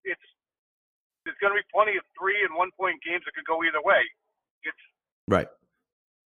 it's 0.08 0.26
there's 1.28 1.36
going 1.44 1.52
to 1.52 1.60
be 1.60 1.66
plenty 1.68 2.00
of 2.00 2.04
three 2.16 2.40
and 2.40 2.56
one 2.56 2.72
point 2.80 2.96
games 3.04 3.20
that 3.28 3.36
could 3.36 3.44
go 3.44 3.60
either 3.68 3.84
way. 3.84 4.00
It's 4.64 4.84
right. 5.28 5.48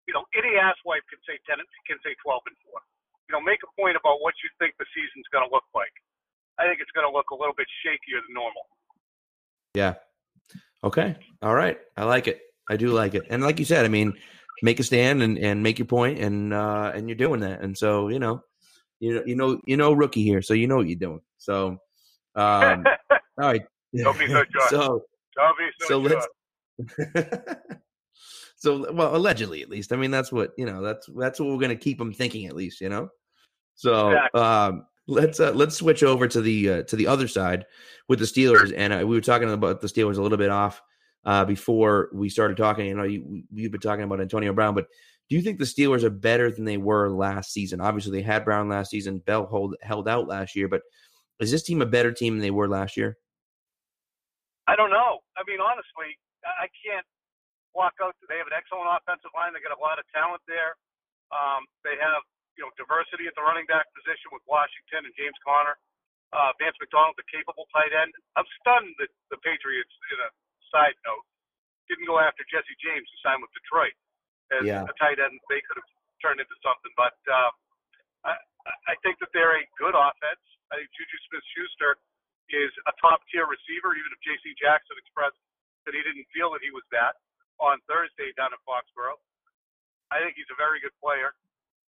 you 0.05 0.13
know 0.13 0.29
any 0.37 0.53
asswipe 0.61 1.09
can 1.09 1.17
say 1.25 1.41
ten 1.49 1.57
can 1.89 1.97
say 2.05 2.13
twelve 2.21 2.45
and 2.45 2.53
four. 2.61 2.77
You 3.34 3.39
know, 3.39 3.45
make 3.45 3.59
a 3.63 3.81
point 3.81 3.97
about 3.97 4.21
what 4.21 4.36
you 4.43 4.49
think 4.59 4.75
the 4.77 4.86
season's 4.93 5.25
going 5.31 5.43
to 5.47 5.51
look 5.51 5.63
like. 5.73 5.91
I 6.59 6.67
think 6.67 6.79
it's 6.81 6.91
going 6.91 7.09
to 7.09 7.11
look 7.11 7.31
a 7.31 7.36
little 7.36 7.55
bit 7.57 7.65
shakier 7.84 8.21
than 8.27 8.36
normal. 8.36 8.61
Yeah. 9.73 9.95
Okay. 10.84 11.15
All 11.41 11.55
right. 11.55 11.79
I 11.97 12.03
like 12.03 12.27
it. 12.27 12.41
I 12.69 12.77
do 12.77 12.89
like 12.89 13.15
it. 13.15 13.23
And 13.31 13.41
like 13.41 13.57
you 13.57 13.65
said, 13.65 13.86
I 13.86 13.88
mean, 13.88 14.13
make 14.61 14.79
a 14.79 14.84
stand 14.84 15.23
and, 15.23 15.39
and 15.39 15.63
make 15.63 15.79
your 15.79 15.88
point 15.88 16.19
and 16.19 16.53
uh 16.53 16.91
and 16.93 17.09
you're 17.09 17.15
doing 17.15 17.39
that. 17.39 17.61
And 17.61 17.75
so, 17.75 18.09
you 18.09 18.19
know, 18.19 18.43
you 18.99 19.15
know, 19.15 19.23
you 19.25 19.36
know, 19.36 19.59
you 19.65 19.77
know 19.77 19.93
rookie 19.93 20.23
here, 20.23 20.43
so 20.43 20.53
you 20.53 20.67
know 20.67 20.75
what 20.75 20.88
you're 20.88 20.99
doing. 20.99 21.21
So 21.39 21.79
um 22.36 22.86
all 23.09 23.17
right. 23.38 23.63
Don't 23.95 24.19
be 24.19 24.27
so 24.27 24.43
so 24.69 25.03
Don't 25.36 25.57
be 25.57 25.69
so, 25.79 25.88
so 25.88 25.99
let's 25.99 26.27
so 28.57 28.93
well 28.93 29.15
allegedly 29.15 29.61
at 29.61 29.69
least 29.69 29.91
i 29.91 29.95
mean 29.95 30.09
that's 30.09 30.31
what 30.31 30.51
you 30.57 30.65
know 30.65 30.81
that's 30.81 31.07
that's 31.17 31.39
what 31.39 31.49
we're 31.49 31.59
going 31.59 31.69
to 31.69 31.75
keep 31.75 31.97
them 31.97 32.13
thinking 32.13 32.47
at 32.47 32.55
least 32.55 32.81
you 32.81 32.89
know 32.89 33.09
so 33.76 34.09
Exactly. 34.09 34.41
um 34.41 34.86
let's 35.07 35.39
uh, 35.39 35.51
let's 35.51 35.76
switch 35.76 36.03
over 36.03 36.28
to 36.28 36.41
the 36.41 36.69
uh, 36.69 36.84
to 36.84 36.95
the 36.95 37.07
other 37.07 37.28
side 37.28 37.65
with 38.07 38.19
the 38.19 38.26
steelers 38.26 38.74
and 38.76 38.93
uh, 38.93 38.97
we 39.05 39.15
were 39.15 39.21
talking 39.21 39.51
about 39.51 39.82
the 39.82 39.88
steelers 39.88 40.17
a 40.17 40.21
little 40.21 40.38
bit 40.38 40.49
off 40.49 40.82
uh 41.26 41.43
before 41.45 42.09
we 42.13 42.30
started 42.30 42.57
talking 42.57 42.86
you 42.86 42.95
know 42.95 43.03
you, 43.03 43.43
you've 43.51 43.71
been 43.71 43.82
talking 43.82 44.03
about 44.03 44.21
antonio 44.21 44.53
brown 44.53 44.74
but 44.74 44.88
do 45.30 45.36
you 45.36 45.41
think 45.41 45.57
the 45.57 45.65
steelers 45.65 46.03
are 46.03 46.09
better 46.09 46.51
than 46.51 46.65
they 46.65 46.78
were 46.78 47.09
last 47.09 47.51
season 47.51 47.82
obviously 47.82 48.11
they 48.11 48.26
had 48.26 48.45
brown 48.45 48.69
last 48.69 48.91
season 48.91 49.19
bell 49.19 49.45
hold, 49.45 49.76
held 49.82 50.07
out 50.07 50.28
last 50.28 50.55
year 50.55 50.67
but 50.67 50.82
is 51.39 51.51
this 51.51 51.63
team 51.63 51.82
a 51.82 51.86
better 51.86 52.11
team 52.11 52.34
than 52.36 52.41
they 52.41 52.51
were 52.51 52.67
last 52.67 52.95
year 52.95 53.17
I 54.67 54.76
don't 54.80 54.91
know. 54.91 55.19
I 55.36 55.43
mean, 55.43 55.59
honestly, 55.59 56.15
I 56.47 56.71
can't 56.71 57.03
walk 57.76 57.99
out. 57.99 58.15
They 58.32 58.39
have 58.39 58.47
an 58.47 58.55
excellent 58.55 58.88
offensive 58.88 59.34
line. 59.36 59.51
They 59.51 59.59
got 59.59 59.76
a 59.76 59.82
lot 59.84 59.99
of 59.99 60.07
talent 60.15 60.39
there. 60.47 60.80
Um, 61.36 61.67
they 61.84 61.99
have 61.99 62.24
you 62.57 62.61
know 62.63 62.71
diversity 62.77 63.25
at 63.29 63.33
the 63.37 63.43
running 63.45 63.65
back 63.69 63.87
position 63.97 64.29
with 64.33 64.43
Washington 64.49 65.05
and 65.09 65.13
James 65.17 65.37
Conner. 65.45 65.75
Uh, 66.33 66.49
Vance 66.57 66.73
McDonald, 66.81 67.13
the 67.13 67.27
capable 67.29 67.69
tight 67.69 67.93
end. 67.93 68.09
I'm 68.33 68.49
stunned 68.57 68.89
that 68.97 69.11
the 69.29 69.37
Patriots, 69.45 69.93
in 70.09 70.17
a 70.17 70.29
side 70.73 70.97
note, 71.05 71.21
didn't 71.85 72.09
go 72.09 72.17
after 72.17 72.41
Jesse 72.49 72.73
James 72.81 73.05
to 73.05 73.17
sign 73.21 73.37
with 73.37 73.53
Detroit 73.53 73.93
as 74.49 74.65
Yeah. 74.65 74.81
a 74.81 74.93
tight 74.97 75.21
end. 75.21 75.37
They 75.45 75.61
could 75.61 75.77
have 75.77 75.89
turned 76.25 76.41
into 76.41 76.57
something. 76.65 76.89
But 76.97 77.13
uh, 77.29 77.51
I, 78.25 78.33
I 78.89 78.95
think 79.05 79.21
that 79.21 79.29
they're 79.29 79.61
a 79.61 79.65
good 79.77 79.93
offense. 79.93 80.41
I 80.73 80.81
think 80.81 80.89
Juju 80.97 81.17
Smith-Schuster 81.29 82.01
is 82.49 82.73
a 82.89 82.93
top 82.97 83.21
tier 83.29 83.45
receiver, 83.45 83.93
even 83.93 84.09
if 84.09 84.19
J.C. 84.25 84.57
Jackson 84.57 84.97
expressed 84.97 85.37
that 85.85 85.93
he 85.93 86.01
didn't 86.01 86.25
feel 86.33 86.49
that 86.57 86.65
he 86.65 86.73
was 86.73 86.83
that 86.89 87.13
on 87.61 87.77
Thursday 87.85 88.33
down 88.33 88.49
in 88.57 88.61
Foxborough. 88.65 89.21
I 90.09 90.17
think 90.17 90.33
he's 90.33 90.49
a 90.49 90.57
very 90.57 90.81
good 90.81 90.93
player, 90.97 91.37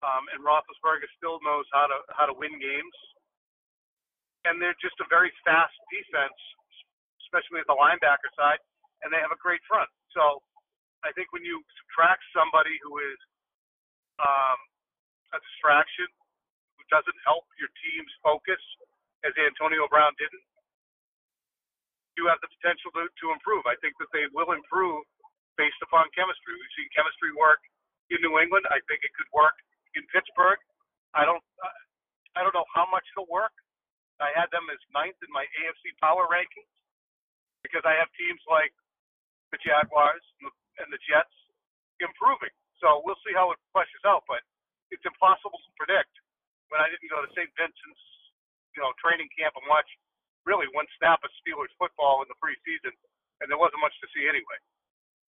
um, 0.05 0.23
and 0.33 0.45
Roethlisberger 0.45 1.09
still 1.17 1.41
knows 1.41 1.65
how 1.73 1.89
to 1.89 1.97
how 2.13 2.25
to 2.29 2.35
win 2.35 2.53
games. 2.57 2.97
And 4.45 4.61
they're 4.61 4.77
just 4.79 4.95
a 5.03 5.07
very 5.11 5.33
fast 5.43 5.75
defense, 5.91 6.39
especially 7.27 7.59
at 7.59 7.67
the 7.67 7.75
linebacker 7.75 8.31
side, 8.39 8.61
and 9.03 9.11
they 9.11 9.19
have 9.19 9.33
a 9.33 9.41
great 9.43 9.59
front. 9.67 9.89
So 10.15 10.39
I 11.03 11.11
think 11.13 11.35
when 11.35 11.43
you 11.43 11.59
subtract 11.83 12.23
somebody 12.31 12.79
who 12.79 13.01
is 13.03 13.19
um, 14.23 14.59
a 15.35 15.39
distraction, 15.43 16.07
who 16.79 16.83
doesn't 16.87 17.19
help 17.27 17.43
your 17.59 17.67
team's 17.83 18.13
focus, 18.23 18.61
as 19.27 19.35
Antonio 19.35 19.83
Brown 19.91 20.15
didn't, 20.15 20.45
you 22.15 22.25
have 22.31 22.39
the 22.39 22.49
potential 22.61 22.89
to, 22.97 23.05
to 23.05 23.25
improve. 23.35 23.67
I 23.67 23.75
think 23.83 23.99
that 24.01 24.09
they 24.15 24.25
will 24.31 24.55
improve 24.55 25.03
based 25.59 25.77
upon 25.83 26.07
chemistry. 26.15 26.55
We've 26.55 26.75
seen 26.77 26.89
chemistry 26.95 27.35
work 27.35 27.59
in 28.09 28.23
New 28.23 28.39
England. 28.39 28.65
I 28.71 28.79
think 28.89 29.03
it 29.03 29.11
could 29.13 29.29
work 29.35 29.53
in 29.95 30.03
Pittsburgh. 30.11 30.59
I 31.15 31.23
don't, 31.23 31.43
I 32.35 32.43
don't 32.43 32.53
know 32.53 32.67
how 32.73 32.85
much 32.89 33.05
it'll 33.15 33.29
work. 33.29 33.53
I 34.17 34.33
had 34.33 34.49
them 34.49 34.65
as 34.73 34.81
ninth 34.93 35.17
in 35.21 35.29
my 35.29 35.45
AFC 35.61 35.93
power 36.01 36.25
rankings 36.25 36.73
because 37.61 37.85
I 37.85 37.93
have 37.97 38.09
teams 38.17 38.41
like 38.49 38.73
the 39.53 39.61
Jaguars 39.61 40.25
and 40.41 40.49
the, 40.49 40.53
and 40.81 40.87
the 40.89 41.01
Jets 41.05 41.33
improving. 42.01 42.53
So 42.81 43.01
we'll 43.05 43.19
see 43.25 43.33
how 43.33 43.53
it 43.53 43.59
fleshes 43.73 44.03
out, 44.05 44.25
but 44.29 44.41
it's 44.93 45.05
impossible 45.05 45.57
to 45.57 45.71
predict 45.77 46.13
when 46.69 46.81
I 46.81 46.89
didn't 46.89 47.09
go 47.09 47.21
to 47.21 47.29
St. 47.33 47.49
Vincent's, 47.57 48.03
you 48.77 48.81
know, 48.81 48.93
training 49.01 49.29
camp 49.33 49.57
and 49.57 49.65
watch 49.69 49.87
really 50.45 50.69
one 50.77 50.85
snap 51.01 51.19
of 51.25 51.31
Steelers 51.41 51.73
football 51.75 52.21
in 52.23 52.27
the 52.29 52.37
preseason, 52.37 52.93
and 53.41 53.49
there 53.49 53.59
wasn't 53.59 53.81
much 53.81 53.93
to 53.99 54.07
see 54.13 54.29
anyway. 54.29 54.57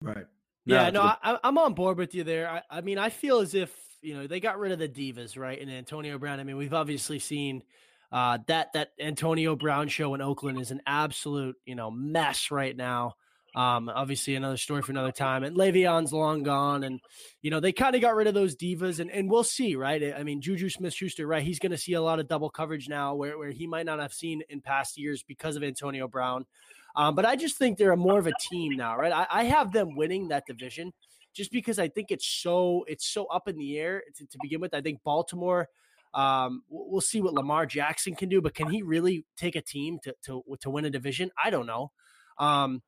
right 0.03 0.27
Yeah, 0.67 0.91
no, 0.91 1.03
I, 1.03 1.39
I'm 1.43 1.57
on 1.59 1.75
board 1.75 1.97
with 1.97 2.15
you 2.15 2.25
there. 2.25 2.51
I, 2.51 2.63
I 2.69 2.81
mean, 2.83 2.99
I 2.99 3.09
feel 3.09 3.39
as 3.39 3.55
if 3.55 3.71
you 4.07 4.15
know 4.15 4.27
they 4.29 4.39
got 4.39 4.59
rid 4.59 4.71
of 4.71 4.79
the 4.79 4.89
divas, 4.89 5.37
right? 5.37 5.61
And 5.61 5.71
Antonio 5.71 6.17
Brown. 6.17 6.39
I 6.39 6.45
mean, 6.45 6.57
we've 6.57 6.73
obviously 6.73 7.19
seen 7.19 7.65
uh, 8.13 8.39
that 8.47 8.73
that 8.75 8.91
Antonio 9.01 9.57
Brown 9.57 9.89
show 9.89 10.15
in 10.15 10.23
Oakland 10.23 10.61
is 10.61 10.71
an 10.71 10.81
absolute 10.87 11.57
you 11.67 11.75
know 11.75 11.91
mess 11.91 12.53
right 12.53 12.75
now. 12.75 13.15
Um, 13.57 13.89
obviously, 13.89 14.37
another 14.37 14.59
story 14.59 14.83
for 14.83 14.93
another 14.93 15.13
time. 15.13 15.43
And 15.43 15.57
Le'Veon's 15.57 16.13
long 16.13 16.45
gone, 16.45 16.85
and 16.85 17.01
you 17.43 17.51
know 17.51 17.59
they 17.59 17.73
kind 17.73 17.97
of 17.97 18.01
got 18.01 18.15
rid 18.15 18.29
of 18.29 18.35
those 18.35 18.55
divas, 18.55 19.01
and, 19.01 19.11
and 19.11 19.29
we'll 19.29 19.43
see, 19.43 19.75
right? 19.75 20.15
I 20.15 20.23
mean, 20.23 20.41
Juju 20.41 20.69
Smith-Schuster, 20.69 21.27
right? 21.27 21.43
He's 21.43 21.59
going 21.59 21.73
to 21.73 21.79
see 21.79 21.95
a 21.95 22.03
lot 22.03 22.21
of 22.21 22.29
double 22.29 22.49
coverage 22.49 22.89
now, 22.89 23.17
where 23.17 23.37
where 23.37 23.51
he 23.51 23.67
might 23.67 23.87
not 23.87 23.99
have 23.99 24.13
seen 24.13 24.43
in 24.49 24.61
past 24.61 24.97
years 24.99 25.25
because 25.25 25.57
of 25.57 25.65
Antonio 25.65 26.07
Brown. 26.07 26.47
Um, 26.95 27.17
but 27.17 27.27
I 27.27 27.35
just 27.35 27.59
think 27.59 27.77
they're 27.77 27.93
a 27.93 27.97
more 27.97 28.19
of 28.21 28.27
a 28.29 28.33
team 28.51 28.77
now, 28.77 28.97
right? 28.97 29.13
I, 29.13 29.27
I 29.31 29.45
have 29.45 29.73
them 29.73 29.97
winning 29.97 30.29
that 30.29 30.47
division 30.47 30.93
just 31.37 31.53
because 31.53 31.79
I 31.79 31.89
think 31.89 32.11
it's 32.11 32.27
so 32.27 32.85
it's 32.89 33.07
so 33.07 33.27
up 33.27 33.47
in 33.47 33.57
the 33.57 33.79
air 33.79 34.03
to, 34.17 34.27
to 34.27 34.39
begin 34.41 34.61
with. 34.61 34.75
I 34.75 34.81
think 34.81 35.03
Baltimore. 35.05 35.69
Um, 36.15 36.63
we'll 36.71 37.03
see 37.03 37.21
what 37.21 37.35
Lamar 37.35 37.67
Jackson 37.67 38.15
can 38.15 38.31
do, 38.31 38.41
but 38.41 38.55
can 38.55 38.71
he 38.71 38.81
really 38.81 39.27
take 39.37 39.55
a 39.55 39.61
team 39.61 39.99
to 40.05 40.15
to 40.25 40.43
to 40.61 40.71
win 40.71 40.87
a 40.87 40.91
division? 40.91 41.31
I 41.43 41.51
don't 41.51 41.67
know. 41.67 41.93
Um, 42.39 42.83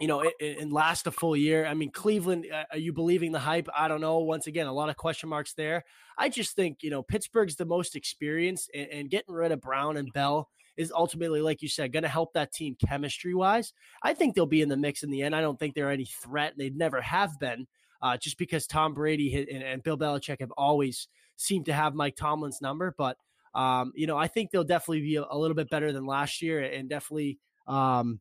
you 0.00 0.08
know, 0.08 0.28
and, 0.40 0.72
last 0.72 1.06
a 1.06 1.12
full 1.12 1.36
year. 1.36 1.66
I 1.66 1.74
mean, 1.74 1.92
Cleveland. 1.92 2.46
Are 2.70 2.78
you 2.78 2.92
believing 2.92 3.30
the 3.30 3.38
hype? 3.38 3.68
I 3.76 3.88
don't 3.88 4.00
know. 4.00 4.18
Once 4.20 4.46
again, 4.46 4.66
a 4.66 4.72
lot 4.72 4.88
of 4.88 4.96
question 4.96 5.28
marks 5.28 5.52
there. 5.52 5.84
I 6.16 6.28
just 6.28 6.56
think 6.56 6.78
you 6.82 6.90
know 6.90 7.02
Pittsburgh's 7.02 7.56
the 7.56 7.66
most 7.66 7.94
experienced, 7.94 8.70
and, 8.74 8.88
and 8.90 9.10
getting 9.10 9.34
rid 9.34 9.52
of 9.52 9.60
Brown 9.60 9.98
and 9.98 10.12
Bell 10.12 10.48
is 10.76 10.92
ultimately, 10.92 11.40
like 11.40 11.62
you 11.62 11.68
said, 11.68 11.92
going 11.92 12.02
to 12.02 12.08
help 12.08 12.32
that 12.32 12.52
team 12.52 12.76
chemistry 12.86 13.34
wise. 13.34 13.72
I 14.02 14.14
think 14.14 14.34
they'll 14.34 14.46
be 14.46 14.62
in 14.62 14.68
the 14.68 14.76
mix 14.76 15.02
in 15.02 15.10
the 15.10 15.22
end. 15.22 15.36
I 15.36 15.40
don't 15.40 15.58
think 15.58 15.74
they're 15.74 15.90
any 15.90 16.06
threat. 16.06 16.54
They 16.56 16.70
never 16.70 17.00
have 17.00 17.38
been, 17.38 17.66
uh, 18.02 18.16
just 18.16 18.36
because 18.36 18.66
Tom 18.66 18.94
Brady 18.94 19.46
and, 19.50 19.62
and 19.62 19.82
Bill 19.82 19.96
Belichick 19.96 20.40
have 20.40 20.50
always 20.52 21.08
seemed 21.36 21.66
to 21.66 21.72
have 21.72 21.94
Mike 21.94 22.16
Tomlin's 22.16 22.60
number. 22.60 22.94
But 22.96 23.16
um, 23.54 23.92
you 23.94 24.06
know, 24.06 24.16
I 24.16 24.28
think 24.28 24.50
they'll 24.50 24.64
definitely 24.64 25.02
be 25.02 25.16
a, 25.16 25.24
a 25.30 25.38
little 25.38 25.54
bit 25.54 25.70
better 25.70 25.92
than 25.92 26.06
last 26.06 26.42
year, 26.42 26.60
and 26.60 26.88
definitely, 26.88 27.38
um, 27.66 28.20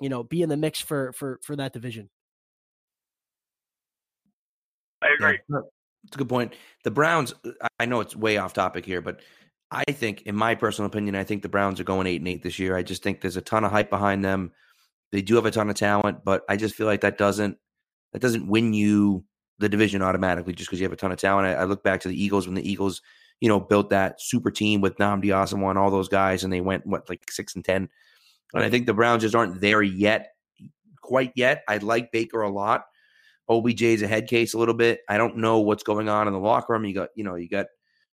you 0.00 0.08
know, 0.08 0.22
be 0.22 0.42
in 0.42 0.48
the 0.48 0.56
mix 0.56 0.80
for 0.80 1.12
for 1.12 1.38
for 1.42 1.56
that 1.56 1.72
division. 1.72 2.08
I 5.02 5.08
agree. 5.14 5.38
Yeah, 5.48 5.60
it's 6.04 6.16
a 6.16 6.18
good 6.18 6.28
point. 6.28 6.54
The 6.84 6.90
Browns, 6.90 7.34
I 7.78 7.86
know 7.86 8.00
it's 8.00 8.16
way 8.16 8.36
off 8.38 8.52
topic 8.52 8.86
here, 8.86 9.00
but 9.00 9.20
I 9.70 9.84
think, 9.90 10.22
in 10.22 10.36
my 10.36 10.54
personal 10.54 10.86
opinion, 10.86 11.16
I 11.16 11.24
think 11.24 11.42
the 11.42 11.48
Browns 11.48 11.80
are 11.80 11.84
going 11.84 12.06
eight 12.06 12.20
and 12.20 12.28
eight 12.28 12.42
this 12.42 12.58
year. 12.58 12.76
I 12.76 12.82
just 12.82 13.02
think 13.02 13.20
there's 13.20 13.36
a 13.36 13.42
ton 13.42 13.64
of 13.64 13.70
hype 13.70 13.90
behind 13.90 14.24
them. 14.24 14.52
They 15.10 15.22
do 15.22 15.34
have 15.36 15.46
a 15.46 15.50
ton 15.50 15.68
of 15.68 15.76
talent, 15.76 16.24
but 16.24 16.42
I 16.48 16.56
just 16.56 16.74
feel 16.74 16.86
like 16.86 17.02
that 17.02 17.18
doesn't 17.18 17.58
that 18.12 18.22
doesn't 18.22 18.46
win 18.46 18.72
you 18.72 19.24
the 19.58 19.68
division 19.68 20.02
automatically 20.02 20.52
just 20.52 20.68
because 20.68 20.80
you 20.80 20.84
have 20.84 20.92
a 20.92 20.96
ton 20.96 21.12
of 21.12 21.18
talent. 21.18 21.46
I, 21.46 21.60
I, 21.60 21.64
look 21.64 21.82
back 21.82 22.00
to 22.00 22.08
the 22.08 22.20
Eagles 22.20 22.46
when 22.46 22.54
the 22.54 22.68
Eagles, 22.68 23.00
you 23.40 23.48
know, 23.48 23.60
built 23.60 23.90
that 23.90 24.20
super 24.20 24.50
team 24.50 24.80
with 24.80 24.96
Nnamdi 24.96 25.26
Asomugha 25.26 25.70
and 25.70 25.78
all 25.78 25.90
those 25.90 26.08
guys, 26.08 26.42
and 26.42 26.52
they 26.52 26.60
went 26.60 26.86
what 26.86 27.08
like 27.08 27.30
six 27.30 27.54
and 27.54 27.64
ten. 27.64 27.88
And 28.54 28.64
I 28.64 28.70
think 28.70 28.86
the 28.86 28.94
Browns 28.94 29.22
just 29.22 29.34
aren't 29.34 29.60
there 29.60 29.82
yet, 29.82 30.34
quite 31.00 31.32
yet. 31.36 31.62
I 31.68 31.78
like 31.78 32.12
Baker 32.12 32.42
a 32.42 32.50
lot. 32.50 32.84
OBJ 33.48 33.82
is 33.82 34.02
a 34.02 34.08
head 34.08 34.28
case 34.28 34.54
a 34.54 34.58
little 34.58 34.74
bit. 34.74 35.00
I 35.08 35.18
don't 35.18 35.38
know 35.38 35.60
what's 35.60 35.82
going 35.82 36.08
on 36.08 36.26
in 36.26 36.32
the 36.32 36.38
locker 36.38 36.72
room. 36.72 36.84
You 36.84 36.94
got, 36.94 37.08
you 37.14 37.24
know, 37.24 37.34
you 37.34 37.48
got 37.48 37.66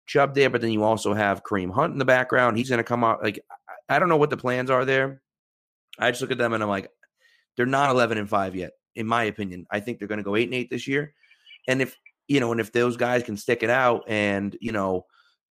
Chubb 0.06 0.34
there, 0.36 0.50
but 0.50 0.62
then 0.62 0.72
you 0.72 0.84
also 0.84 1.14
have 1.14 1.44
Kareem 1.44 1.72
Hunt 1.72 1.94
in 1.94 2.00
the 2.00 2.06
background. 2.06 2.58
He's 2.58 2.70
going 2.70 2.80
to 2.80 2.84
come 2.84 3.04
out. 3.04 3.22
Like, 3.22 3.40
I 3.90 4.00
don't 4.00 4.10
know 4.10 4.18
what 4.18 4.30
the 4.30 4.38
plans 4.38 4.70
are 4.70 4.86
there. 4.86 5.22
I 6.00 6.12
just 6.12 6.22
look 6.22 6.32
at 6.32 6.38
them 6.38 6.54
and 6.54 6.64
I'm 6.64 6.70
like, 6.70 6.90
they're 7.56 7.66
not 7.66 7.90
11 7.90 8.18
and 8.18 8.30
five 8.30 8.56
yet, 8.56 8.72
in 8.96 9.06
my 9.08 9.24
opinion. 9.24 9.66
I 9.72 9.80
think 9.80 10.00
they're 10.00 10.08
going 10.08 10.18
to 10.20 10.24
go 10.24 10.36
eight 10.36 10.48
and 10.48 10.54
eight 10.54 10.70
this 10.70 10.88
year. 10.88 11.14
And 11.68 11.82
if, 11.82 11.96
you 12.28 12.40
know, 12.40 12.52
and 12.52 12.62
if 12.62 12.72
those 12.72 12.98
guys 12.98 13.24
can 13.24 13.38
stick 13.38 13.64
it 13.64 13.70
out 13.70 14.04
and, 14.08 14.56
you 14.62 14.72
know, 14.72 15.06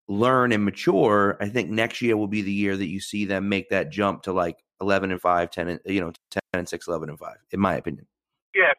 learn 0.09 0.53
and 0.53 0.65
mature, 0.65 1.37
I 1.41 1.49
think 1.49 1.71
next 1.71 2.01
year 2.03 2.17
will 2.17 2.29
be 2.31 2.43
the 2.43 2.53
year 2.53 2.77
that 2.77 2.89
you 2.89 3.01
see 3.01 3.25
them 3.25 3.49
make 3.49 3.69
that 3.71 3.91
jump 3.91 4.23
to 4.25 4.33
like 4.33 4.63
11 4.81 5.11
and 5.11 5.21
5, 5.21 5.51
10 5.51 5.69
and, 5.69 5.81
you 5.87 6.01
know, 6.01 6.13
10 6.31 6.41
and 6.55 6.69
6, 6.69 6.87
11 6.89 7.09
and 7.11 7.19
5, 7.19 7.37
in 7.53 7.61
my 7.61 7.75
opinion. 7.77 8.07
Yeah. 8.55 8.73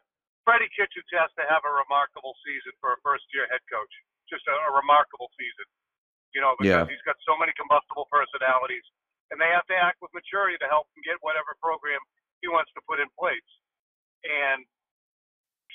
Freddie 0.44 0.70
Kitchens 0.72 1.04
has 1.12 1.28
to 1.36 1.44
have 1.44 1.60
a 1.68 1.72
remarkable 1.84 2.32
season 2.46 2.72
for 2.80 2.96
a 2.96 2.98
first 3.04 3.28
year 3.36 3.44
head 3.52 3.60
coach. 3.68 3.92
just 4.28 4.44
a, 4.48 4.52
a 4.52 4.72
remarkable 4.76 5.28
season. 5.40 5.64
You 6.36 6.40
know, 6.44 6.52
because 6.60 6.84
Yeah. 6.84 6.92
he's 6.92 7.00
got 7.08 7.16
so 7.24 7.32
many 7.40 7.52
combustible 7.56 8.04
personalities, 8.12 8.84
and 9.32 9.40
they 9.40 9.48
have 9.52 9.64
to 9.72 9.76
act 9.76 10.00
with 10.04 10.12
maturity 10.12 10.56
to 10.60 10.68
help 10.68 10.88
him 10.92 11.00
get 11.04 11.16
whatever 11.24 11.56
program 11.60 12.00
he 12.44 12.48
wants 12.52 12.68
to 12.76 12.80
put 12.84 13.00
in 13.00 13.08
place. 13.16 13.44
And 14.26 14.66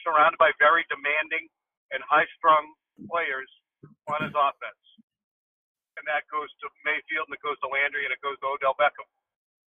surrounded 0.04 0.38
by 0.38 0.52
very 0.60 0.84
demanding 0.92 1.48
and 1.92 2.04
high-strung 2.04 2.66
players 3.08 3.48
on 4.12 4.20
his 4.24 4.36
offense, 4.36 4.84
and 5.96 6.04
that 6.10 6.28
goes 6.28 6.50
to 6.60 6.68
Mayfield, 6.84 7.32
and 7.32 7.36
it 7.36 7.44
goes 7.44 7.56
to 7.64 7.70
Landry, 7.72 8.04
and 8.04 8.12
it 8.12 8.20
goes 8.20 8.36
to 8.44 8.48
Odell 8.52 8.76
Beckham. 8.76 9.08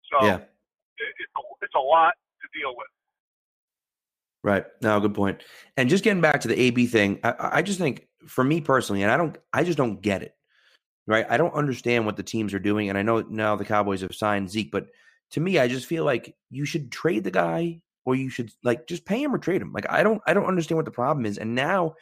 So 0.06 0.16
Yeah. 0.22 0.38
it, 0.38 1.10
it's 1.18 1.34
a, 1.34 1.42
it's 1.62 1.74
a 1.74 1.82
lot 1.82 2.14
to 2.14 2.46
deal 2.54 2.76
with. 2.76 2.90
Right. 4.42 4.64
No, 4.80 5.00
good 5.00 5.14
point. 5.14 5.42
And 5.76 5.90
just 5.90 6.04
getting 6.04 6.22
back 6.22 6.40
to 6.42 6.48
the 6.48 6.58
AB 6.58 6.86
thing, 6.86 7.20
I, 7.24 7.58
I 7.58 7.62
just 7.62 7.78
think 7.78 8.06
for 8.26 8.44
me 8.44 8.60
personally, 8.60 9.02
and 9.02 9.10
I 9.10 9.16
don't, 9.16 9.36
I 9.52 9.64
just 9.64 9.78
don't 9.78 10.00
get 10.00 10.22
it. 10.22 10.34
Right. 11.06 11.26
I 11.28 11.36
don't 11.36 11.54
understand 11.54 12.06
what 12.06 12.16
the 12.16 12.22
teams 12.22 12.54
are 12.54 12.60
doing, 12.60 12.88
and 12.88 12.96
I 12.96 13.02
know 13.02 13.20
now 13.22 13.56
the 13.56 13.64
Cowboys 13.64 14.02
have 14.02 14.14
signed 14.14 14.48
Zeke, 14.48 14.70
but 14.70 14.86
to 15.32 15.40
me, 15.40 15.58
I 15.58 15.66
just 15.66 15.86
feel 15.86 16.04
like 16.04 16.36
you 16.50 16.64
should 16.64 16.92
trade 16.92 17.24
the 17.24 17.30
guy, 17.30 17.80
or 18.04 18.14
you 18.14 18.30
should 18.30 18.50
like 18.62 18.86
just 18.86 19.04
pay 19.04 19.22
him 19.22 19.34
or 19.34 19.38
trade 19.38 19.62
him. 19.62 19.72
Like 19.72 19.86
I 19.90 20.02
don't, 20.02 20.20
I 20.26 20.34
don't 20.34 20.46
understand 20.46 20.76
what 20.76 20.84
the 20.84 20.90
problem 20.90 21.26
is. 21.26 21.38
And 21.38 21.54
now 21.54 21.94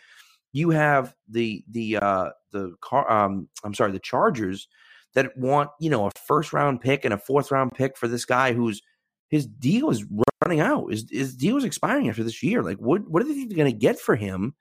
you 0.52 0.70
have 0.70 1.14
the 1.28 1.64
the 1.70 1.98
uh 1.98 2.30
the 2.52 2.74
car, 2.80 3.10
um, 3.10 3.48
I'm 3.64 3.74
sorry, 3.74 3.92
the 3.92 3.98
Chargers 3.98 4.68
that 5.14 5.36
want 5.36 5.70
you 5.80 5.90
know 5.90 6.06
a 6.06 6.10
first 6.26 6.52
round 6.52 6.80
pick 6.80 7.04
and 7.04 7.14
a 7.14 7.18
fourth 7.18 7.50
round 7.50 7.72
pick 7.72 7.96
for 7.96 8.08
this 8.08 8.24
guy 8.24 8.52
who's 8.52 8.82
his 9.28 9.46
deal 9.46 9.90
is 9.90 10.04
running 10.44 10.60
out. 10.60 10.90
His, 10.90 11.06
his 11.10 11.36
deal 11.36 11.56
is 11.56 11.64
expiring 11.64 12.08
after 12.08 12.24
this 12.24 12.42
year. 12.42 12.62
Like, 12.62 12.78
what 12.78 13.08
what 13.08 13.22
are 13.22 13.26
they're 13.26 13.34
going 13.34 13.72
to 13.72 13.72
get 13.72 13.98
for 13.98 14.16
him? 14.16 14.54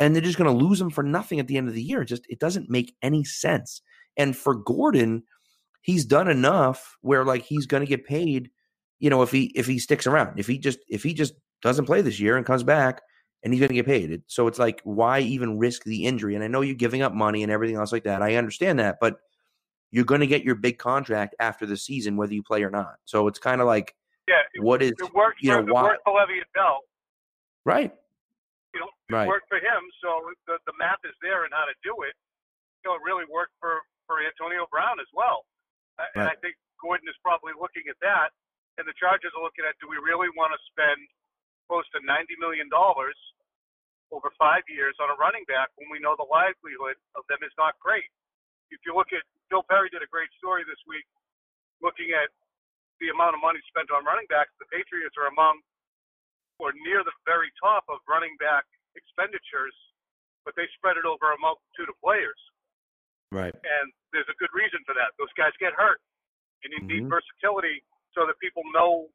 And 0.00 0.14
they're 0.14 0.22
just 0.22 0.38
going 0.38 0.50
to 0.50 0.64
lose 0.64 0.80
him 0.80 0.90
for 0.90 1.02
nothing 1.02 1.40
at 1.40 1.48
the 1.48 1.56
end 1.56 1.68
of 1.68 1.74
the 1.74 1.82
year. 1.82 2.02
It 2.02 2.06
just 2.06 2.24
it 2.28 2.38
doesn't 2.38 2.70
make 2.70 2.94
any 3.02 3.24
sense. 3.24 3.82
And 4.16 4.36
for 4.36 4.54
Gordon, 4.54 5.24
he's 5.82 6.04
done 6.04 6.28
enough 6.28 6.96
where 7.00 7.24
like 7.24 7.42
he's 7.42 7.66
going 7.66 7.82
to 7.82 7.88
get 7.88 8.06
paid. 8.06 8.50
You 9.00 9.10
know, 9.10 9.22
if 9.22 9.30
he 9.30 9.44
if 9.54 9.66
he 9.66 9.78
sticks 9.78 10.06
around, 10.06 10.38
if 10.38 10.46
he 10.46 10.58
just 10.58 10.78
if 10.88 11.02
he 11.02 11.14
just 11.14 11.34
doesn't 11.62 11.86
play 11.86 12.02
this 12.02 12.18
year 12.20 12.36
and 12.36 12.44
comes 12.46 12.62
back, 12.62 13.00
and 13.42 13.52
he's 13.52 13.60
going 13.60 13.68
to 13.68 13.74
get 13.74 13.86
paid. 13.86 14.10
It- 14.10 14.22
So 14.26 14.46
it's 14.48 14.58
like, 14.58 14.80
why 14.84 15.20
even 15.20 15.58
risk 15.58 15.84
the 15.84 16.04
injury? 16.06 16.34
And 16.34 16.42
I 16.42 16.48
know 16.48 16.60
you're 16.60 16.74
giving 16.74 17.02
up 17.02 17.12
money 17.14 17.42
and 17.42 17.52
everything 17.52 17.76
else 17.76 17.92
like 17.92 18.04
that. 18.04 18.22
I 18.22 18.34
understand 18.36 18.78
that, 18.80 18.98
but 19.00 19.18
you're 19.90 20.04
going 20.04 20.20
to 20.20 20.26
get 20.26 20.42
your 20.44 20.54
big 20.56 20.78
contract 20.78 21.34
after 21.40 21.64
the 21.66 21.76
season, 21.76 22.16
whether 22.16 22.34
you 22.34 22.42
play 22.42 22.62
or 22.62 22.70
not. 22.70 22.96
So 23.06 23.26
it's 23.28 23.38
kind 23.38 23.60
of 23.60 23.66
like, 23.66 23.94
Yeah, 24.26 24.42
it, 24.54 24.62
what 24.62 24.82
is 24.82 24.92
it 24.98 25.14
worked 25.14 25.38
you 25.42 25.50
for 25.52 25.62
know, 25.62 25.68
it 25.68 25.72
why- 25.72 25.82
worked 25.84 26.02
for 26.04 26.14
Le'Veon 26.14 26.42
Bell. 26.54 26.78
right? 27.64 27.92
You 28.74 28.80
know, 28.80 28.90
it 29.08 29.12
Right. 29.14 29.28
worked 29.28 29.48
for 29.48 29.58
him. 29.58 29.82
So 30.02 30.30
the 30.46 30.58
the 30.66 30.72
math 30.78 31.00
is 31.04 31.14
there 31.22 31.44
and 31.44 31.52
how 31.54 31.64
to 31.64 31.74
do 31.82 31.94
it. 32.02 32.14
You 32.84 32.90
know, 32.90 32.96
it 32.96 33.02
really 33.06 33.24
worked 33.30 33.54
for 33.60 33.80
for 34.06 34.18
Antonio 34.22 34.66
Brown 34.70 34.98
as 35.00 35.06
well. 35.14 35.44
Uh, 35.98 36.04
And 36.14 36.24
I 36.28 36.34
think 36.42 36.54
Gordon 36.82 37.08
is 37.08 37.16
probably 37.22 37.52
looking 37.58 37.82
at 37.88 37.96
that, 38.00 38.30
and 38.78 38.86
the 38.86 38.94
Chargers 38.96 39.34
are 39.34 39.42
looking 39.42 39.66
at: 39.66 39.74
Do 39.82 39.90
we 39.90 39.98
really 39.98 40.30
want 40.38 40.54
to 40.54 40.60
spend 40.70 41.02
close 41.66 41.84
to 41.92 42.00
ninety 42.06 42.38
million 42.38 42.70
dollars 42.70 43.18
over 44.08 44.32
five 44.40 44.64
years 44.70 44.96
on 45.02 45.12
a 45.12 45.16
running 45.20 45.44
back 45.44 45.68
when 45.76 45.92
we 45.92 46.00
know 46.00 46.16
the 46.16 46.26
livelihood 46.30 46.96
of 47.18 47.26
them 47.28 47.42
is 47.44 47.52
not 47.58 47.76
great? 47.82 48.08
If 48.70 48.80
you 48.86 48.96
look 48.96 49.12
at 49.12 49.20
Phil 49.50 49.66
Perry 49.68 49.90
did 49.92 50.00
a 50.00 50.08
great 50.08 50.30
story 50.38 50.64
this 50.64 50.80
week, 50.88 51.04
looking 51.82 52.12
at 52.16 52.30
the 53.00 53.08
amount 53.14 53.34
of 53.34 53.40
money 53.40 53.62
spent 53.70 53.90
on 53.94 54.02
running 54.02 54.26
backs. 54.26 54.50
The 54.58 54.66
Patriots 54.70 55.14
are 55.18 55.30
among 55.30 55.62
or 56.58 56.74
near 56.82 57.06
the 57.06 57.14
very 57.22 57.50
top 57.62 57.86
of 57.86 58.02
running 58.10 58.34
back 58.42 58.66
expenditures, 58.98 59.74
but 60.42 60.58
they 60.58 60.66
spread 60.74 60.98
it 60.98 61.06
over 61.06 61.30
a 61.30 61.38
multitude 61.38 61.86
of 61.86 61.94
players. 62.02 62.38
Right. 63.30 63.54
And 63.54 63.86
there's 64.10 64.26
a 64.26 64.34
good 64.42 64.50
reason 64.50 64.82
for 64.82 64.94
that. 64.98 65.14
Those 65.18 65.30
guys 65.38 65.54
get 65.62 65.70
hurt. 65.78 66.02
And 66.66 66.74
you 66.74 66.80
need 66.90 67.06
Mhm. 67.06 67.14
versatility 67.14 67.84
so 68.18 68.26
that 68.26 68.34
people 68.42 68.66
know, 68.74 69.06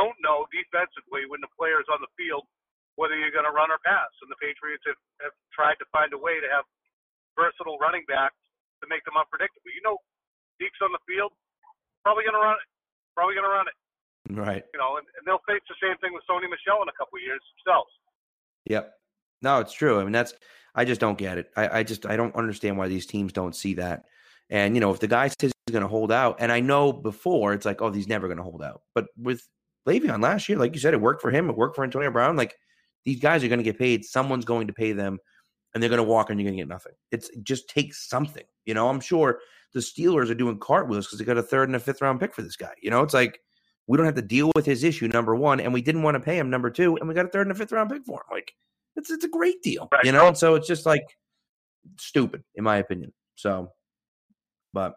don't 0.00 0.16
know 0.24 0.48
defensively 0.48 1.28
when 1.28 1.44
the 1.44 1.52
player's 1.52 1.84
on 1.92 2.00
the 2.00 2.08
field 2.16 2.48
whether 2.96 3.12
you're 3.12 3.32
going 3.32 3.44
to 3.44 3.52
run 3.52 3.68
or 3.68 3.76
pass. 3.84 4.08
And 4.24 4.32
the 4.32 4.40
Patriots 4.40 4.80
have, 4.88 4.96
have 5.20 5.36
tried 5.52 5.76
to 5.84 5.86
find 5.92 6.16
a 6.16 6.20
way 6.20 6.40
to 6.40 6.48
have 6.48 6.64
versatile 7.36 7.76
running 7.76 8.08
backs 8.08 8.40
to 8.80 8.88
make 8.88 9.04
them 9.04 9.20
unpredictable. 9.20 9.68
You 9.68 9.84
know, 9.84 10.00
Zeke's 10.56 10.80
on 10.80 10.96
the 10.96 11.04
field, 11.04 11.36
probably 12.00 12.24
going 12.24 12.40
to 12.40 12.44
run 12.44 12.56
it. 12.56 12.68
Probably 13.12 13.36
going 13.36 13.44
to 13.48 13.52
run 13.52 13.68
it. 13.68 13.76
Right. 14.32 14.64
You 14.72 14.80
know, 14.80 14.96
and, 14.96 15.04
and 15.20 15.28
they'll 15.28 15.44
face 15.44 15.60
the 15.68 15.76
same 15.76 16.00
thing 16.00 16.16
with 16.16 16.24
Sony 16.24 16.48
Michel 16.48 16.80
in 16.80 16.88
a 16.88 16.96
couple 16.96 17.20
of 17.20 17.24
years 17.24 17.44
themselves. 17.60 17.92
Yep. 18.64 18.96
No, 19.44 19.60
it's 19.60 19.76
true. 19.76 20.00
I 20.00 20.04
mean, 20.04 20.16
that's 20.16 20.32
I 20.74 20.84
just 20.84 21.00
don't 21.00 21.16
get 21.16 21.36
it. 21.38 21.52
I, 21.56 21.80
I 21.80 21.82
just 21.84 22.08
I 22.08 22.16
don't 22.16 22.34
understand 22.34 22.76
why 22.80 22.88
these 22.88 23.06
teams 23.06 23.32
don't 23.32 23.54
see 23.54 23.74
that. 23.74 24.04
And 24.50 24.74
you 24.74 24.80
know, 24.80 24.90
if 24.90 25.00
the 25.00 25.06
guy 25.06 25.28
says 25.28 25.52
going 25.72 25.82
to 25.82 25.88
hold 25.88 26.12
out, 26.12 26.36
and 26.38 26.52
I 26.52 26.60
know 26.60 26.92
before 26.92 27.52
it's 27.52 27.66
like, 27.66 27.82
oh, 27.82 27.90
he's 27.90 28.08
never 28.08 28.28
going 28.28 28.36
to 28.38 28.42
hold 28.42 28.62
out. 28.62 28.82
But 28.94 29.06
with 29.16 29.46
Le'Veon 29.86 30.22
last 30.22 30.48
year, 30.48 30.58
like 30.58 30.74
you 30.74 30.80
said, 30.80 30.94
it 30.94 31.00
worked 31.00 31.20
for 31.22 31.30
him. 31.30 31.48
It 31.50 31.56
worked 31.56 31.76
for 31.76 31.84
Antonio 31.84 32.10
Brown. 32.10 32.36
Like 32.36 32.56
these 33.04 33.20
guys 33.20 33.42
are 33.44 33.48
going 33.48 33.58
to 33.58 33.64
get 33.64 33.78
paid. 33.78 34.04
Someone's 34.04 34.44
going 34.44 34.66
to 34.68 34.72
pay 34.72 34.92
them, 34.92 35.18
and 35.74 35.82
they're 35.82 35.90
going 35.90 35.98
to 35.98 36.04
walk, 36.04 36.30
and 36.30 36.38
you're 36.40 36.46
going 36.48 36.56
to 36.56 36.62
get 36.62 36.68
nothing. 36.68 36.92
It's 37.10 37.28
it 37.30 37.42
just 37.44 37.68
takes 37.68 38.08
something. 38.08 38.44
You 38.64 38.74
know, 38.74 38.88
I'm 38.88 39.00
sure 39.00 39.40
the 39.74 39.80
Steelers 39.80 40.30
are 40.30 40.34
doing 40.34 40.58
cartwheels 40.58 41.06
because 41.06 41.18
they 41.18 41.24
got 41.24 41.36
a 41.38 41.42
third 41.42 41.68
and 41.68 41.76
a 41.76 41.80
fifth 41.80 42.00
round 42.00 42.20
pick 42.20 42.34
for 42.34 42.42
this 42.42 42.56
guy. 42.56 42.72
You 42.80 42.90
know, 42.90 43.02
it's 43.02 43.14
like 43.14 43.40
we 43.88 43.96
don't 43.96 44.06
have 44.06 44.14
to 44.16 44.22
deal 44.22 44.50
with 44.54 44.66
his 44.66 44.84
issue 44.84 45.08
number 45.08 45.34
one, 45.34 45.60
and 45.60 45.72
we 45.72 45.82
didn't 45.82 46.02
want 46.02 46.14
to 46.14 46.20
pay 46.20 46.38
him 46.38 46.50
number 46.50 46.70
two, 46.70 46.96
and 46.96 47.08
we 47.08 47.14
got 47.14 47.26
a 47.26 47.28
third 47.28 47.46
and 47.46 47.52
a 47.52 47.54
fifth 47.58 47.72
round 47.72 47.90
pick 47.90 48.04
for 48.04 48.20
him. 48.20 48.26
Like 48.30 48.52
it's 48.96 49.10
it's 49.10 49.24
a 49.24 49.28
great 49.28 49.62
deal, 49.62 49.88
Right. 49.92 50.04
you 50.04 50.12
know. 50.12 50.28
And 50.28 50.36
so 50.38 50.54
it's 50.54 50.66
just 50.68 50.86
like 50.86 51.04
stupid, 51.98 52.42
in 52.54 52.64
my 52.64 52.76
opinion. 52.78 53.12
So, 53.34 53.72
but 54.72 54.94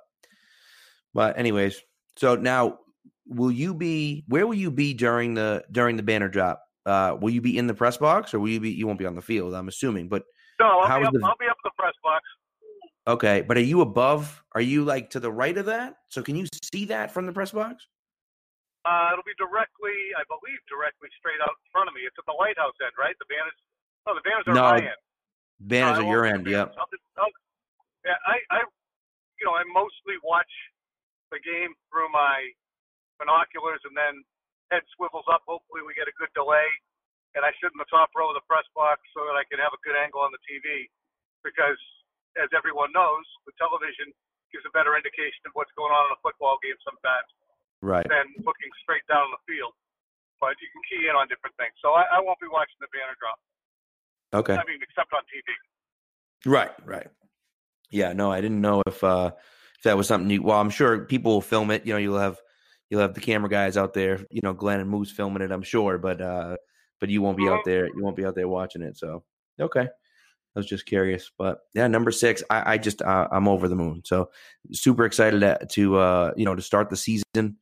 but 1.13 1.37
anyways, 1.37 1.81
so 2.17 2.35
now 2.35 2.79
will 3.27 3.51
you 3.51 3.73
be 3.73 4.23
where 4.27 4.47
will 4.47 4.55
you 4.55 4.71
be 4.71 4.93
during 4.93 5.33
the 5.33 5.63
during 5.71 5.95
the 5.97 6.03
banner 6.03 6.27
drop? 6.29 6.61
Uh, 6.85 7.15
will 7.19 7.29
you 7.29 7.41
be 7.41 7.57
in 7.57 7.67
the 7.67 7.73
press 7.73 7.97
box 7.97 8.33
or 8.33 8.39
will 8.39 8.49
you 8.49 8.59
be 8.59 8.71
you 8.71 8.87
won't 8.87 8.99
be 8.99 9.05
on 9.05 9.15
the 9.15 9.21
field? 9.21 9.53
I'm 9.53 9.67
assuming, 9.67 10.07
but 10.09 10.23
No, 10.59 10.79
I'll, 10.79 10.87
How 10.87 10.99
be 10.99 11.05
up, 11.05 11.13
the- 11.13 11.21
I'll 11.25 11.35
be 11.39 11.47
up 11.49 11.57
the 11.63 11.71
press 11.77 11.93
box. 12.03 12.23
okay. 13.07 13.41
But 13.41 13.57
are 13.57 13.61
you 13.61 13.81
above? 13.81 14.43
Are 14.55 14.61
you 14.61 14.83
like 14.83 15.09
to 15.11 15.19
the 15.19 15.31
right 15.31 15.57
of 15.57 15.65
that? 15.67 15.95
So 16.09 16.21
can 16.23 16.35
you 16.35 16.47
see 16.73 16.85
that 16.85 17.11
from 17.11 17.25
the 17.25 17.33
press 17.33 17.51
box? 17.51 17.85
Uh, 18.85 19.09
it'll 19.11 19.27
be 19.27 19.35
directly, 19.37 20.15
I 20.17 20.23
believe, 20.31 20.57
directly 20.71 21.09
straight 21.19 21.37
out 21.43 21.51
in 21.51 21.67
front 21.71 21.89
of 21.89 21.93
me. 21.93 22.01
It's 22.07 22.15
at 22.17 22.25
the 22.25 22.33
lighthouse 22.33 22.73
end, 22.81 22.95
right? 22.97 23.13
The 23.19 23.27
banners. 23.29 23.53
No, 24.07 24.15
the 24.15 24.23
banners 24.25 24.45
are 24.47 24.55
No, 24.55 24.65
at 24.65 24.81
my 24.81 24.87
end. 24.89 25.01
Banners 25.59 25.97
I 25.99 26.01
at 26.01 26.07
your 26.09 26.25
end. 26.25 26.47
Yep. 26.47 26.73
I'll 26.79 26.87
just- 26.89 27.03
I'll- 27.19 27.37
yeah, 28.07 28.15
I, 28.25 28.39
I, 28.49 28.59
you 29.37 29.45
know, 29.45 29.53
I 29.53 29.63
mostly 29.75 30.15
watch 30.23 30.49
the 31.29 31.41
game 31.41 31.73
through 31.89 32.09
my 32.11 32.49
binoculars, 33.21 33.81
and 33.85 33.93
then 33.93 34.21
head 34.73 34.85
swivels 34.95 35.25
up. 35.29 35.45
Hopefully, 35.45 35.81
we 35.85 35.93
get 35.97 36.09
a 36.09 36.15
good 36.17 36.31
delay, 36.37 36.65
and 37.37 37.45
I 37.45 37.53
sit 37.61 37.73
in 37.73 37.79
the 37.79 37.89
top 37.89 38.13
row 38.17 38.29
of 38.31 38.37
the 38.37 38.45
press 38.49 38.65
box 38.73 39.01
so 39.13 39.25
that 39.29 39.35
I 39.37 39.45
can 39.49 39.61
have 39.61 39.73
a 39.73 39.81
good 39.85 39.97
angle 39.97 40.21
on 40.21 40.33
the 40.33 40.41
TV. 40.45 40.89
Because, 41.45 41.79
as 42.35 42.51
everyone 42.51 42.91
knows, 42.91 43.23
the 43.47 43.55
television 43.55 44.11
gives 44.51 44.65
a 44.67 44.73
better 44.75 44.97
indication 44.97 45.39
of 45.47 45.53
what's 45.55 45.71
going 45.79 45.93
on 45.93 46.09
in 46.09 46.11
a 46.17 46.19
football 46.25 46.57
game 46.59 46.75
sometimes 46.83 47.29
Right. 47.79 48.03
than 48.09 48.27
looking 48.43 48.71
straight 48.83 49.05
down 49.07 49.29
the 49.31 49.39
field. 49.47 49.71
But 50.41 50.59
you 50.59 50.67
can 50.73 50.83
key 50.89 51.07
in 51.07 51.15
on 51.15 51.31
different 51.31 51.55
things. 51.55 51.71
So 51.79 51.95
I, 51.95 52.03
I 52.11 52.19
won't 52.19 52.39
be 52.43 52.47
watching 52.51 52.75
the 52.81 52.91
banner 52.91 53.15
drop. 53.19 53.39
Okay. 54.33 54.55
I 54.55 54.63
mean, 54.67 54.79
except 54.83 55.13
on 55.13 55.23
TV. 55.31 55.47
Right, 56.49 56.71
right. 56.83 57.07
Yeah, 57.89 58.13
no, 58.13 58.31
I 58.31 58.41
didn't 58.41 58.61
know 58.61 58.81
if 58.87 59.03
uh 59.03 59.31
if 59.79 59.83
that 59.83 59.97
was 59.97 60.07
something 60.07 60.27
new. 60.27 60.41
Well, 60.41 60.59
I'm 60.59 60.69
sure 60.69 61.05
people 61.05 61.33
will 61.33 61.41
film 61.41 61.71
it. 61.71 61.85
You 61.85 61.93
know, 61.93 61.99
you'll 61.99 62.19
have 62.19 62.37
you'll 62.89 63.01
have 63.01 63.13
the 63.13 63.21
camera 63.21 63.49
guys 63.49 63.77
out 63.77 63.93
there, 63.93 64.25
you 64.29 64.41
know, 64.43 64.53
Glenn 64.53 64.79
and 64.79 64.89
Moose 64.89 65.11
filming 65.11 65.41
it, 65.41 65.51
I'm 65.51 65.63
sure, 65.63 65.97
but 65.97 66.21
uh 66.21 66.57
but 66.99 67.09
you 67.09 67.21
won't 67.21 67.37
be 67.37 67.47
out 67.47 67.63
there 67.63 67.85
you 67.85 68.03
won't 68.03 68.17
be 68.17 68.25
out 68.25 68.35
there 68.35 68.47
watching 68.47 68.81
it. 68.81 68.97
So 68.97 69.23
okay. 69.59 69.87
I 70.55 70.59
was 70.59 70.65
just 70.65 70.85
curious. 70.85 71.31
But 71.37 71.59
yeah, 71.73 71.87
number 71.87 72.11
six, 72.11 72.43
I, 72.49 72.73
I 72.73 72.77
just 72.77 73.01
uh, 73.01 73.27
I'm 73.31 73.47
over 73.47 73.67
the 73.67 73.75
moon. 73.75 74.01
So 74.03 74.31
super 74.73 75.05
excited 75.05 75.39
to, 75.39 75.65
to 75.71 75.97
uh 75.97 76.33
you 76.35 76.45
know 76.45 76.55
to 76.55 76.61
start 76.61 76.89
the 76.89 76.97
season 76.97 77.57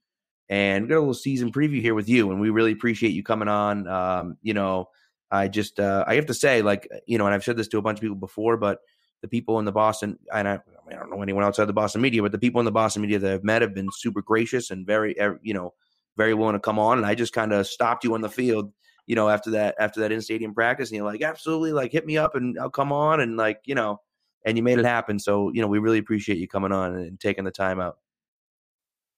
and 0.50 0.84
we 0.84 0.90
got 0.90 0.98
a 0.98 1.00
little 1.00 1.14
season 1.14 1.52
preview 1.52 1.82
here 1.82 1.94
with 1.94 2.10
you 2.10 2.32
and 2.32 2.40
we 2.40 2.50
really 2.50 2.72
appreciate 2.72 3.12
you 3.12 3.24
coming 3.24 3.50
on. 3.50 3.88
Um, 3.88 4.38
you 4.42 4.54
know, 4.54 4.90
I 5.30 5.50
just 5.50 5.80
uh, 5.80 6.06
I 6.08 6.16
have 6.16 6.28
to 6.28 6.34
say, 6.34 6.62
like 6.62 6.88
you 7.06 7.18
know, 7.18 7.26
and 7.26 7.36
I've 7.36 7.44
said 7.44 7.58
this 7.58 7.68
to 7.70 7.78
a 7.78 7.82
bunch 7.82 8.00
of 8.00 8.02
people 8.02 8.16
before, 8.16 8.58
but 8.58 8.80
the 9.22 9.28
people 9.28 9.60
in 9.60 9.66
the 9.66 9.72
Boston 9.72 10.18
and 10.34 10.48
I, 10.48 10.60
I, 10.90 10.96
don't 10.96 11.10
know 11.10 11.22
anyone 11.22 11.44
outside 11.44 11.66
the 11.66 11.74
Boston 11.74 12.02
media, 12.02 12.22
but 12.22 12.32
the 12.32 12.38
people 12.38 12.60
in 12.60 12.66
the 12.66 12.72
Boston 12.72 13.02
media 13.02 13.20
that 13.20 13.34
I've 13.34 13.44
met 13.44 13.62
have 13.62 13.74
been 13.74 13.90
super 13.92 14.22
gracious 14.22 14.72
and 14.72 14.86
very 14.86 15.18
eh, 15.20 15.32
you 15.42 15.54
know 15.54 15.74
very 16.18 16.34
willing 16.34 16.54
to 16.54 16.60
come 16.60 16.80
on. 16.80 16.98
And 16.98 17.06
I 17.06 17.16
just 17.16 17.34
kind 17.34 17.54
of 17.54 17.68
stopped 17.68 18.04
you 18.04 18.14
on 18.14 18.22
the 18.22 18.30
field, 18.30 18.74
you 19.06 19.16
know, 19.16 19.30
after 19.30 19.52
that 19.52 19.76
after 19.80 20.00
that 20.02 20.12
in 20.12 20.22
stadium 20.22 20.54
practice, 20.54 20.90
and 20.90 20.98
you're 20.98 21.06
like, 21.06 21.22
absolutely, 21.22 21.72
like 21.72 21.92
hit 21.92 22.06
me 22.06 22.18
up 22.18 22.36
and 22.36 22.58
I'll 22.60 22.70
come 22.70 22.92
on, 22.92 23.22
and 23.22 23.38
like 23.38 23.62
you 23.66 23.76
know, 23.76 24.00
and 24.46 24.58
you 24.58 24.64
made 24.64 24.80
it 24.80 24.86
happen. 24.86 25.20
So 25.20 25.52
you 25.54 25.62
know, 25.62 25.68
we 25.68 25.80
really 25.80 26.00
appreciate 26.00 26.38
you 26.38 26.48
coming 26.48 26.72
on 26.72 26.96
and 26.96 27.20
taking 27.20 27.44
the 27.44 27.52
time 27.52 27.80
out. 27.80 27.98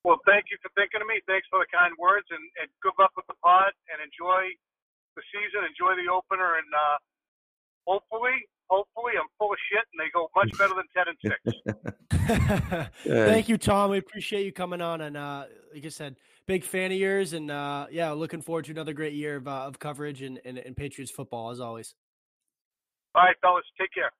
Well, 0.03 0.19
thank 0.25 0.45
you 0.47 0.57
for 0.63 0.71
thinking 0.79 1.01
of 1.01 1.07
me. 1.07 1.19
Thanks 1.27 1.47
for 1.51 1.59
the 1.59 1.67
kind 1.75 1.91
words, 1.99 2.27
and, 2.31 2.43
and 2.61 2.71
good 2.81 2.95
luck 2.97 3.11
with 3.17 3.27
the 3.27 3.35
pod. 3.43 3.75
And 3.91 3.99
enjoy 3.99 4.47
the 5.15 5.23
season. 5.27 5.67
Enjoy 5.67 5.91
the 5.99 6.07
opener, 6.07 6.55
and 6.55 6.69
uh, 6.71 6.97
hopefully, 7.83 8.47
hopefully 8.69 9.13
I'm 9.19 9.27
full 9.37 9.51
of 9.51 9.57
shit 9.71 9.83
and 9.91 9.99
they 9.99 10.09
go 10.13 10.29
much 10.35 10.51
better 10.57 10.73
than 10.75 10.85
ten 10.95 11.05
and 11.07 11.17
six. 11.23 12.89
Thank 13.03 13.49
you, 13.49 13.57
Tom. 13.57 13.91
We 13.91 13.97
appreciate 13.97 14.45
you 14.45 14.51
coming 14.51 14.81
on, 14.81 15.01
and 15.01 15.17
uh, 15.17 15.45
like 15.73 15.85
I 15.85 15.89
said, 15.89 16.15
big 16.45 16.63
fan 16.63 16.91
of 16.91 16.97
yours, 16.97 17.33
and 17.33 17.49
uh, 17.49 17.87
yeah, 17.91 18.11
looking 18.11 18.41
forward 18.41 18.65
to 18.65 18.71
another 18.71 18.93
great 18.93 19.13
year 19.13 19.37
of, 19.37 19.47
uh, 19.47 19.65
of 19.65 19.79
coverage 19.79 20.21
and, 20.21 20.39
and, 20.45 20.57
and 20.57 20.75
Patriots 20.75 21.11
football 21.11 21.49
as 21.49 21.59
always. 21.59 21.95
All 23.15 23.23
right, 23.23 23.35
fellas, 23.41 23.63
take 23.79 23.91
care. 23.93 24.11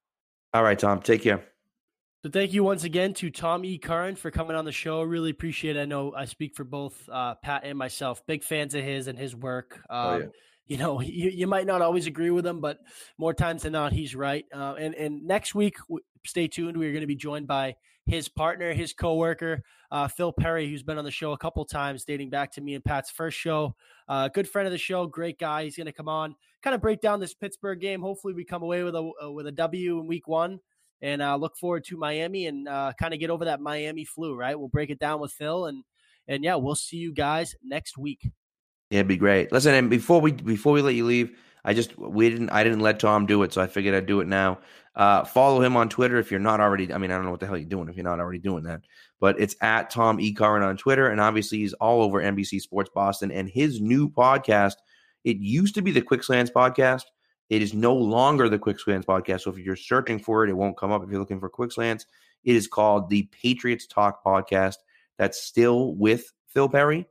All 0.53 0.63
right, 0.63 0.77
Tom, 0.77 1.01
take 1.01 1.21
care. 1.21 1.43
So 2.23 2.29
thank 2.29 2.51
you 2.51 2.63
once 2.63 2.83
again 2.83 3.13
to 3.15 3.29
Tom 3.29 3.63
E. 3.63 3.77
Curran 3.77 4.15
for 4.15 4.29
coming 4.29 4.55
on 4.55 4.65
the 4.65 4.71
show. 4.73 5.01
Really 5.03 5.29
appreciate 5.29 5.77
it. 5.77 5.81
I 5.81 5.85
know 5.85 6.13
I 6.13 6.25
speak 6.25 6.55
for 6.55 6.65
both 6.65 7.07
uh, 7.09 7.35
Pat 7.35 7.63
and 7.63 7.77
myself. 7.77 8.25
Big 8.27 8.43
fans 8.43 8.75
of 8.75 8.83
his 8.83 9.07
and 9.07 9.17
his 9.17 9.35
work. 9.35 9.79
Um, 9.89 9.99
Oh, 9.99 10.17
yeah. 10.17 10.25
You 10.69 10.77
know, 10.77 11.01
you, 11.01 11.29
you 11.29 11.47
might 11.47 11.65
not 11.65 11.81
always 11.81 12.07
agree 12.07 12.29
with 12.29 12.47
him, 12.47 12.61
but 12.61 12.77
more 13.17 13.33
times 13.33 13.63
than 13.63 13.73
not, 13.73 13.91
he's 13.91 14.15
right. 14.15 14.45
Uh, 14.53 14.75
and 14.79 14.95
and 14.95 15.25
next 15.25 15.53
week, 15.53 15.75
stay 16.25 16.47
tuned. 16.47 16.77
We're 16.77 16.93
going 16.93 17.01
to 17.01 17.07
be 17.07 17.17
joined 17.17 17.47
by 17.47 17.75
his 18.05 18.27
partner, 18.27 18.73
his 18.73 18.93
coworker, 18.93 19.61
uh, 19.91 20.07
Phil 20.07 20.31
Perry, 20.31 20.67
who's 20.67 20.81
been 20.81 20.97
on 20.97 21.05
the 21.05 21.11
show 21.11 21.31
a 21.33 21.37
couple 21.37 21.63
times, 21.65 22.05
dating 22.05 22.29
back 22.29 22.51
to 22.53 22.61
me 22.61 22.73
and 22.73 22.83
Pat's 22.83 23.11
first 23.11 23.37
show. 23.37 23.75
Uh, 24.07 24.29
good 24.29 24.49
friend 24.49 24.65
of 24.65 24.71
the 24.71 24.79
show, 24.79 25.05
great 25.05 25.37
guy. 25.37 25.63
He's 25.63 25.77
going 25.77 25.85
to 25.85 25.93
come 25.93 26.07
on, 26.07 26.35
kind 26.63 26.73
of 26.73 26.81
break 26.81 27.01
down 27.01 27.19
this 27.19 27.33
Pittsburgh 27.33 27.79
game. 27.79 28.01
Hopefully, 28.01 28.33
we 28.33 28.45
come 28.45 28.63
away 28.63 28.83
with 28.83 28.95
a 28.95 29.11
uh, 29.23 29.31
with 29.31 29.47
a 29.47 29.51
W 29.51 29.99
in 29.99 30.07
Week 30.07 30.27
One 30.27 30.59
and 31.01 31.21
uh, 31.21 31.35
look 31.35 31.55
forward 31.57 31.85
to 31.85 31.97
Miami 31.97 32.47
and 32.47 32.67
uh, 32.67 32.93
kind 32.99 33.13
of 33.13 33.19
get 33.19 33.29
over 33.29 33.45
that 33.45 33.61
Miami 33.61 34.05
flu. 34.05 34.35
Right, 34.35 34.57
we'll 34.57 34.69
break 34.69 34.89
it 34.89 34.99
down 34.99 35.19
with 35.19 35.31
Phil 35.31 35.65
and 35.65 35.83
and 36.27 36.43
yeah, 36.43 36.55
we'll 36.55 36.75
see 36.75 36.97
you 36.97 37.13
guys 37.13 37.55
next 37.63 37.97
week. 37.97 38.29
Yeah, 38.89 38.99
it'd 38.99 39.07
be 39.07 39.17
great. 39.17 39.51
Listen, 39.51 39.75
and 39.75 39.89
before 39.89 40.19
we 40.19 40.31
before 40.31 40.73
we 40.73 40.81
let 40.81 40.95
you 40.95 41.05
leave, 41.05 41.37
I 41.63 41.73
just 41.73 41.97
we 41.97 42.29
didn't 42.29 42.49
I 42.49 42.63
didn't 42.63 42.79
let 42.79 42.99
Tom 42.99 43.25
do 43.25 43.43
it, 43.43 43.53
so 43.53 43.61
I 43.61 43.67
figured 43.67 43.93
I'd 43.93 44.05
do 44.05 44.21
it 44.21 44.27
now. 44.27 44.59
Uh, 44.95 45.23
follow 45.23 45.61
him 45.61 45.77
on 45.77 45.87
Twitter 45.87 46.17
if 46.17 46.31
you're 46.31 46.39
not 46.39 46.59
already. 46.59 46.91
I 46.91 46.97
mean, 46.97 47.11
I 47.11 47.15
don't 47.15 47.25
know 47.25 47.31
what 47.31 47.39
the 47.39 47.45
hell 47.45 47.57
you're 47.57 47.69
doing 47.69 47.87
if 47.87 47.95
you're 47.95 48.03
not 48.03 48.19
already 48.19 48.39
doing 48.39 48.63
that, 48.63 48.81
but 49.19 49.39
it's 49.39 49.55
at 49.61 49.89
Tom 49.91 50.19
E 50.19 50.33
Curran 50.33 50.63
on 50.63 50.75
Twitter, 50.75 51.09
and 51.09 51.21
obviously 51.21 51.59
he's 51.59 51.73
all 51.73 52.01
over 52.01 52.21
NBC 52.21 52.61
Sports 52.61 52.89
Boston. 52.93 53.31
And 53.31 53.47
his 53.47 53.79
new 53.79 54.09
podcast, 54.09 54.75
it 55.23 55.37
used 55.37 55.75
to 55.75 55.81
be 55.81 55.91
the 55.91 56.01
Quick 56.01 56.23
Slants 56.23 56.51
podcast. 56.51 57.03
It 57.49 57.61
is 57.61 57.73
no 57.73 57.93
longer 57.93 58.49
the 58.49 58.59
Quick 58.59 58.79
Slants 58.79 59.05
podcast. 59.05 59.41
So 59.41 59.51
if 59.51 59.57
you're 59.59 59.75
searching 59.75 60.19
for 60.19 60.43
it, 60.43 60.49
it 60.49 60.57
won't 60.57 60.77
come 60.77 60.91
up. 60.91 61.03
If 61.03 61.09
you're 61.09 61.19
looking 61.19 61.39
for 61.39 61.49
Quick 61.49 61.71
Slants, 61.71 62.05
it 62.43 62.55
is 62.55 62.67
called 62.67 63.09
the 63.09 63.29
Patriots 63.31 63.87
Talk 63.87 64.23
podcast. 64.23 64.75
That's 65.17 65.41
still 65.41 65.95
with 65.95 66.31
Phil 66.47 66.69
Perry. 66.69 67.07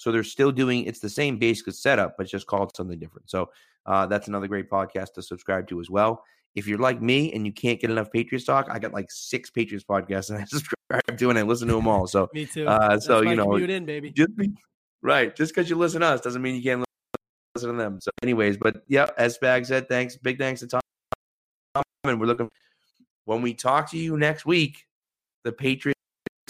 So 0.00 0.10
they're 0.10 0.24
still 0.24 0.50
doing 0.50 0.86
it's 0.86 1.00
the 1.00 1.10
same 1.10 1.36
basic 1.36 1.74
setup, 1.74 2.16
but 2.16 2.22
it's 2.22 2.32
just 2.32 2.46
called 2.46 2.74
something 2.74 2.98
different. 2.98 3.28
So 3.28 3.50
uh, 3.84 4.06
that's 4.06 4.28
another 4.28 4.48
great 4.48 4.70
podcast 4.70 5.12
to 5.14 5.22
subscribe 5.22 5.68
to 5.68 5.78
as 5.78 5.90
well. 5.90 6.24
If 6.54 6.66
you're 6.66 6.78
like 6.78 7.02
me 7.02 7.30
and 7.34 7.44
you 7.44 7.52
can't 7.52 7.78
get 7.78 7.90
enough 7.90 8.10
Patriots 8.10 8.46
talk, 8.46 8.68
I 8.70 8.78
got 8.78 8.94
like 8.94 9.10
six 9.10 9.50
Patriots 9.50 9.84
podcasts 9.86 10.30
and 10.30 10.38
I 10.38 10.44
subscribe 10.46 11.18
to 11.18 11.28
and 11.28 11.38
I 11.38 11.42
listen 11.42 11.68
to 11.68 11.74
them 11.74 11.86
all. 11.86 12.06
So 12.06 12.30
Me 12.34 12.46
too. 12.46 12.66
uh, 12.66 12.98
so 12.98 13.20
you 13.20 13.36
know, 13.36 13.54
in, 13.56 13.84
baby. 13.84 14.10
just 14.10 14.34
be, 14.36 14.50
right, 15.02 15.36
just 15.36 15.54
because 15.54 15.68
you 15.68 15.76
listen 15.76 16.00
to 16.00 16.06
us 16.06 16.22
doesn't 16.22 16.40
mean 16.40 16.54
you 16.54 16.62
can't 16.62 16.82
listen 17.54 17.70
to 17.70 17.76
them. 17.76 18.00
So, 18.00 18.10
anyways, 18.22 18.56
but 18.56 18.82
yeah, 18.88 19.10
as 19.18 19.36
Bag 19.36 19.66
said, 19.66 19.86
thanks, 19.86 20.16
big 20.16 20.38
thanks 20.38 20.60
to 20.60 20.66
Tom, 20.66 20.80
and 22.04 22.18
we're 22.18 22.24
looking 22.24 22.48
when 23.26 23.42
we 23.42 23.52
talk 23.52 23.90
to 23.90 23.98
you 23.98 24.16
next 24.16 24.46
week. 24.46 24.86
The 25.44 25.52
Patriots 25.52 26.00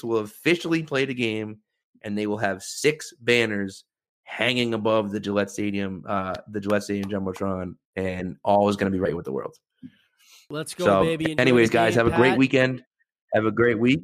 will 0.05 0.19
officially 0.19 0.85
play 0.85 1.05
the 1.05 1.15
game, 1.15 1.59
and 2.03 2.17
they 2.17 2.27
will 2.27 2.39
have 2.39 2.63
six 2.63 3.13
banners 3.21 3.85
hanging 4.25 4.75
above 4.75 5.11
the 5.11 5.21
Gillette 5.21 5.51
Stadium, 5.51 6.05
uh, 6.07 6.35
the 6.49 6.61
Gillette 6.61 6.85
Stadium 6.85 7.11
jumbotron, 7.11 7.75
and 7.97 8.37
all 8.45 8.69
is 8.69 8.77
going 8.77 8.91
to 8.91 8.97
be 8.97 9.01
right 9.01 9.17
with 9.17 9.25
the 9.25 9.33
world. 9.33 9.55
Let's 10.49 10.75
go, 10.75 10.85
so, 10.85 11.03
baby. 11.03 11.39
Anyways, 11.39 11.71
guys, 11.71 11.95
have 11.95 12.07
a 12.07 12.17
great 12.17 12.37
weekend. 12.37 12.85
Have 13.35 13.45
a 13.45 13.53
great 13.53 13.79
week. 13.79 14.03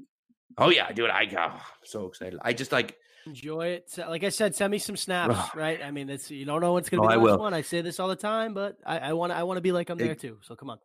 Oh 0.58 0.70
yeah, 0.70 0.90
dude, 0.92 1.10
I 1.10 1.28
oh, 1.36 1.38
I'm 1.38 1.60
so 1.84 2.06
excited. 2.06 2.38
I 2.42 2.52
just 2.52 2.72
like 2.72 2.96
Enjoy 3.26 3.66
it. 3.66 3.92
Like 3.98 4.22
I 4.22 4.28
said, 4.28 4.54
send 4.54 4.70
me 4.70 4.78
some 4.78 4.96
snaps. 4.96 5.34
Ugh. 5.36 5.56
right? 5.56 5.82
I 5.82 5.90
mean, 5.90 6.08
it's 6.08 6.30
you 6.30 6.44
don't 6.44 6.60
know 6.60 6.72
what's 6.74 6.88
going 6.88 7.00
Oh, 7.00 7.08
to 7.08 7.08
be 7.08 7.14
I 7.14 7.18
the 7.18 7.24
last 7.24 7.40
one. 7.40 7.54
I 7.54 7.62
say 7.62 7.80
this 7.80 7.98
all 7.98 8.06
the 8.06 8.14
time, 8.14 8.54
but 8.54 8.76
I, 8.86 8.98
I 8.98 9.12
want 9.14 9.32
I 9.32 9.42
want 9.42 9.56
to 9.56 9.60
be 9.60 9.72
like 9.72 9.90
I'm 9.90 9.98
there 9.98 10.14
too. 10.14 10.38
So 10.42 10.54
come 10.54 10.70
on. 10.70 10.78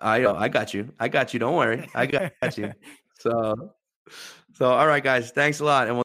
I 0.00 0.24
I 0.24 0.48
got 0.48 0.72
you. 0.72 0.92
I 1.00 1.08
got 1.08 1.34
you. 1.34 1.40
Don't 1.40 1.56
worry. 1.56 1.88
I 1.94 2.06
got 2.06 2.56
you. 2.56 2.72
So 3.18 3.74
so 4.54 4.64
all 4.64 4.86
right, 4.86 5.04
guys. 5.04 5.30
Thanks 5.30 5.60
a 5.60 5.64
lot, 5.64 5.86
and 5.86 5.96
we'll 5.96 6.04